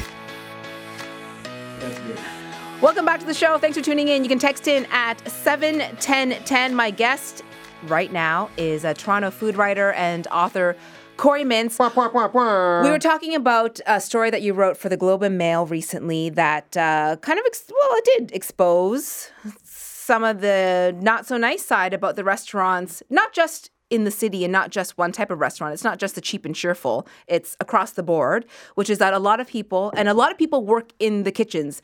Welcome 2.80 3.04
back 3.04 3.20
to 3.20 3.26
the 3.26 3.34
show. 3.34 3.58
Thanks 3.58 3.76
for 3.76 3.84
tuning 3.84 4.08
in. 4.08 4.22
You 4.22 4.30
can 4.30 4.38
text 4.38 4.66
in 4.66 4.86
at 4.86 5.20
71010. 5.28 6.74
My 6.74 6.90
guest 6.90 7.42
right 7.82 8.10
now 8.10 8.48
is 8.56 8.84
a 8.84 8.94
Toronto 8.94 9.30
food 9.30 9.58
writer 9.58 9.92
and 9.92 10.26
author, 10.28 10.74
Corey 11.18 11.44
Mintz. 11.44 11.78
We 12.82 12.90
were 12.90 12.98
talking 12.98 13.34
about 13.34 13.78
a 13.86 14.00
story 14.00 14.30
that 14.30 14.40
you 14.40 14.54
wrote 14.54 14.78
for 14.78 14.88
the 14.88 14.96
Globe 14.96 15.22
and 15.22 15.36
Mail 15.36 15.66
recently 15.66 16.30
that 16.30 16.74
uh, 16.78 17.16
kind 17.20 17.38
of, 17.38 17.44
ex- 17.44 17.70
well, 17.70 17.98
it 17.98 18.04
did 18.16 18.32
expose 18.32 19.30
some 19.64 20.24
of 20.24 20.40
the 20.40 20.96
not 21.02 21.26
so 21.26 21.36
nice 21.36 21.62
side 21.62 21.92
about 21.92 22.16
the 22.16 22.24
restaurants, 22.24 23.02
not 23.10 23.34
just 23.34 23.70
in 23.92 24.04
the 24.04 24.10
city 24.10 24.42
and 24.44 24.52
not 24.52 24.70
just 24.70 24.96
one 24.96 25.12
type 25.12 25.30
of 25.30 25.38
restaurant. 25.40 25.74
It's 25.74 25.84
not 25.84 25.98
just 25.98 26.14
the 26.14 26.20
cheap 26.20 26.44
and 26.46 26.54
cheerful. 26.54 27.06
It's 27.26 27.56
across 27.60 27.92
the 27.92 28.02
board, 28.02 28.46
which 28.74 28.88
is 28.90 28.98
that 28.98 29.12
a 29.14 29.18
lot 29.18 29.38
of 29.38 29.46
people, 29.46 29.92
and 29.96 30.08
a 30.08 30.14
lot 30.14 30.30
of 30.32 30.38
people 30.38 30.64
work 30.64 30.92
in 30.98 31.24
the 31.24 31.30
kitchens. 31.32 31.82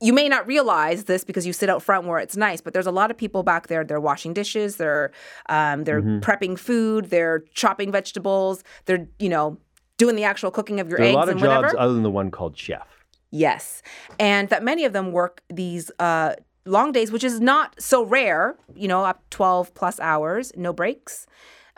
You 0.00 0.12
may 0.12 0.28
not 0.28 0.46
realize 0.46 1.04
this 1.04 1.24
because 1.24 1.46
you 1.46 1.54
sit 1.54 1.70
out 1.70 1.82
front 1.82 2.06
where 2.06 2.18
it's 2.18 2.36
nice, 2.36 2.60
but 2.60 2.74
there's 2.74 2.86
a 2.86 2.90
lot 3.00 3.10
of 3.10 3.16
people 3.16 3.42
back 3.42 3.68
there. 3.68 3.82
They're 3.82 4.00
washing 4.00 4.34
dishes, 4.34 4.76
they're 4.76 5.10
um, 5.48 5.84
they're 5.84 6.02
Mm-hmm. 6.02 6.18
prepping 6.20 6.58
food, 6.58 7.06
they're 7.06 7.40
chopping 7.54 7.90
vegetables, 7.90 8.62
they're 8.84 9.08
you 9.18 9.30
know 9.30 9.56
doing 9.96 10.14
the 10.14 10.24
actual 10.24 10.50
cooking 10.50 10.78
of 10.80 10.88
your 10.90 10.98
There 10.98 11.06
are 11.06 11.08
a 11.08 11.12
eggs 11.12 11.16
lot 11.16 11.28
of 11.30 11.38
jobs 11.38 11.62
whatever. 11.62 11.78
other 11.80 11.94
than 11.94 12.02
the 12.02 12.10
one 12.10 12.30
called 12.30 12.58
chef. 12.58 12.86
Yes. 13.30 13.82
And 14.20 14.50
that 14.50 14.62
many 14.62 14.84
of 14.84 14.92
them 14.92 15.10
work 15.12 15.42
these 15.48 15.90
uh, 15.98 16.34
long 16.66 16.92
days, 16.92 17.10
which 17.12 17.24
is 17.24 17.40
not 17.40 17.80
so 17.80 18.04
rare, 18.04 18.56
you 18.74 18.88
know, 18.88 19.04
up 19.04 19.22
12 19.30 19.72
plus 19.74 19.98
hours, 20.00 20.52
no 20.56 20.72
breaks. 20.72 21.26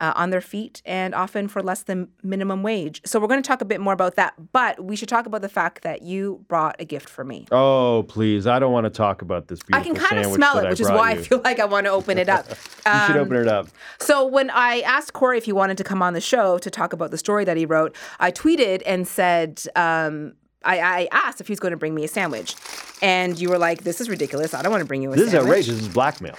Uh, 0.00 0.12
on 0.14 0.30
their 0.30 0.40
feet 0.40 0.80
and 0.86 1.12
often 1.12 1.48
for 1.48 1.60
less 1.60 1.82
than 1.82 2.06
minimum 2.22 2.62
wage. 2.62 3.00
So, 3.04 3.18
we're 3.18 3.26
going 3.26 3.42
to 3.42 3.46
talk 3.48 3.60
a 3.60 3.64
bit 3.64 3.80
more 3.80 3.92
about 3.92 4.14
that, 4.14 4.32
but 4.52 4.78
we 4.84 4.94
should 4.94 5.08
talk 5.08 5.26
about 5.26 5.42
the 5.42 5.48
fact 5.48 5.82
that 5.82 6.02
you 6.02 6.44
brought 6.46 6.76
a 6.78 6.84
gift 6.84 7.08
for 7.08 7.24
me. 7.24 7.48
Oh, 7.50 8.04
please. 8.08 8.46
I 8.46 8.60
don't 8.60 8.70
want 8.70 8.84
to 8.84 8.90
talk 8.90 9.22
about 9.22 9.48
this 9.48 9.58
I 9.72 9.82
can 9.82 9.96
kind 9.96 10.24
of 10.24 10.30
smell 10.32 10.58
it, 10.58 10.68
which 10.70 10.78
is 10.78 10.88
why 10.88 11.14
you. 11.14 11.18
I 11.18 11.22
feel 11.24 11.40
like 11.42 11.58
I 11.58 11.64
want 11.64 11.86
to 11.86 11.90
open 11.90 12.16
it 12.16 12.28
up. 12.28 12.46
You 12.86 13.06
should 13.08 13.16
Um, 13.16 13.22
open 13.22 13.36
it 13.38 13.48
up. 13.48 13.70
So 13.98 14.24
when 14.24 14.50
I 14.50 14.82
asked 14.82 15.14
Corey 15.14 15.36
if 15.36 15.46
he 15.46 15.52
wanted 15.52 15.76
to 15.78 15.84
come 15.84 16.00
on 16.00 16.12
the 16.14 16.20
show 16.20 16.58
to 16.58 16.70
talk 16.70 16.92
about 16.92 17.10
the 17.10 17.18
story 17.18 17.44
that 17.44 17.56
he 17.56 17.66
wrote, 17.66 17.96
I 18.20 18.30
tweeted 18.30 18.82
and 18.86 19.06
said, 19.08 19.64
um, 19.74 20.34
I, 20.64 20.78
I 20.78 21.08
asked 21.10 21.40
if 21.40 21.48
he 21.48 21.50
was 21.50 21.58
going 21.58 21.72
to 21.72 21.76
bring 21.76 21.96
me 21.96 22.04
a 22.04 22.08
sandwich, 22.08 22.54
and 23.02 23.38
you 23.38 23.48
were 23.48 23.58
like, 23.58 23.82
"This 23.84 24.00
is 24.00 24.08
ridiculous. 24.08 24.54
I 24.54 24.62
don't 24.62 24.70
want 24.72 24.82
to 24.82 24.86
bring 24.86 25.02
you 25.02 25.12
a 25.12 25.16
This 25.16 25.28
is 25.28 25.34
outrageous. 25.34 25.76
This 25.76 25.86
is 25.86 25.88
blackmail. 25.88 26.34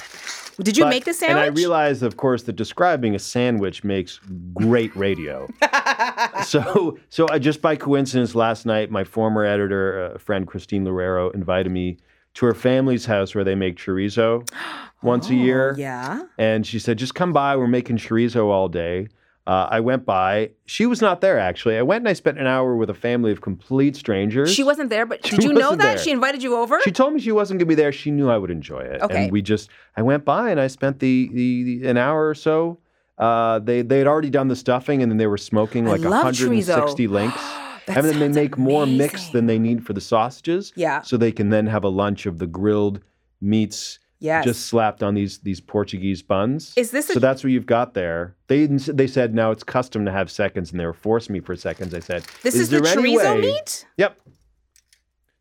Did 0.61 0.75
you 0.77 0.83
But- 0.83 0.89
make 0.89 1.05
the 1.05 1.13
sandwich? 1.13 1.37
And 1.47 1.55
I 1.57 1.57
realized, 1.57 2.03
of 2.03 2.17
course, 2.17 2.43
that 2.43 2.53
describing 2.57 3.15
a 3.15 3.19
sandwich 3.19 3.83
makes 3.85 4.19
great 4.53 4.93
radio. 4.95 5.47
so, 6.43 6.97
so 7.09 7.27
I, 7.31 7.39
just 7.39 7.61
by 7.61 7.75
coincidence, 7.75 8.35
last 8.35 8.65
night, 8.65 8.91
my 8.91 9.03
former 9.05 9.45
editor, 9.45 10.11
uh, 10.15 10.17
friend 10.17 10.45
Christine 10.45 10.83
Lorero, 10.83 11.33
invited 11.33 11.71
me 11.71 11.97
to 12.35 12.45
her 12.45 12.53
family's 12.53 13.05
house 13.05 13.33
where 13.33 13.43
they 13.45 13.55
make 13.55 13.77
chorizo 13.77 14.47
once 15.01 15.29
a 15.29 15.35
year. 15.35 15.73
Oh, 15.77 15.79
Yeah. 15.79 16.23
And 16.37 16.65
she 16.67 16.77
said, 16.79 16.97
just 16.97 17.15
come 17.15 17.31
by. 17.33 17.55
We're 17.55 17.67
making 17.67 17.97
chorizo 17.97 18.45
all 18.47 18.67
day. 18.69 19.07
Uh, 19.49 19.67
I 19.71 19.79
went 19.79 20.05
by. 20.05 20.51
She 20.67 20.85
was 20.85 21.01
not 21.01 21.21
there, 21.21 21.39
actually. 21.39 21.75
I 21.75 21.81
went 21.81 22.01
and 22.01 22.07
I 22.07 22.13
spent 22.13 22.37
an 22.37 22.45
hour 22.45 22.75
with 22.75 22.91
a 22.91 22.93
family 22.93 23.31
of 23.31 23.41
complete 23.41 23.95
strangers. 23.95 24.53
She 24.53 24.61
wasn't 24.61 24.91
there, 24.91 25.07
but 25.07 25.25
She 25.25 25.37
did 25.37 25.43
you 25.45 25.53
know 25.53 25.61
wasn't 25.61 25.81
that 25.81 25.95
there. 25.95 26.03
she 26.03 26.11
invited 26.11 26.43
you 26.43 26.55
over? 26.55 26.79
She 26.83 26.91
told 26.91 27.15
me 27.15 27.19
she 27.19 27.31
wasn't 27.31 27.57
going 27.57 27.65
to 27.67 27.71
be 27.71 27.73
there. 27.73 27.91
She 27.91 28.11
knew 28.11 28.29
I 28.29 28.37
would 28.37 28.51
enjoy 28.51 28.81
it. 28.81 29.01
Okay. 29.01 29.23
And 29.23 29.31
we 29.31 29.41
just, 29.41 29.71
I 29.97 30.03
went 30.03 30.23
by 30.23 30.51
and 30.51 30.59
I 30.59 30.67
spent 30.67 30.99
the, 30.99 31.29
the, 31.33 31.63
the 31.63 31.87
an 31.89 31.97
hour 31.97 32.29
or 32.29 32.35
so. 32.35 32.77
Uh, 33.17 33.57
they 33.57 33.81
they 33.81 33.97
had 33.97 34.05
already 34.05 34.29
done 34.29 34.49
the 34.49 34.55
stuffing 34.55 35.01
and 35.01 35.11
then 35.11 35.17
they 35.17 35.25
were 35.27 35.37
smoking 35.37 35.85
like 35.85 36.01
love 36.01 36.25
160 36.25 37.07
chorizo. 37.07 37.09
links. 37.09 37.41
That 37.87 37.97
and 37.97 38.05
then 38.05 38.19
they 38.19 38.25
sounds 38.27 38.35
make 38.35 38.57
more 38.59 38.85
mix 38.85 39.13
amazing. 39.13 39.33
than 39.33 39.45
they 39.47 39.57
need 39.57 39.83
for 39.83 39.93
the 39.93 40.01
sausages. 40.01 40.73
Yeah. 40.75 41.01
So 41.01 41.17
they 41.17 41.31
can 41.31 41.49
then 41.49 41.65
have 41.65 41.83
a 41.83 41.89
lunch 41.89 42.27
of 42.27 42.37
the 42.37 42.45
grilled 42.45 43.01
meats 43.41 43.97
Yes. 44.21 44.43
just 44.43 44.65
slapped 44.65 45.01
on 45.01 45.13
these 45.15 45.39
these 45.39 45.61
Portuguese 45.61 46.21
buns. 46.21 46.73
Is 46.75 46.91
this 46.91 47.09
a- 47.09 47.13
so 47.13 47.19
that's 47.19 47.43
what 47.43 47.51
you've 47.51 47.65
got 47.65 47.93
there. 47.93 48.35
They 48.47 48.65
they 48.65 49.07
said 49.07 49.33
now 49.33 49.51
it's 49.51 49.63
custom 49.63 50.03
to 50.05 50.11
have 50.11 50.29
seconds, 50.29 50.71
and 50.71 50.79
they 50.79 50.85
were 50.85 50.93
forcing 50.93 51.33
me 51.33 51.39
for 51.39 51.55
seconds. 51.55 51.93
I 51.93 51.99
said 51.99 52.23
this 52.43 52.55
is, 52.55 52.69
the 52.69 52.81
there 52.81 52.91
any 52.99 53.15
chorizo 53.15 53.35
way- 53.35 53.41
meat. 53.41 53.85
Yep. 53.97 54.19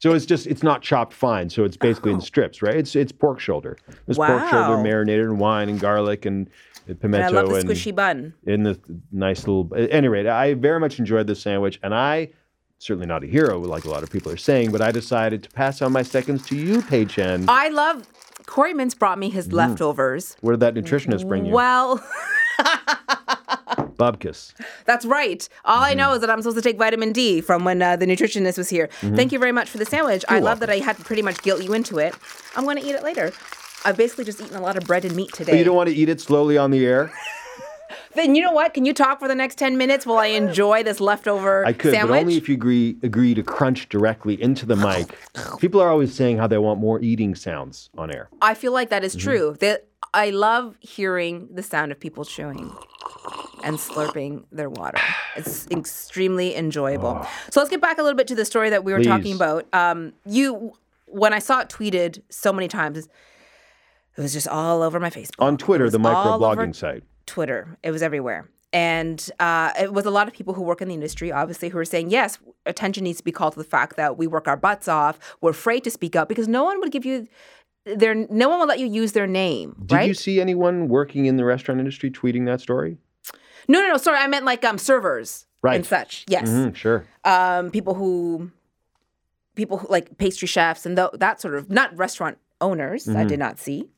So 0.00 0.12
it's 0.14 0.26
just 0.26 0.46
it's 0.46 0.62
not 0.62 0.80
chopped 0.82 1.12
fine. 1.12 1.50
So 1.50 1.64
it's 1.64 1.76
basically 1.76 2.12
Oh. 2.12 2.16
in 2.16 2.20
strips, 2.20 2.62
right? 2.62 2.76
It's 2.76 2.94
it's 2.94 3.10
pork 3.10 3.40
shoulder. 3.40 3.76
It's 4.06 4.16
pork 4.16 4.48
shoulder 4.48 4.80
marinated 4.80 5.24
in 5.24 5.38
wine 5.38 5.68
and 5.68 5.80
garlic 5.80 6.24
and 6.24 6.48
pimento. 6.86 7.16
And 7.16 7.24
I 7.24 7.28
love 7.40 7.48
the 7.50 7.56
and 7.56 7.68
squishy 7.68 7.92
bun. 7.94 8.32
in 8.46 8.62
the 8.62 8.78
nice 9.10 9.40
little. 9.40 9.68
At 9.76 9.90
any 9.92 10.06
rate, 10.06 10.28
I 10.28 10.54
very 10.54 10.78
much 10.78 11.00
enjoyed 11.00 11.26
this 11.26 11.40
sandwich, 11.42 11.80
and 11.82 11.92
I 11.92 12.28
certainly 12.78 13.06
not 13.06 13.24
a 13.24 13.26
hero 13.26 13.58
like 13.60 13.84
a 13.84 13.90
lot 13.90 14.02
of 14.02 14.10
people 14.10 14.30
are 14.32 14.36
saying, 14.36 14.70
but 14.72 14.80
I 14.82 14.90
decided 14.92 15.42
to 15.44 15.50
pass 15.50 15.82
on 15.82 15.92
my 15.92 16.02
seconds 16.02 16.42
to 16.48 16.56
you, 16.56 16.82
Pay 16.82 17.04
Chen. 17.06 17.44
I 17.48 17.68
love. 17.68 18.06
Corey 18.46 18.72
Mintz 18.72 18.98
brought 18.98 19.18
me 19.18 19.28
his 19.28 19.52
leftovers. 19.52 20.36
What 20.40 20.52
did 20.52 20.60
that 20.60 20.74
nutritionist 20.74 21.28
bring 21.28 21.44
you? 21.44 21.52
Well, 21.52 21.98
Bubkus. 23.98 24.54
That's 24.86 25.04
right. 25.04 25.46
All 25.64 25.82
I 25.82 25.90
Mm-hmm. 25.90 25.98
know 25.98 26.12
is 26.14 26.20
that 26.22 26.30
I'm 26.30 26.40
supposed 26.40 26.56
to 26.56 26.62
take 26.62 26.78
vitamin 26.78 27.12
D 27.12 27.40
from 27.40 27.64
when 27.64 27.82
uh, 27.82 27.96
the 27.96 28.06
nutritionist 28.06 28.56
was 28.56 28.68
here. 28.70 28.88
Mm-hmm. 29.02 29.16
Thank 29.16 29.32
you 29.32 29.38
very 29.38 29.52
much 29.52 29.68
for 29.68 29.76
the 29.78 29.84
sandwich. 29.84 30.24
I 30.28 30.38
love 30.38 30.60
that 30.60 30.70
I 30.70 30.76
had 30.76 30.96
to 30.96 31.04
pretty 31.04 31.22
much 31.22 31.42
guilt 31.42 31.62
you 31.62 31.74
into 31.74 31.98
it. 31.98 32.14
I'm 32.56 32.64
going 32.64 32.76
to 32.78 32.84
eat 32.84 32.94
it 32.94 33.02
later. 33.02 33.32
I've 33.84 33.96
basically 33.96 34.24
just 34.24 34.40
eaten 34.40 34.56
a 34.56 34.60
lot 34.62 34.76
of 34.76 34.84
bread 34.84 35.04
and 35.04 35.14
meat 35.14 35.32
today. 35.34 35.58
You 35.58 35.64
don't 35.64 35.76
want 35.76 35.88
to 35.88 35.94
eat 35.94 36.08
it 36.08 36.20
slowly 36.20 36.56
on 36.56 36.70
the 36.70 36.84
air. 36.86 37.12
then 38.14 38.34
you 38.34 38.42
know 38.42 38.52
what? 38.52 38.74
Can 38.74 38.84
you 38.84 38.92
talk 38.94 39.20
for 39.20 39.28
the 39.28 39.34
next 39.34 39.56
10 39.56 39.76
minutes 39.76 40.06
while 40.06 40.18
I 40.18 40.26
enjoy 40.26 40.82
this 40.82 41.00
leftover 41.00 41.62
sandwich? 41.64 41.76
I 41.76 41.78
could, 41.78 41.92
sandwich? 41.94 42.10
but 42.10 42.20
only 42.20 42.36
if 42.36 42.48
you 42.48 42.54
agree 42.54 42.96
agree 43.02 43.34
to 43.34 43.42
crunch 43.42 43.88
directly 43.88 44.40
into 44.40 44.66
the 44.66 44.76
mic. 44.76 45.16
People 45.58 45.80
are 45.80 45.90
always 45.90 46.14
saying 46.14 46.38
how 46.38 46.46
they 46.46 46.58
want 46.58 46.80
more 46.80 47.00
eating 47.00 47.34
sounds 47.34 47.90
on 47.96 48.14
air. 48.14 48.28
I 48.42 48.54
feel 48.54 48.72
like 48.72 48.90
that 48.90 49.04
is 49.04 49.14
Mm-hmm. 49.16 49.28
true. 49.28 49.56
That 49.60 49.86
I 50.14 50.30
love 50.30 50.76
hearing 50.80 51.48
the 51.52 51.62
sound 51.62 51.92
of 51.92 52.00
people 52.00 52.24
chewing 52.24 52.70
and 53.62 53.76
slurping 53.76 54.44
their 54.52 54.70
water. 54.70 54.98
It's 55.36 55.66
extremely 55.70 56.54
enjoyable. 56.56 57.26
So 57.50 57.60
let's 57.60 57.68
get 57.70 57.80
back 57.80 57.98
a 57.98 58.02
little 58.02 58.16
bit 58.16 58.26
to 58.28 58.34
the 58.34 58.44
story 58.44 58.70
that 58.70 58.84
we 58.84 58.92
were 58.92 59.02
talking 59.02 59.34
about. 59.34 59.66
Um, 59.74 60.12
you, 60.24 60.72
when 61.06 61.32
I 61.32 61.40
saw 61.40 61.60
it 61.60 61.68
tweeted 61.68 62.22
so 62.30 62.52
many 62.52 62.68
times, 62.68 62.98
it 64.16 64.20
was 64.20 64.32
just 64.32 64.48
all 64.48 64.82
over 64.82 64.98
my 64.98 65.10
Facebook. 65.10 65.30
On 65.40 65.56
Twitter, 65.56 65.90
the 65.90 65.98
microblogging 65.98 66.74
site. 66.74 67.02
Twitter. 67.28 67.78
It 67.82 67.90
was 67.92 68.02
everywhere. 68.02 68.48
And 68.72 69.30
uh, 69.40 69.70
it 69.80 69.92
was 69.94 70.04
a 70.04 70.10
lot 70.10 70.28
of 70.28 70.34
people 70.34 70.52
who 70.54 70.62
work 70.62 70.82
in 70.82 70.88
the 70.88 70.94
industry, 70.94 71.32
obviously, 71.32 71.68
who 71.70 71.76
were 71.78 71.84
saying, 71.86 72.10
yes, 72.10 72.38
attention 72.66 73.04
needs 73.04 73.18
to 73.18 73.24
be 73.24 73.32
called 73.32 73.54
to 73.54 73.58
the 73.58 73.64
fact 73.64 73.96
that 73.96 74.18
we 74.18 74.26
work 74.26 74.46
our 74.46 74.56
butts 74.58 74.88
off. 74.88 75.18
We're 75.40 75.52
afraid 75.52 75.84
to 75.84 75.90
speak 75.90 76.14
up 76.16 76.28
because 76.28 76.48
no 76.48 76.64
one 76.64 76.78
would 76.80 76.92
give 76.92 77.06
you 77.06 77.28
their, 77.86 78.14
no 78.14 78.48
one 78.50 78.58
will 78.58 78.66
let 78.66 78.78
you 78.78 78.86
use 78.86 79.12
their 79.12 79.26
name, 79.26 79.74
Did 79.86 79.94
right? 79.94 80.08
you 80.08 80.12
see 80.14 80.38
anyone 80.40 80.88
working 80.88 81.24
in 81.24 81.36
the 81.38 81.44
restaurant 81.46 81.78
industry 81.80 82.10
tweeting 82.10 82.44
that 82.46 82.60
story? 82.60 82.98
no, 83.68 83.80
no, 83.80 83.88
no. 83.88 83.96
Sorry, 83.96 84.18
I 84.18 84.26
meant 84.26 84.44
like 84.44 84.64
um 84.64 84.76
servers 84.78 85.46
Right. 85.62 85.76
and 85.76 85.86
such. 85.86 86.24
Yes, 86.28 86.48
Mhm, 86.50 86.74
sure. 86.76 87.06
um, 87.24 87.70
people 87.70 87.94
who, 87.94 88.50
people 89.54 89.78
who, 89.78 89.88
like 89.88 90.18
pastry 90.18 90.46
chefs 90.46 90.84
and 90.86 90.96
th- 90.96 91.10
that 91.14 91.40
sort 91.40 91.54
of 91.54 91.70
not 91.70 91.96
restaurant 91.96 92.36
owners. 92.60 93.08
I 93.08 93.24
did 93.24 93.38
not 93.38 93.58
see. 93.58 93.88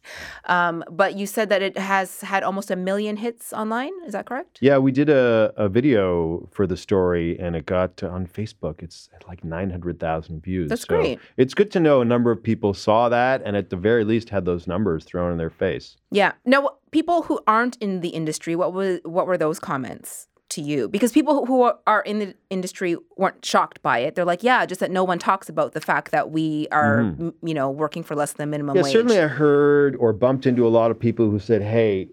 Um, 0.45 0.85
but 0.91 1.17
you 1.17 1.27
said 1.27 1.49
that 1.49 1.63
it 1.63 1.77
has 1.79 2.21
had 2.21 2.43
almost 2.43 2.71
a 2.71 2.77
million 2.77 3.17
hits 3.17 3.53
online. 3.53 3.93
Is 4.07 4.13
that 4.13 4.27
correct? 4.27 4.59
Yeah, 4.61 4.79
we 4.79 4.93
did 4.93 5.09
a, 5.09 5.53
a 5.57 5.69
video 5.69 6.49
for 6.51 6.67
the 6.67 6.77
story 6.77 7.39
and 7.39 7.57
it 7.57 7.67
got 7.67 8.03
on 8.03 8.27
Facebook. 8.27 8.83
It's 8.83 9.09
like 9.29 9.45
900,000 9.45 10.43
views. 10.43 10.69
That's 10.69 10.83
So 10.83 10.89
great. 10.89 11.21
It's 11.37 11.55
good 11.55 11.71
to 11.73 11.81
know 11.81 12.01
a 12.01 12.05
number 12.05 12.31
of 12.31 12.43
people 12.43 12.75
saw 12.75 13.09
that 13.09 13.43
and 13.45 13.57
at 13.57 13.71
the 13.71 13.77
very 13.77 14.05
least 14.05 14.31
had 14.31 14.45
those 14.45 14.67
numbers 14.67 15.05
thrown 15.05 15.33
in 15.33 15.39
their 15.39 15.51
face. 15.51 15.97
Yeah. 16.11 16.33
Now, 16.45 16.77
people 16.91 17.23
who 17.23 17.41
aren't 17.47 17.77
in 17.77 18.01
the 18.01 18.09
industry, 18.09 18.57
what 18.57 18.73
was 18.73 19.01
what 19.05 19.27
were 19.27 19.39
those 19.39 19.59
comments 19.59 20.27
to 20.51 20.61
you? 20.63 20.89
Because 20.89 21.13
people 21.13 21.47
who 21.47 21.73
are- 21.87 22.03
in 22.03 22.19
the 22.19 22.35
industry 22.51 22.97
weren't 23.17 23.45
shocked 23.45 23.81
by 23.83 23.99
it. 24.01 24.15
They're 24.15 24.25
like, 24.25 24.43
yeah, 24.43 24.67
just 24.67 24.81
that 24.81 24.91
no 24.91 25.05
one 25.05 25.19
talks 25.19 25.49
about 25.49 25.73
the 25.73 25.81
fact 25.81 26.11
that 26.13 26.31
we 26.31 26.69
are, 26.71 27.01
mm-hmm. 27.03 27.27
m- 27.29 27.35
you 27.43 27.55
know, 27.55 27.71
working 27.71 28.03
for 28.03 28.15
less 28.15 28.33
than 28.35 28.51
minimum 28.51 28.77
Yeah, 28.77 28.83
wage. 28.83 28.93
certainly 28.93 29.19
I 29.19 29.27
heard 29.27 29.97
or 29.97 30.13
bumped 30.13 30.47
into 30.47 30.67
a 30.67 30.69
lot 30.71 30.91
of 30.91 30.99
people 30.99 31.31
who 31.31 31.39
said, 31.39 31.63
hey, 31.63 32.09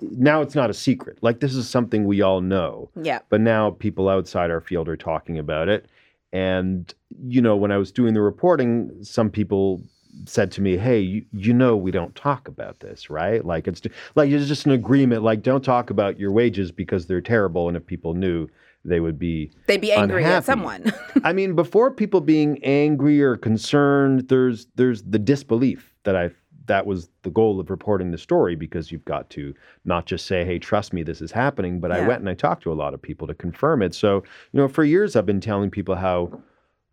now 0.00 0.40
it's 0.40 0.54
not 0.54 0.70
a 0.70 0.74
secret. 0.74 1.18
Like 1.22 1.40
this 1.40 1.54
is 1.54 1.68
something 1.68 2.04
we 2.06 2.22
all 2.22 2.40
know. 2.40 2.88
yeah. 3.00 3.18
But 3.28 3.40
now 3.40 3.70
people 3.72 4.08
outside 4.08 4.50
our 4.50 4.60
field 4.60 4.88
are 4.88 4.96
talking 4.96 5.38
about 5.38 5.68
it. 5.68 5.86
And, 6.32 6.92
you 7.26 7.40
know, 7.40 7.56
when 7.56 7.72
I 7.72 7.78
was 7.78 7.90
doing 7.90 8.14
the 8.14 8.20
reporting, 8.20 8.92
some 9.02 9.30
people 9.30 9.82
said 10.24 10.50
to 10.52 10.60
me, 10.60 10.76
hey, 10.76 11.00
you, 11.00 11.24
you 11.32 11.52
know, 11.52 11.76
we 11.76 11.90
don't 11.90 12.14
talk 12.14 12.48
about 12.48 12.80
this, 12.80 13.10
right? 13.10 13.44
Like 13.44 13.68
it's 13.68 13.82
like 14.14 14.30
it's 14.30 14.46
just 14.48 14.66
an 14.66 14.72
agreement. 14.72 15.22
Like, 15.22 15.42
don't 15.42 15.64
talk 15.64 15.90
about 15.90 16.18
your 16.18 16.32
wages 16.32 16.72
because 16.72 17.06
they're 17.06 17.20
terrible. 17.20 17.68
And 17.68 17.76
if 17.76 17.86
people 17.86 18.14
knew, 18.14 18.48
they 18.84 19.00
would 19.00 19.18
be 19.18 19.50
They'd 19.66 19.80
be 19.80 19.92
angry 19.92 20.22
unhappy. 20.22 20.36
at 20.36 20.44
someone. 20.44 20.92
I 21.24 21.32
mean, 21.32 21.54
before 21.54 21.90
people 21.90 22.20
being 22.20 22.62
angry 22.64 23.20
or 23.22 23.36
concerned, 23.36 24.28
there's 24.28 24.66
there's 24.76 25.02
the 25.02 25.18
disbelief 25.18 25.94
that 26.04 26.16
I 26.16 26.30
that 26.66 26.84
was 26.84 27.08
the 27.22 27.30
goal 27.30 27.60
of 27.60 27.70
reporting 27.70 28.10
the 28.10 28.18
story 28.18 28.54
because 28.54 28.92
you've 28.92 29.04
got 29.06 29.30
to 29.30 29.54
not 29.84 30.06
just 30.06 30.26
say, 30.26 30.44
"Hey, 30.44 30.58
trust 30.58 30.92
me, 30.92 31.02
this 31.02 31.20
is 31.20 31.32
happening," 31.32 31.80
but 31.80 31.90
I 31.90 32.06
went 32.06 32.20
and 32.20 32.28
I 32.28 32.34
talked 32.34 32.62
to 32.64 32.72
a 32.72 32.74
lot 32.74 32.92
of 32.94 33.00
people 33.00 33.26
to 33.26 33.34
confirm 33.34 33.82
it. 33.82 33.94
So, 33.94 34.22
you 34.52 34.60
know, 34.60 34.68
for 34.68 34.84
years 34.84 35.16
I've 35.16 35.26
been 35.26 35.40
telling 35.40 35.70
people 35.70 35.94
how 35.96 36.40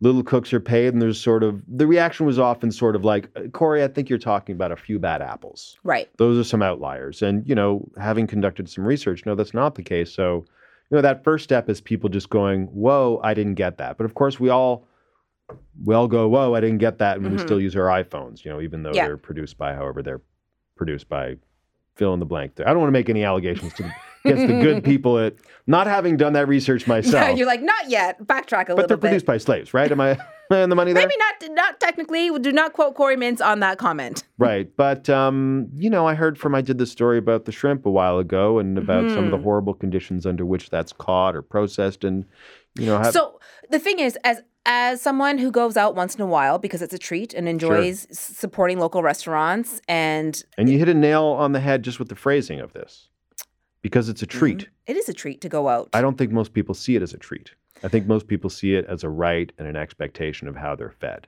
little 0.06 0.24
cooks 0.24 0.54
are 0.54 0.60
paid, 0.60 0.94
and 0.94 1.02
there's 1.02 1.20
sort 1.20 1.44
of 1.44 1.62
the 1.68 1.88
reaction 1.88 2.26
was 2.26 2.38
often 2.40 2.72
sort 2.72 2.96
of 2.96 3.04
like, 3.04 3.30
"Corey, 3.54 3.84
I 3.84 3.88
think 3.88 4.10
you're 4.10 4.20
talking 4.20 4.56
about 4.56 4.72
a 4.72 4.76
few 4.76 5.00
bad 5.00 5.22
apples." 5.22 5.78
right. 5.84 6.10
those 6.18 6.38
are 6.38 6.44
some 6.48 6.62
outliers. 6.62 7.22
And, 7.22 7.48
you 7.48 7.56
know, 7.56 7.88
having 7.98 8.28
conducted 8.28 8.70
some 8.70 8.86
research, 8.86 9.26
no, 9.26 9.36
that's 9.36 9.54
not 9.54 9.76
the 9.76 9.84
case. 9.84 10.12
So, 10.14 10.46
you 10.92 10.96
know, 10.96 11.02
that 11.02 11.24
first 11.24 11.44
step 11.44 11.70
is 11.70 11.82
people 11.82 12.10
just 12.10 12.30
going, 12.30 12.68
whoa, 12.68 13.20
I 13.24 13.34
didn't 13.34 13.56
get 13.56 13.78
that. 13.80 13.98
But 13.98 14.06
of 14.06 14.14
course, 14.14 14.40
we 14.40 14.50
all, 14.50 14.88
we 15.84 15.96
all 15.96 16.08
go, 16.08 16.28
whoa, 16.28 16.54
I 16.54 16.62
didn't 16.62 16.78
get 16.78 17.00
that. 17.00 17.18
And 17.18 17.30
we 17.32 17.38
Mhm. 17.38 17.42
still 17.42 17.60
use 17.60 17.76
our 17.76 17.88
iPhones, 17.88 18.46
you 18.46 18.52
know, 18.52 18.62
even 18.62 18.84
though 18.84 18.94
Yeah. 18.94 19.06
they're 19.06 19.18
produced 19.18 19.58
by 19.58 19.74
however 19.74 20.02
they're 20.04 20.22
produced 20.76 21.10
by 21.10 21.38
fill 21.96 22.14
in 22.14 22.20
the 22.20 22.26
blank. 22.26 22.54
I 22.60 22.66
don't 22.66 22.80
want 22.80 22.90
to 22.90 23.00
make 23.00 23.10
any 23.10 23.24
allegations 23.24 23.74
to 23.76 23.84
against 24.26 24.48
the 24.48 24.60
good 24.62 24.84
people 24.92 25.18
at 25.20 25.36
not 25.68 25.88
having 25.88 26.18
done 26.18 26.34
that 26.34 26.48
research 26.48 26.88
myself. 26.96 27.14
Yeah, 27.14 27.30
you're 27.30 27.48
like, 27.48 27.62
not 27.62 27.90
yet. 27.90 28.22
Backtrack 28.22 28.64
a 28.64 28.66
but 28.68 28.76
little 28.76 28.88
they're 28.88 28.98
produced 28.98 29.26
by 29.26 29.38
slaves, 29.38 29.74
right? 29.74 29.92
Am 29.92 30.00
I, 30.02 30.12
am 30.12 30.18
I 30.52 30.62
on 30.64 30.70
the 30.70 30.76
money 30.76 30.94
there? 30.94 31.04
Maybe 31.08 31.16
not 31.18 31.56
not 31.56 31.80
technically. 31.80 32.30
Do 32.40 32.52
not 32.52 32.74
quote 32.74 32.96
Corey 32.96 33.16
Mintz 33.18 33.44
on 33.44 33.60
that 33.62 33.78
comment. 33.78 34.24
Right. 34.38 34.70
But, 34.76 35.10
um, 35.10 35.68
you 35.76 35.90
know, 35.90 36.08
I 36.08 36.14
heard 36.16 36.38
from, 36.38 36.54
I 36.56 36.62
did 36.62 36.78
the 36.78 36.86
story 36.86 37.18
about 37.18 37.46
the 37.46 37.52
shrimp 37.52 37.86
a 37.86 37.92
while 37.92 38.20
ago 38.20 38.60
and 38.60 38.78
about 38.78 39.10
some 39.12 39.26
of 39.26 39.32
the 39.32 39.38
Mhm. 39.38 39.44
horrible 39.44 39.74
conditions 39.74 40.26
under 40.26 40.46
which 40.46 40.70
that's 40.70 40.92
caught 40.94 41.36
or 41.36 41.42
processed. 41.42 42.04
And, 42.04 42.26
you 42.78 42.86
know, 42.86 42.98
have, 42.98 43.14
So 43.14 43.40
the 43.70 43.80
thing 43.80 44.00
is, 44.00 44.18
as 44.24 44.42
as 44.68 45.00
someone 45.00 45.38
who 45.38 45.52
goes 45.52 45.78
out 45.78 45.94
once 45.96 46.16
in 46.16 46.22
a 46.22 46.26
while 46.26 46.58
because 46.58 46.82
it's 46.82 46.94
a 46.94 46.98
treat 46.98 47.36
and 47.36 47.48
enjoys 47.48 48.08
s- 48.10 48.18
supporting 48.20 48.80
local 48.80 49.04
restaurants 49.04 49.80
and 49.88 50.44
and 50.58 50.68
you 50.70 50.80
hit 50.80 50.90
a 50.90 50.94
nail 50.96 51.24
on 51.26 51.52
the 51.52 51.60
head 51.60 51.84
just 51.84 52.00
with 52.00 52.10
the 52.10 52.16
phrasing 52.16 52.60
of 52.60 52.74
this 52.74 53.10
because 53.86 54.10
it's 54.10 54.24
a 54.24 54.26
treat. 54.26 54.58
Mm-hmm. 54.58 54.92
it 54.92 54.98
is 54.98 55.08
a 55.10 55.14
treat 55.14 55.42
to 55.42 55.48
go 55.50 55.70
out. 55.70 55.90
I 55.94 56.02
don't 56.02 56.18
think 56.18 56.32
most 56.32 56.54
people 56.54 56.74
see 56.74 56.96
it 56.96 57.04
as 57.04 57.14
a 57.14 57.18
treat. 57.18 57.52
I 57.84 57.88
think 57.88 58.08
most 58.08 58.26
people 58.26 58.50
see 58.50 58.74
it 58.74 58.84
as 58.88 59.04
a 59.04 59.10
right 59.10 59.52
and 59.60 59.68
an 59.68 59.76
expectation 59.76 60.48
of 60.48 60.56
how 60.56 60.76
they're 60.76 60.90
fed. 61.00 61.28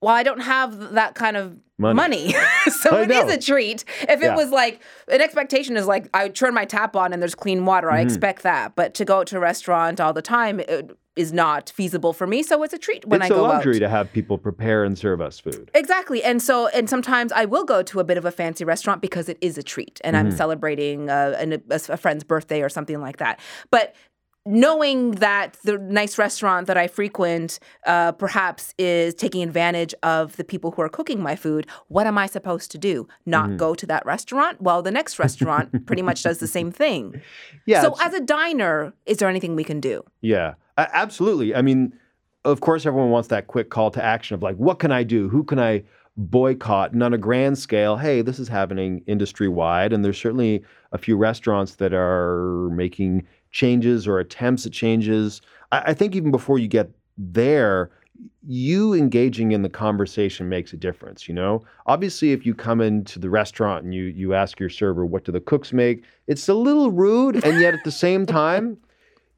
well, 0.00 0.12
I 0.12 0.24
don't 0.24 0.40
have 0.40 0.94
that 0.94 1.14
kind 1.14 1.36
of 1.36 1.56
Money. 1.78 1.94
money, 1.94 2.34
so 2.80 2.90
I 2.96 3.02
it 3.02 3.10
is 3.12 3.26
know. 3.26 3.34
a 3.34 3.38
treat. 3.38 3.84
If 4.08 4.20
it 4.22 4.34
was 4.34 4.50
like 4.50 4.80
an 5.06 5.20
expectation 5.20 5.76
is 5.76 5.86
like 5.86 6.08
I 6.12 6.28
turn 6.30 6.52
my 6.54 6.64
tap 6.64 6.96
on 6.96 7.12
and 7.12 7.22
there's 7.22 7.36
clean 7.36 7.64
water, 7.64 7.90
I 7.92 8.00
Mhm. 8.02 8.06
expect 8.06 8.42
that. 8.42 8.74
But 8.74 8.94
to 8.94 9.04
go 9.04 9.20
out 9.20 9.28
to 9.28 9.36
a 9.36 9.40
restaurant 9.40 10.00
all 10.00 10.12
the 10.12 10.22
time 10.22 10.58
it 10.58 10.96
is 11.14 11.32
not 11.32 11.70
feasible 11.70 12.12
for 12.12 12.26
me. 12.26 12.42
So 12.42 12.62
it's 12.62 12.72
a 12.72 12.78
treat 12.78 13.04
when 13.04 13.20
it's 13.20 13.30
I 13.30 13.34
a 13.34 13.38
go 13.38 13.44
out. 13.44 13.48
It's 13.48 13.52
a 13.52 13.56
luxury 13.56 13.76
out. 13.76 13.80
to 13.80 13.88
have 13.88 14.12
people 14.12 14.38
prepare 14.38 14.84
and 14.84 14.96
serve 14.96 15.20
us 15.20 15.38
food. 15.38 15.70
Exactly. 15.74 16.22
And 16.22 16.40
so, 16.40 16.68
and 16.68 16.88
sometimes 16.88 17.32
I 17.32 17.44
will 17.44 17.64
go 17.64 17.82
to 17.82 18.00
a 18.00 18.04
bit 18.04 18.16
of 18.16 18.24
a 18.24 18.30
fancy 18.30 18.64
restaurant 18.64 19.02
because 19.02 19.28
it 19.28 19.38
is 19.40 19.58
a 19.58 19.62
treat 19.62 20.00
and 20.04 20.16
Mm-hmm. 20.16 20.26
I'm 20.26 20.32
celebrating 20.32 21.10
uh, 21.10 21.36
an, 21.38 21.52
a, 21.54 21.80
a 21.88 21.96
friend's 21.96 22.22
birthday 22.24 22.62
or 22.62 22.68
something 22.68 23.00
like 23.00 23.16
that. 23.16 23.40
But 23.70 23.94
knowing 24.44 25.12
that 25.12 25.56
the 25.64 25.78
nice 25.78 26.18
restaurant 26.18 26.66
that 26.66 26.76
I 26.76 26.88
frequent 26.88 27.58
uh, 27.86 28.12
perhaps 28.12 28.74
is 28.78 29.14
taking 29.14 29.42
advantage 29.42 29.94
of 30.02 30.36
the 30.36 30.44
people 30.44 30.72
who 30.72 30.82
are 30.82 30.88
cooking 30.88 31.22
my 31.22 31.36
food, 31.36 31.66
what 31.88 32.06
am 32.06 32.18
I 32.18 32.26
supposed 32.26 32.70
to 32.72 32.78
do? 32.78 33.06
Not 33.26 33.42
Mm-hmm. 33.50 33.56
go 33.56 33.74
to 33.74 33.86
that 33.86 34.04
restaurant? 34.06 34.60
Well, 34.62 34.82
the 34.82 34.90
next 34.90 35.18
restaurant 35.18 35.86
pretty 35.86 36.02
much 36.02 36.22
does 36.22 36.38
the 36.38 36.46
same 36.46 36.70
thing. 36.70 37.20
Yeah. 37.66 37.82
so, 37.82 37.94
as 38.00 38.14
a 38.14 38.20
diner, 38.20 38.92
is 39.06 39.18
there 39.18 39.28
anything 39.28 39.56
we 39.56 39.64
can 39.64 39.80
do? 39.80 40.02
Yeah, 40.20 40.54
absolutely. 40.78 41.54
I 41.54 41.62
mean, 41.62 41.92
of 42.44 42.60
course, 42.60 42.86
everyone 42.86 43.10
wants 43.10 43.28
that 43.28 43.46
quick 43.46 43.70
call 43.70 43.90
to 43.92 44.02
action 44.02 44.34
of 44.34 44.42
like, 44.42 44.56
what 44.56 44.78
can 44.78 44.90
I 44.92 45.02
do? 45.04 45.28
Who 45.28 45.44
can 45.44 45.58
I 45.60 45.84
boycott? 46.16 46.92
And 46.92 47.02
on 47.02 47.12
a 47.14 47.18
grand 47.18 47.58
scale, 47.58 47.96
hey, 47.96 48.22
this 48.22 48.38
is 48.38 48.48
happening 48.48 49.02
industry 49.06 49.48
wide. 49.48 49.92
And 49.92 50.04
there's 50.04 50.18
certainly 50.18 50.62
a 50.92 50.98
few 50.98 51.16
restaurants 51.16 51.76
that 51.76 51.92
are 51.94 52.68
making 52.70 53.26
changes 53.52 54.08
or 54.08 54.18
attempts 54.18 54.66
at 54.66 54.72
changes. 54.72 55.40
I, 55.70 55.82
I 55.86 55.94
think 55.94 56.16
even 56.16 56.30
before 56.30 56.58
you 56.58 56.68
get 56.68 56.90
there, 57.16 57.90
you 58.46 58.92
engaging 58.94 59.52
in 59.52 59.62
the 59.62 59.68
conversation 59.68 60.48
makes 60.48 60.72
a 60.72 60.76
difference 60.76 61.26
you 61.26 61.34
know 61.34 61.62
obviously 61.86 62.30
if 62.32 62.44
you 62.46 62.54
come 62.54 62.80
into 62.80 63.18
the 63.18 63.30
restaurant 63.30 63.84
and 63.84 63.94
you 63.94 64.04
you 64.04 64.34
ask 64.34 64.60
your 64.60 64.68
server 64.68 65.04
what 65.06 65.24
do 65.24 65.32
the 65.32 65.40
cooks 65.40 65.72
make 65.72 66.04
it's 66.28 66.48
a 66.48 66.54
little 66.54 66.90
rude 66.92 67.42
and 67.44 67.58
yet 67.60 67.72
at 67.74 67.82
the 67.84 67.90
same 67.90 68.26
time 68.26 68.76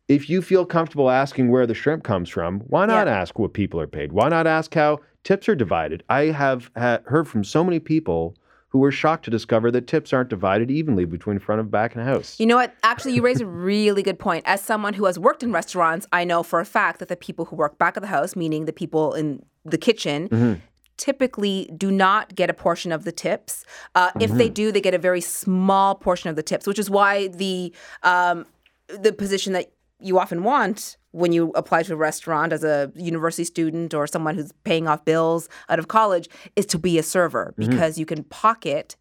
if 0.09 0.29
you 0.29 0.43
feel 0.43 0.67
comfortable 0.67 1.09
asking 1.09 1.51
where 1.51 1.67
the 1.67 1.73
shrimp 1.73 2.05
comes 2.05 2.29
from, 2.29 2.61
why 2.67 2.85
not 2.85 3.07
Yeah. 3.07 3.15
ask 3.19 3.39
what 3.39 3.55
people 3.55 3.81
are 3.81 3.87
paid? 3.87 4.13
Why 4.13 4.29
not 4.29 4.47
ask 4.47 4.75
how 4.75 5.01
tips 5.23 5.49
are 5.49 5.55
divided? 5.55 6.03
I 6.11 6.25
have 6.25 6.71
ha- 6.77 6.99
heard 7.07 7.27
from 7.27 7.43
so 7.43 7.65
many 7.65 7.81
people 7.81 8.37
who 8.75 8.81
were 8.81 8.91
shocked 8.91 9.25
to 9.25 9.31
discover 9.31 9.71
that 9.71 9.87
tips 9.87 10.13
aren't 10.13 10.29
divided 10.29 10.69
evenly 10.69 11.05
between 11.05 11.39
front 11.39 11.61
of 11.61 11.71
back 11.71 11.95
and 11.95 12.05
house. 12.05 12.35
You 12.41 12.47
know 12.47 12.57
what? 12.57 12.75
Actually, 12.83 13.15
you 13.15 13.23
raise 13.23 13.41
a 13.41 13.47
really 13.47 14.03
good 14.03 14.19
point. 14.19 14.43
As 14.49 14.61
someone 14.61 14.95
who 14.95 15.05
has 15.05 15.17
worked 15.17 15.45
in 15.45 15.53
restaurants, 15.53 16.09
I 16.13 16.25
know 16.25 16.43
for 16.43 16.59
a 16.59 16.65
fact 16.65 16.99
that 16.99 17.07
the 17.09 17.17
people 17.17 17.45
who 17.45 17.55
work 17.55 17.79
back 17.79 17.97
of 17.97 18.01
the 18.01 18.09
house, 18.09 18.35
meaning 18.35 18.65
the 18.65 18.73
people 18.73 19.15
in 19.15 19.47
the 19.65 19.79
kitchen, 19.79 20.29
Mm-hmm. 20.29 20.55
typically 20.97 21.71
do 21.77 21.93
not 21.93 22.35
get 22.35 22.51
a 22.51 22.53
portion 22.55 22.91
of 22.91 23.05
the 23.05 23.13
tips. 23.13 23.65
Uh, 23.95 24.11
If 24.19 24.33
they 24.33 24.47
Mm-hmm. 24.47 24.55
do, 24.55 24.73
they 24.73 24.81
get 24.81 24.93
a 24.93 24.99
very 24.99 25.21
small 25.21 25.95
portion 25.95 26.29
of 26.29 26.35
the 26.35 26.43
tips, 26.43 26.67
which 26.67 26.81
is 26.81 26.91
why 26.91 27.29
the 27.29 27.73
um, 28.03 28.45
the 28.89 29.13
position 29.13 29.53
that 29.53 29.71
you 30.05 30.19
often 30.19 30.43
want 30.45 30.97
when 31.13 31.33
you 31.33 31.51
apply 31.55 31.83
to 31.85 31.93
a 31.93 31.97
restaurant 31.97 32.53
as 32.53 32.63
a 32.65 32.93
university 32.97 33.45
student 33.45 33.95
or 33.95 34.07
someone 34.07 34.35
who's 34.35 34.53
paying 34.65 34.87
off 34.89 35.05
bills 35.05 35.49
out 35.69 35.79
of 35.79 35.87
college 35.89 36.29
is 36.57 36.67
to 36.67 36.79
be 36.79 36.99
a 36.99 37.03
server 37.03 37.55
because 37.57 37.99
you 37.99 38.07
can 38.07 38.25
pocket 38.25 38.97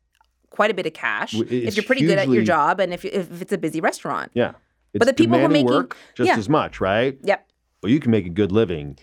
quite 0.49 0.69
a 0.71 0.73
bit 0.73 0.85
of 0.85 0.93
cash 0.93 1.33
Mm-hmm. 1.33 1.67
If 1.67 1.75
you're 1.75 1.83
pretty 1.83 2.05
good 2.05 2.19
at 2.19 2.29
your 2.29 2.43
job 2.43 2.79
and 2.79 2.93
if, 2.93 3.03
you- 3.03 3.09
if 3.13 3.41
it's 3.41 3.51
a 3.53 3.57
busy 3.57 3.81
restaurant. 3.81 4.31
yeah. 4.33 4.53
It's 4.93 5.03
the 5.07 5.13
people 5.13 5.39
who 5.39 5.45
are 5.45 5.49
making- 5.49 5.67
work 5.73 5.97
just 6.13 6.27
yeah. 6.27 6.37
as 6.37 6.47
much, 6.47 6.79
right? 6.79 7.17
Yep. 7.23 7.39
Well, 7.81 7.91
you 7.91 7.99
can 7.99 8.11
make 8.11 8.27
a 8.27 8.29
good 8.41 8.51
living 8.51 8.97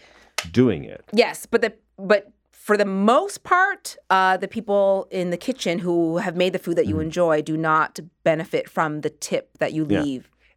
doing 0.53 0.85
it. 0.85 1.05
Yes, 1.13 1.47
but 1.47 1.61
the 1.63 1.73
but 1.99 2.31
for 2.53 2.77
the 2.77 2.85
most 2.85 3.43
part, 3.43 3.97
uh, 4.11 4.37
the 4.37 4.47
people 4.47 5.09
in 5.11 5.31
the 5.31 5.37
kitchen 5.37 5.81
who 5.81 6.19
have 6.19 6.37
made 6.37 6.53
the 6.53 6.59
food 6.61 6.77
that 6.77 6.87
you 6.87 6.95
Mm-hmm. 6.95 7.03
enjoy 7.11 7.43
do 7.43 7.57
not 7.57 7.99
benefit 8.23 8.71
from 8.71 9.01
the 9.01 9.11
tip 9.11 9.59
that 9.59 9.73
you 9.73 9.85
Yeah. 9.91 10.01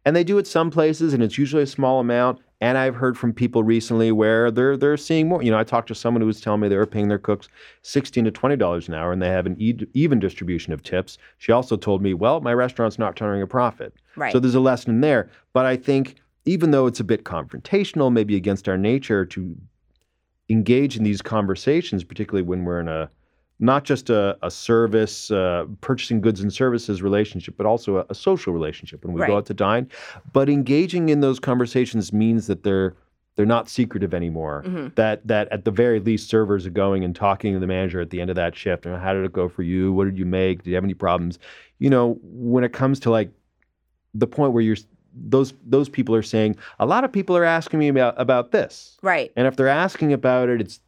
And 0.04 0.14
they 0.14 0.24
do 0.24 0.38
it 0.38 0.46
some 0.46 0.70
places, 0.70 1.14
and 1.14 1.22
it's 1.22 1.38
usually 1.38 1.62
a 1.62 1.66
small 1.66 2.00
amount. 2.00 2.40
And 2.60 2.78
I've 2.78 2.94
heard 2.94 3.18
from 3.18 3.32
people 3.32 3.62
recently 3.62 4.12
where 4.12 4.50
they're 4.50 4.76
they're 4.76 4.96
seeing 4.96 5.28
more. 5.28 5.42
You 5.42 5.50
know, 5.50 5.58
I 5.58 5.64
talked 5.64 5.88
to 5.88 5.94
someone 5.94 6.20
who 6.20 6.26
was 6.26 6.40
telling 6.40 6.60
me 6.60 6.68
they 6.68 6.76
were 6.76 6.86
paying 6.86 7.08
their 7.08 7.18
cooks 7.18 7.48
sixteen 7.82 8.24
to 8.24 8.30
twenty 8.30 8.56
dollars 8.56 8.88
an 8.88 8.94
hour, 8.94 9.12
and 9.12 9.20
they 9.20 9.28
have 9.28 9.46
an 9.46 9.56
e- 9.58 9.86
even 9.92 10.18
distribution 10.18 10.72
of 10.72 10.82
tips. 10.82 11.18
She 11.38 11.52
also 11.52 11.76
told 11.76 12.02
me, 12.02 12.14
"Well, 12.14 12.40
my 12.40 12.54
restaurant's 12.54 12.98
not 12.98 13.16
turning 13.16 13.42
a 13.42 13.46
profit." 13.46 13.94
Right. 14.16 14.32
So 14.32 14.38
there's 14.38 14.54
a 14.54 14.60
lesson 14.60 15.00
there. 15.00 15.30
But 15.52 15.66
I 15.66 15.76
think 15.76 16.16
even 16.46 16.70
though 16.70 16.86
it's 16.86 17.00
a 17.00 17.04
bit 17.04 17.24
confrontational, 17.24 18.12
maybe 18.12 18.36
against 18.36 18.68
our 18.68 18.78
nature 18.78 19.24
to 19.26 19.56
engage 20.48 20.96
in 20.96 21.04
these 21.04 21.22
conversations, 21.22 22.04
particularly 22.04 22.46
when 22.46 22.64
we're 22.64 22.80
in 22.80 22.88
a 22.88 23.10
not 23.60 23.84
just 23.84 24.10
a, 24.10 24.36
a 24.42 24.50
service, 24.50 25.30
uh, 25.30 25.64
purchasing 25.80 26.20
goods 26.20 26.40
and 26.40 26.52
services 26.52 27.02
relationship, 27.02 27.54
but 27.56 27.66
also 27.66 27.98
a, 27.98 28.06
a 28.10 28.14
social 28.14 28.52
relationship 28.52 29.04
when 29.04 29.14
we 29.14 29.20
Right. 29.20 29.28
go 29.28 29.36
out 29.36 29.46
to 29.46 29.54
dine. 29.54 29.88
But 30.32 30.48
engaging 30.48 31.08
in 31.08 31.20
those 31.20 31.38
conversations 31.38 32.12
means 32.12 32.46
that 32.48 32.62
they're 32.64 32.94
they're 33.36 33.44
not 33.46 33.68
secretive 33.68 34.14
anymore. 34.14 34.62
Mm-hmm. 34.64 34.88
That 34.94 35.26
that 35.26 35.48
at 35.50 35.64
the 35.64 35.70
very 35.72 35.98
least, 36.00 36.28
servers 36.28 36.66
are 36.66 36.70
going 36.70 37.02
and 37.04 37.16
talking 37.16 37.52
to 37.54 37.58
the 37.58 37.66
manager 37.66 38.00
at 38.00 38.10
the 38.10 38.20
end 38.20 38.30
of 38.30 38.36
that 38.36 38.54
shift. 38.54 38.86
And 38.86 38.96
how 39.00 39.12
did 39.12 39.24
it 39.24 39.32
go 39.32 39.48
for 39.48 39.62
you? 39.62 39.92
What 39.92 40.04
did 40.04 40.16
you 40.18 40.24
make? 40.26 40.62
Did 40.62 40.70
you 40.70 40.74
have 40.76 40.84
any 40.84 40.94
problems? 40.94 41.38
You 41.80 41.90
know, 41.90 42.18
when 42.22 42.62
it 42.64 42.72
comes 42.72 43.00
to 43.00 43.10
like 43.10 43.30
the 44.14 44.26
point 44.28 44.52
where 44.52 44.62
you're 44.62 44.76
those 45.16 45.54
those 45.64 45.88
people 45.88 46.14
are 46.14 46.22
saying 46.22 46.56
a 46.80 46.86
lot 46.86 47.04
of 47.04 47.12
people 47.12 47.36
are 47.36 47.44
asking 47.44 47.78
me 47.78 47.88
about 47.88 48.14
about 48.20 48.50
this, 48.52 48.98
Right. 49.02 49.32
and 49.36 49.46
if 49.46 49.56
they're 49.56 49.68
asking 49.68 50.12
about 50.12 50.48
it, 50.48 50.60
it's 50.60 50.80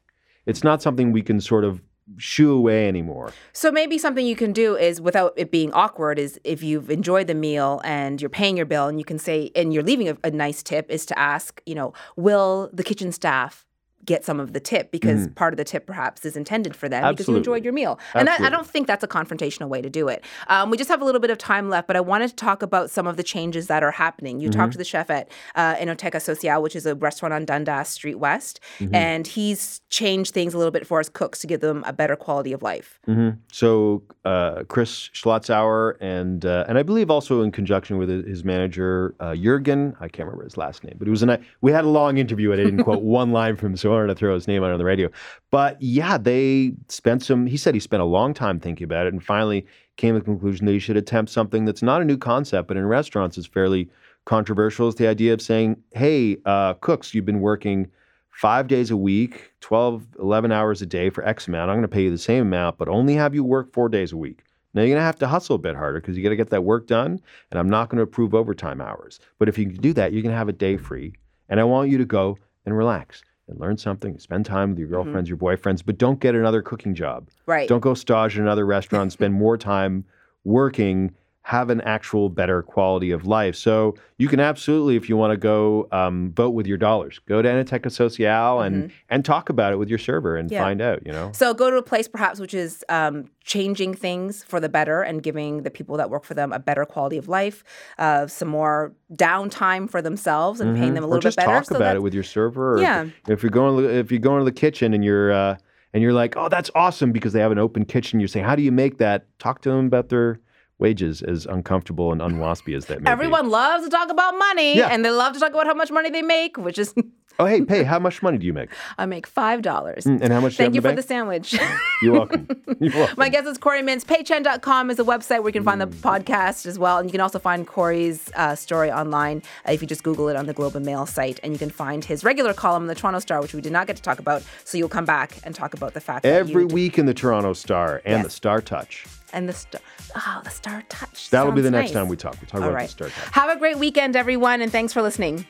it's 0.46 0.62
not 0.64 0.82
something 0.82 1.10
we 1.12 1.22
can 1.22 1.40
sort 1.40 1.64
of 1.64 1.80
shoo 2.16 2.52
away 2.52 2.88
anymore. 2.88 3.32
So 3.52 3.70
maybe 3.70 3.98
something 3.98 4.24
you 4.24 4.36
can 4.36 4.52
do 4.52 4.76
is 4.76 5.00
without 5.00 5.32
it 5.36 5.50
being 5.50 5.72
awkward 5.72 6.18
is 6.18 6.38
if 6.44 6.62
you've 6.62 6.90
enjoyed 6.90 7.26
the 7.26 7.34
meal 7.34 7.80
and 7.84 8.20
you're 8.20 8.30
paying 8.30 8.56
your 8.56 8.66
bill 8.66 8.86
and 8.86 8.98
you 8.98 9.04
can 9.04 9.18
say 9.18 9.50
and 9.54 9.74
you're 9.74 9.82
leaving 9.82 10.08
a, 10.08 10.16
a 10.24 10.30
nice 10.30 10.62
tip 10.62 10.90
is 10.90 11.04
to 11.06 11.18
ask, 11.18 11.60
you 11.66 11.74
know, 11.74 11.92
will 12.16 12.70
the 12.72 12.84
kitchen 12.84 13.12
staff 13.12 13.65
get 14.06 14.24
some 14.24 14.40
of 14.40 14.52
the 14.52 14.60
tip 14.60 14.90
because 14.90 15.28
part 15.34 15.52
of 15.52 15.56
the 15.58 15.64
tip 15.64 15.86
perhaps 15.86 16.24
is 16.24 16.36
intended 16.36 16.74
for 16.76 16.88
them 16.88 17.12
because 17.12 17.26
you 17.28 17.32
Mm-hmm. 17.34 17.38
Enjoyed 17.46 17.64
your 17.64 17.72
meal. 17.74 17.98
And 18.14 18.28
I, 18.30 18.46
I 18.46 18.48
don't 18.48 18.66
think 18.66 18.86
that's 18.86 19.04
a 19.04 19.08
confrontational 19.08 19.68
way 19.68 19.82
to 19.82 19.90
do 19.90 20.08
it. 20.08 20.24
Um, 20.48 20.70
we 20.70 20.76
just 20.78 20.88
have 20.88 21.02
a 21.02 21.04
little 21.04 21.20
bit 21.20 21.30
of 21.30 21.36
time 21.38 21.68
left, 21.68 21.86
but 21.86 21.96
I 21.96 22.00
wanted 22.00 22.28
to 22.30 22.36
talk 22.36 22.62
about 22.62 22.90
some 22.90 23.06
of 23.06 23.16
the 23.18 23.22
changes 23.22 23.66
that 23.66 23.82
are 23.82 23.90
happening. 23.90 24.40
You 24.40 24.48
Mm-hmm. 24.48 24.60
talked 24.60 24.72
to 24.72 24.78
the 24.78 24.84
chef 24.84 25.10
at 25.10 25.30
uh, 25.54 25.74
Enoteca 25.76 26.20
Social, 26.22 26.62
which 26.62 26.74
is 26.74 26.86
a 26.86 26.94
restaurant 26.94 27.34
on 27.34 27.44
Dundas 27.44 27.88
Street 27.88 28.14
West, 28.18 28.60
Mm-hmm. 28.78 28.94
and 28.94 29.26
he's 29.26 29.80
changed 29.90 30.32
things 30.32 30.54
a 30.54 30.58
little 30.58 30.70
bit 30.70 30.86
for 30.86 30.98
his 30.98 31.08
cooks 31.08 31.40
to 31.40 31.46
give 31.46 31.60
them 31.60 31.82
a 31.86 31.92
better 31.92 32.16
quality 32.16 32.52
of 32.52 32.62
life. 32.62 32.98
hmm 33.04 33.30
So 33.52 34.02
uh, 34.24 34.62
Chris 34.68 35.10
Schlotzauer 35.14 35.96
and 36.00 36.44
uh, 36.46 36.64
and 36.68 36.78
I 36.78 36.82
believe 36.82 37.10
also 37.10 37.42
in 37.42 37.52
conjunction 37.52 37.98
with 37.98 38.08
his 38.08 38.44
manager 38.44 39.14
uh, 39.20 39.34
Jurgen, 39.34 39.94
I 40.00 40.08
can't 40.08 40.26
remember 40.26 40.44
his 40.44 40.56
last 40.56 40.84
name, 40.84 40.94
but 40.98 41.06
it 41.08 41.10
was 41.10 41.22
a 41.22 41.26
ni- 41.26 41.38
we 41.60 41.72
had 41.72 41.84
a 41.84 41.88
long 41.88 42.18
interview 42.18 42.52
and 42.52 42.60
I 42.60 42.64
didn't 42.64 42.84
quote 42.84 43.02
one 43.20 43.30
line 43.32 43.56
from 43.56 43.72
him, 43.72 43.76
so 43.76 43.92
wanted 43.96 44.14
to 44.14 44.18
throw 44.18 44.34
his 44.34 44.48
name 44.48 44.62
out 44.62 44.72
on 44.72 44.78
the 44.78 44.84
radio. 44.84 45.10
But 45.50 45.80
yeah, 45.80 46.18
they 46.18 46.72
spent 46.88 47.22
some. 47.22 47.46
He 47.46 47.56
said 47.56 47.74
he 47.74 47.80
spent 47.80 48.02
a 48.02 48.06
long 48.06 48.34
time 48.34 48.60
thinking 48.60 48.84
about 48.84 49.06
it 49.06 49.12
and 49.12 49.22
finally 49.22 49.66
came 49.96 50.14
to 50.14 50.20
the 50.20 50.24
conclusion 50.24 50.66
that 50.66 50.72
he 50.72 50.78
should 50.78 50.96
attempt 50.96 51.30
something 51.30 51.64
that's 51.64 51.82
not 51.82 52.02
a 52.02 52.04
new 52.04 52.18
concept, 52.18 52.68
but 52.68 52.76
in 52.76 52.86
restaurants 52.86 53.38
is 53.38 53.46
fairly 53.46 53.88
controversial. 54.24 54.88
Is 54.88 54.96
the 54.96 55.08
idea 55.08 55.32
of 55.32 55.40
saying, 55.40 55.76
"Hey, 55.92 56.38
uh, 56.44 56.74
cooks, 56.74 57.14
you've 57.14 57.26
been 57.26 57.40
working." 57.40 57.90
five 58.36 58.68
days 58.68 58.90
a 58.90 58.96
week, 58.98 59.50
12, 59.60 60.06
11 60.18 60.52
hours 60.52 60.82
a 60.82 60.86
day 60.86 61.08
for 61.08 61.24
X 61.24 61.48
amount. 61.48 61.70
I'm 61.70 61.76
going 61.76 61.82
to 61.82 61.88
pay 61.88 62.02
you 62.02 62.10
the 62.10 62.18
same 62.18 62.42
amount, 62.42 62.76
but 62.76 62.86
only 62.86 63.14
have 63.14 63.34
you 63.34 63.42
work 63.42 63.72
four 63.72 63.88
days 63.88 64.12
a 64.12 64.16
week. 64.18 64.44
Now 64.74 64.82
you're 64.82 64.90
going 64.90 65.00
to 65.00 65.04
have 65.04 65.18
to 65.20 65.26
hustle 65.26 65.56
a 65.56 65.58
bit 65.58 65.74
harder 65.74 66.02
because 66.02 66.18
you 66.18 66.22
got 66.22 66.28
to 66.28 66.36
get 66.36 66.50
that 66.50 66.62
work 66.62 66.86
done, 66.86 67.18
and 67.50 67.58
I'm 67.58 67.70
not 67.70 67.88
going 67.88 67.96
to 67.96 68.02
approve 68.02 68.34
overtime 68.34 68.82
hours. 68.82 69.20
But 69.38 69.48
if 69.48 69.56
you 69.56 69.64
can 69.64 69.80
do 69.80 69.94
that, 69.94 70.12
you're 70.12 70.20
going 70.20 70.34
to 70.34 70.38
have 70.38 70.50
a 70.50 70.52
day 70.52 70.76
free, 70.76 71.14
and 71.48 71.58
I 71.58 71.64
want 71.64 71.88
you 71.88 71.96
to 71.96 72.04
go 72.04 72.36
and 72.66 72.76
relax 72.76 73.22
and 73.48 73.60
learn 73.60 73.76
something, 73.76 74.18
spend 74.18 74.46
time 74.46 74.70
with 74.70 74.78
your 74.78 74.88
mm-hmm. 74.88 74.94
girlfriends, 74.94 75.28
your 75.28 75.38
boyfriends, 75.38 75.82
but 75.84 75.98
don't 75.98 76.20
get 76.20 76.34
another 76.34 76.62
cooking 76.62 76.94
job. 76.94 77.28
Right. 77.46 77.68
Don't 77.68 77.80
go 77.80 77.94
stage 77.94 78.36
in 78.36 78.42
another 78.42 78.66
restaurant, 78.66 79.12
spend 79.12 79.34
more 79.46 79.56
time 79.56 80.04
working, 80.44 81.14
have 81.46 81.70
an 81.70 81.80
actual 81.82 82.28
better 82.28 82.60
quality 82.60 83.12
of 83.12 83.24
life. 83.24 83.54
So 83.54 83.94
you 84.18 84.26
can 84.26 84.40
absolutely, 84.40 84.96
if 84.96 85.08
you 85.08 85.16
want 85.16 85.30
to 85.30 85.36
go 85.36 85.86
um, 85.92 86.32
vote 86.34 86.50
with 86.50 86.66
your 86.66 86.76
dollars, 86.76 87.20
go 87.28 87.40
to 87.40 87.48
Enoteca 87.48 87.88
Social 87.92 88.60
and 88.60 88.90
and 89.08 89.24
talk 89.24 89.48
about 89.48 89.72
it 89.72 89.76
with 89.76 89.88
your 89.88 89.98
server 90.00 90.36
and 90.36 90.48
Mm-hmm. 90.48 90.54
Yeah. 90.54 90.64
find 90.64 90.80
out. 90.82 91.06
You 91.06 91.12
know, 91.12 91.30
So 91.32 91.54
go 91.54 91.70
to 91.70 91.76
a 91.76 91.82
place 91.84 92.08
perhaps 92.08 92.40
which 92.40 92.52
is 92.52 92.84
um, 92.88 93.30
changing 93.44 93.94
things 93.94 94.42
for 94.42 94.58
the 94.58 94.68
better 94.68 95.02
and 95.02 95.22
giving 95.22 95.62
the 95.62 95.70
people 95.70 95.96
that 95.98 96.10
work 96.10 96.24
for 96.24 96.34
them 96.34 96.52
a 96.52 96.58
better 96.58 96.84
quality 96.84 97.16
of 97.16 97.28
life, 97.28 97.62
uh, 97.98 98.26
some 98.26 98.48
more 98.48 98.92
downtime 99.14 99.88
for 99.88 100.02
themselves 100.02 100.60
and 100.60 100.76
paying 100.76 100.94
them 100.94 101.04
a 101.04 101.06
little 101.06 101.20
bit 101.22 101.36
better. 101.36 101.46
talk 101.50 101.70
about 101.70 101.94
it 101.94 102.02
with 102.02 102.12
your 102.14 102.24
server. 102.24 102.74
Or 102.78 102.80
Yeah. 102.80 103.04
If, 103.04 103.30
if 103.30 103.42
you're 103.44 103.50
going, 103.50 103.84
if 103.84 104.10
you 104.10 104.18
go 104.18 104.32
into 104.32 104.44
the 104.44 104.52
kitchen 104.52 104.94
and 104.94 105.04
you're 105.04 105.30
uh, 105.32 105.56
and 105.92 106.02
you're 106.02 106.12
like, 106.12 106.36
oh, 106.36 106.48
that's 106.48 106.70
awesome 106.74 107.12
because 107.12 107.32
they 107.32 107.40
have 107.40 107.52
an 107.52 107.58
open 107.58 107.84
kitchen. 107.84 108.18
You're 108.20 108.28
saying, 108.28 108.44
how 108.46 108.56
do 108.56 108.62
you 108.62 108.72
make 108.72 108.98
that? 108.98 109.26
Talk 109.38 109.62
to 109.62 109.70
them 109.70 109.86
about 109.86 110.08
their 110.08 110.40
wages, 110.78 111.22
as 111.22 111.46
uncomfortable 111.46 112.12
and 112.12 112.20
unwaspy 112.20 112.76
as 112.76 112.86
that 112.86 113.00
may 113.00 113.06
be. 113.06 113.10
Everyone 113.12 113.48
loves 113.50 113.84
to 113.84 113.90
talk 113.90 114.10
about 114.10 114.36
money 114.38 114.76
Yeah. 114.76 114.88
and 114.88 115.04
they 115.04 115.10
love 115.10 115.32
to 115.34 115.40
talk 115.40 115.50
about 115.50 115.66
how 115.66 115.74
much 115.74 115.90
money 115.90 116.10
they 116.10 116.22
make, 116.22 116.56
which 116.58 116.78
is 116.78 116.94
Oh, 117.38 117.44
hey, 117.44 117.60
pay. 117.72 117.82
How 117.84 117.98
much 117.98 118.22
money 118.22 118.38
do 118.38 118.46
you 118.46 118.54
make? 118.54 118.70
I 118.96 119.04
make 119.04 119.26
five 119.26 119.60
dollars. 119.60 120.04
Mm, 120.04 120.20
And 120.22 120.32
how 120.32 120.40
much? 120.40 120.56
Thank 120.56 120.74
you 120.74 120.80
you 120.80 120.82
have 120.82 120.84
for 120.84 120.88
in 120.90 120.96
the 120.96 121.02
the 121.02 121.06
sandwich. 121.08 121.58
You're 122.02 122.14
welcome. 122.14 122.48
You're 122.80 122.94
welcome. 122.94 123.14
My 123.18 123.28
guest 123.28 123.46
is 123.46 123.58
Corey 123.58 123.82
Mintz. 123.82 124.04
PayChen.com 124.06 124.88
is 124.90 124.98
a 124.98 125.04
website 125.04 125.40
where 125.40 125.48
you 125.48 125.52
can 125.52 125.62
find 125.64 125.78
the 125.80 125.86
podcast 125.86 126.64
as 126.64 126.78
well. 126.78 126.96
And 126.98 127.06
you 127.08 127.12
can 127.12 127.20
also 127.20 127.38
find 127.38 127.66
Corey's 127.66 128.30
uh, 128.36 128.54
story 128.54 128.90
online 128.90 129.42
uh, 129.68 129.72
if 129.72 129.82
you 129.82 129.86
just 129.86 130.02
Google 130.02 130.28
it 130.30 130.36
on 130.36 130.46
the 130.46 130.54
Globe 130.54 130.76
and 130.76 130.86
Mail 130.86 131.04
site. 131.04 131.38
And 131.42 131.52
you 131.52 131.58
can 131.58 131.68
find 131.70 132.02
his 132.06 132.24
regular 132.24 132.54
column 132.54 132.84
in 132.84 132.88
the 132.88 132.94
Toronto 132.94 133.18
Star, 133.20 133.42
which 133.42 133.52
we 133.52 133.60
did 133.60 133.72
not 133.72 133.86
get 133.86 133.96
to 133.96 134.02
talk 134.02 134.18
about. 134.18 134.42
So 134.64 134.78
you'll 134.78 134.88
come 134.88 135.04
back 135.04 135.36
and 135.44 135.54
talk 135.54 135.74
about 135.74 135.92
the 135.92 136.00
fact 136.00 136.24
Every 136.24 136.64
week 136.64 136.98
in 136.98 137.04
the 137.04 137.14
Toronto 137.14 137.52
Star 137.52 138.00
and 138.06 138.16
Yes. 138.18 138.24
the 138.24 138.30
Star 138.30 138.62
Touch. 138.62 139.04
And 139.32 139.48
the 139.48 139.52
star. 139.52 139.80
Oh, 140.14 140.40
the 140.44 140.50
Star 140.50 140.82
Touch. 140.88 141.30
That'll 141.30 141.52
be 141.52 141.62
the 141.62 141.70
next 141.70 141.90
nice. 141.90 141.94
time 141.94 142.08
we 142.08 142.16
talk. 142.16 142.36
We'll 142.40 142.48
talk 142.48 142.60
All 142.62 142.68
about 142.68 142.74
right. 142.74 142.86
the 142.86 142.92
Star 142.92 143.08
Touch. 143.08 143.34
Have 143.34 143.50
a 143.50 143.58
great 143.58 143.78
weekend, 143.78 144.16
everyone, 144.16 144.60
and 144.60 144.70
thanks 144.70 144.92
for 144.92 145.02
listening. 145.02 145.46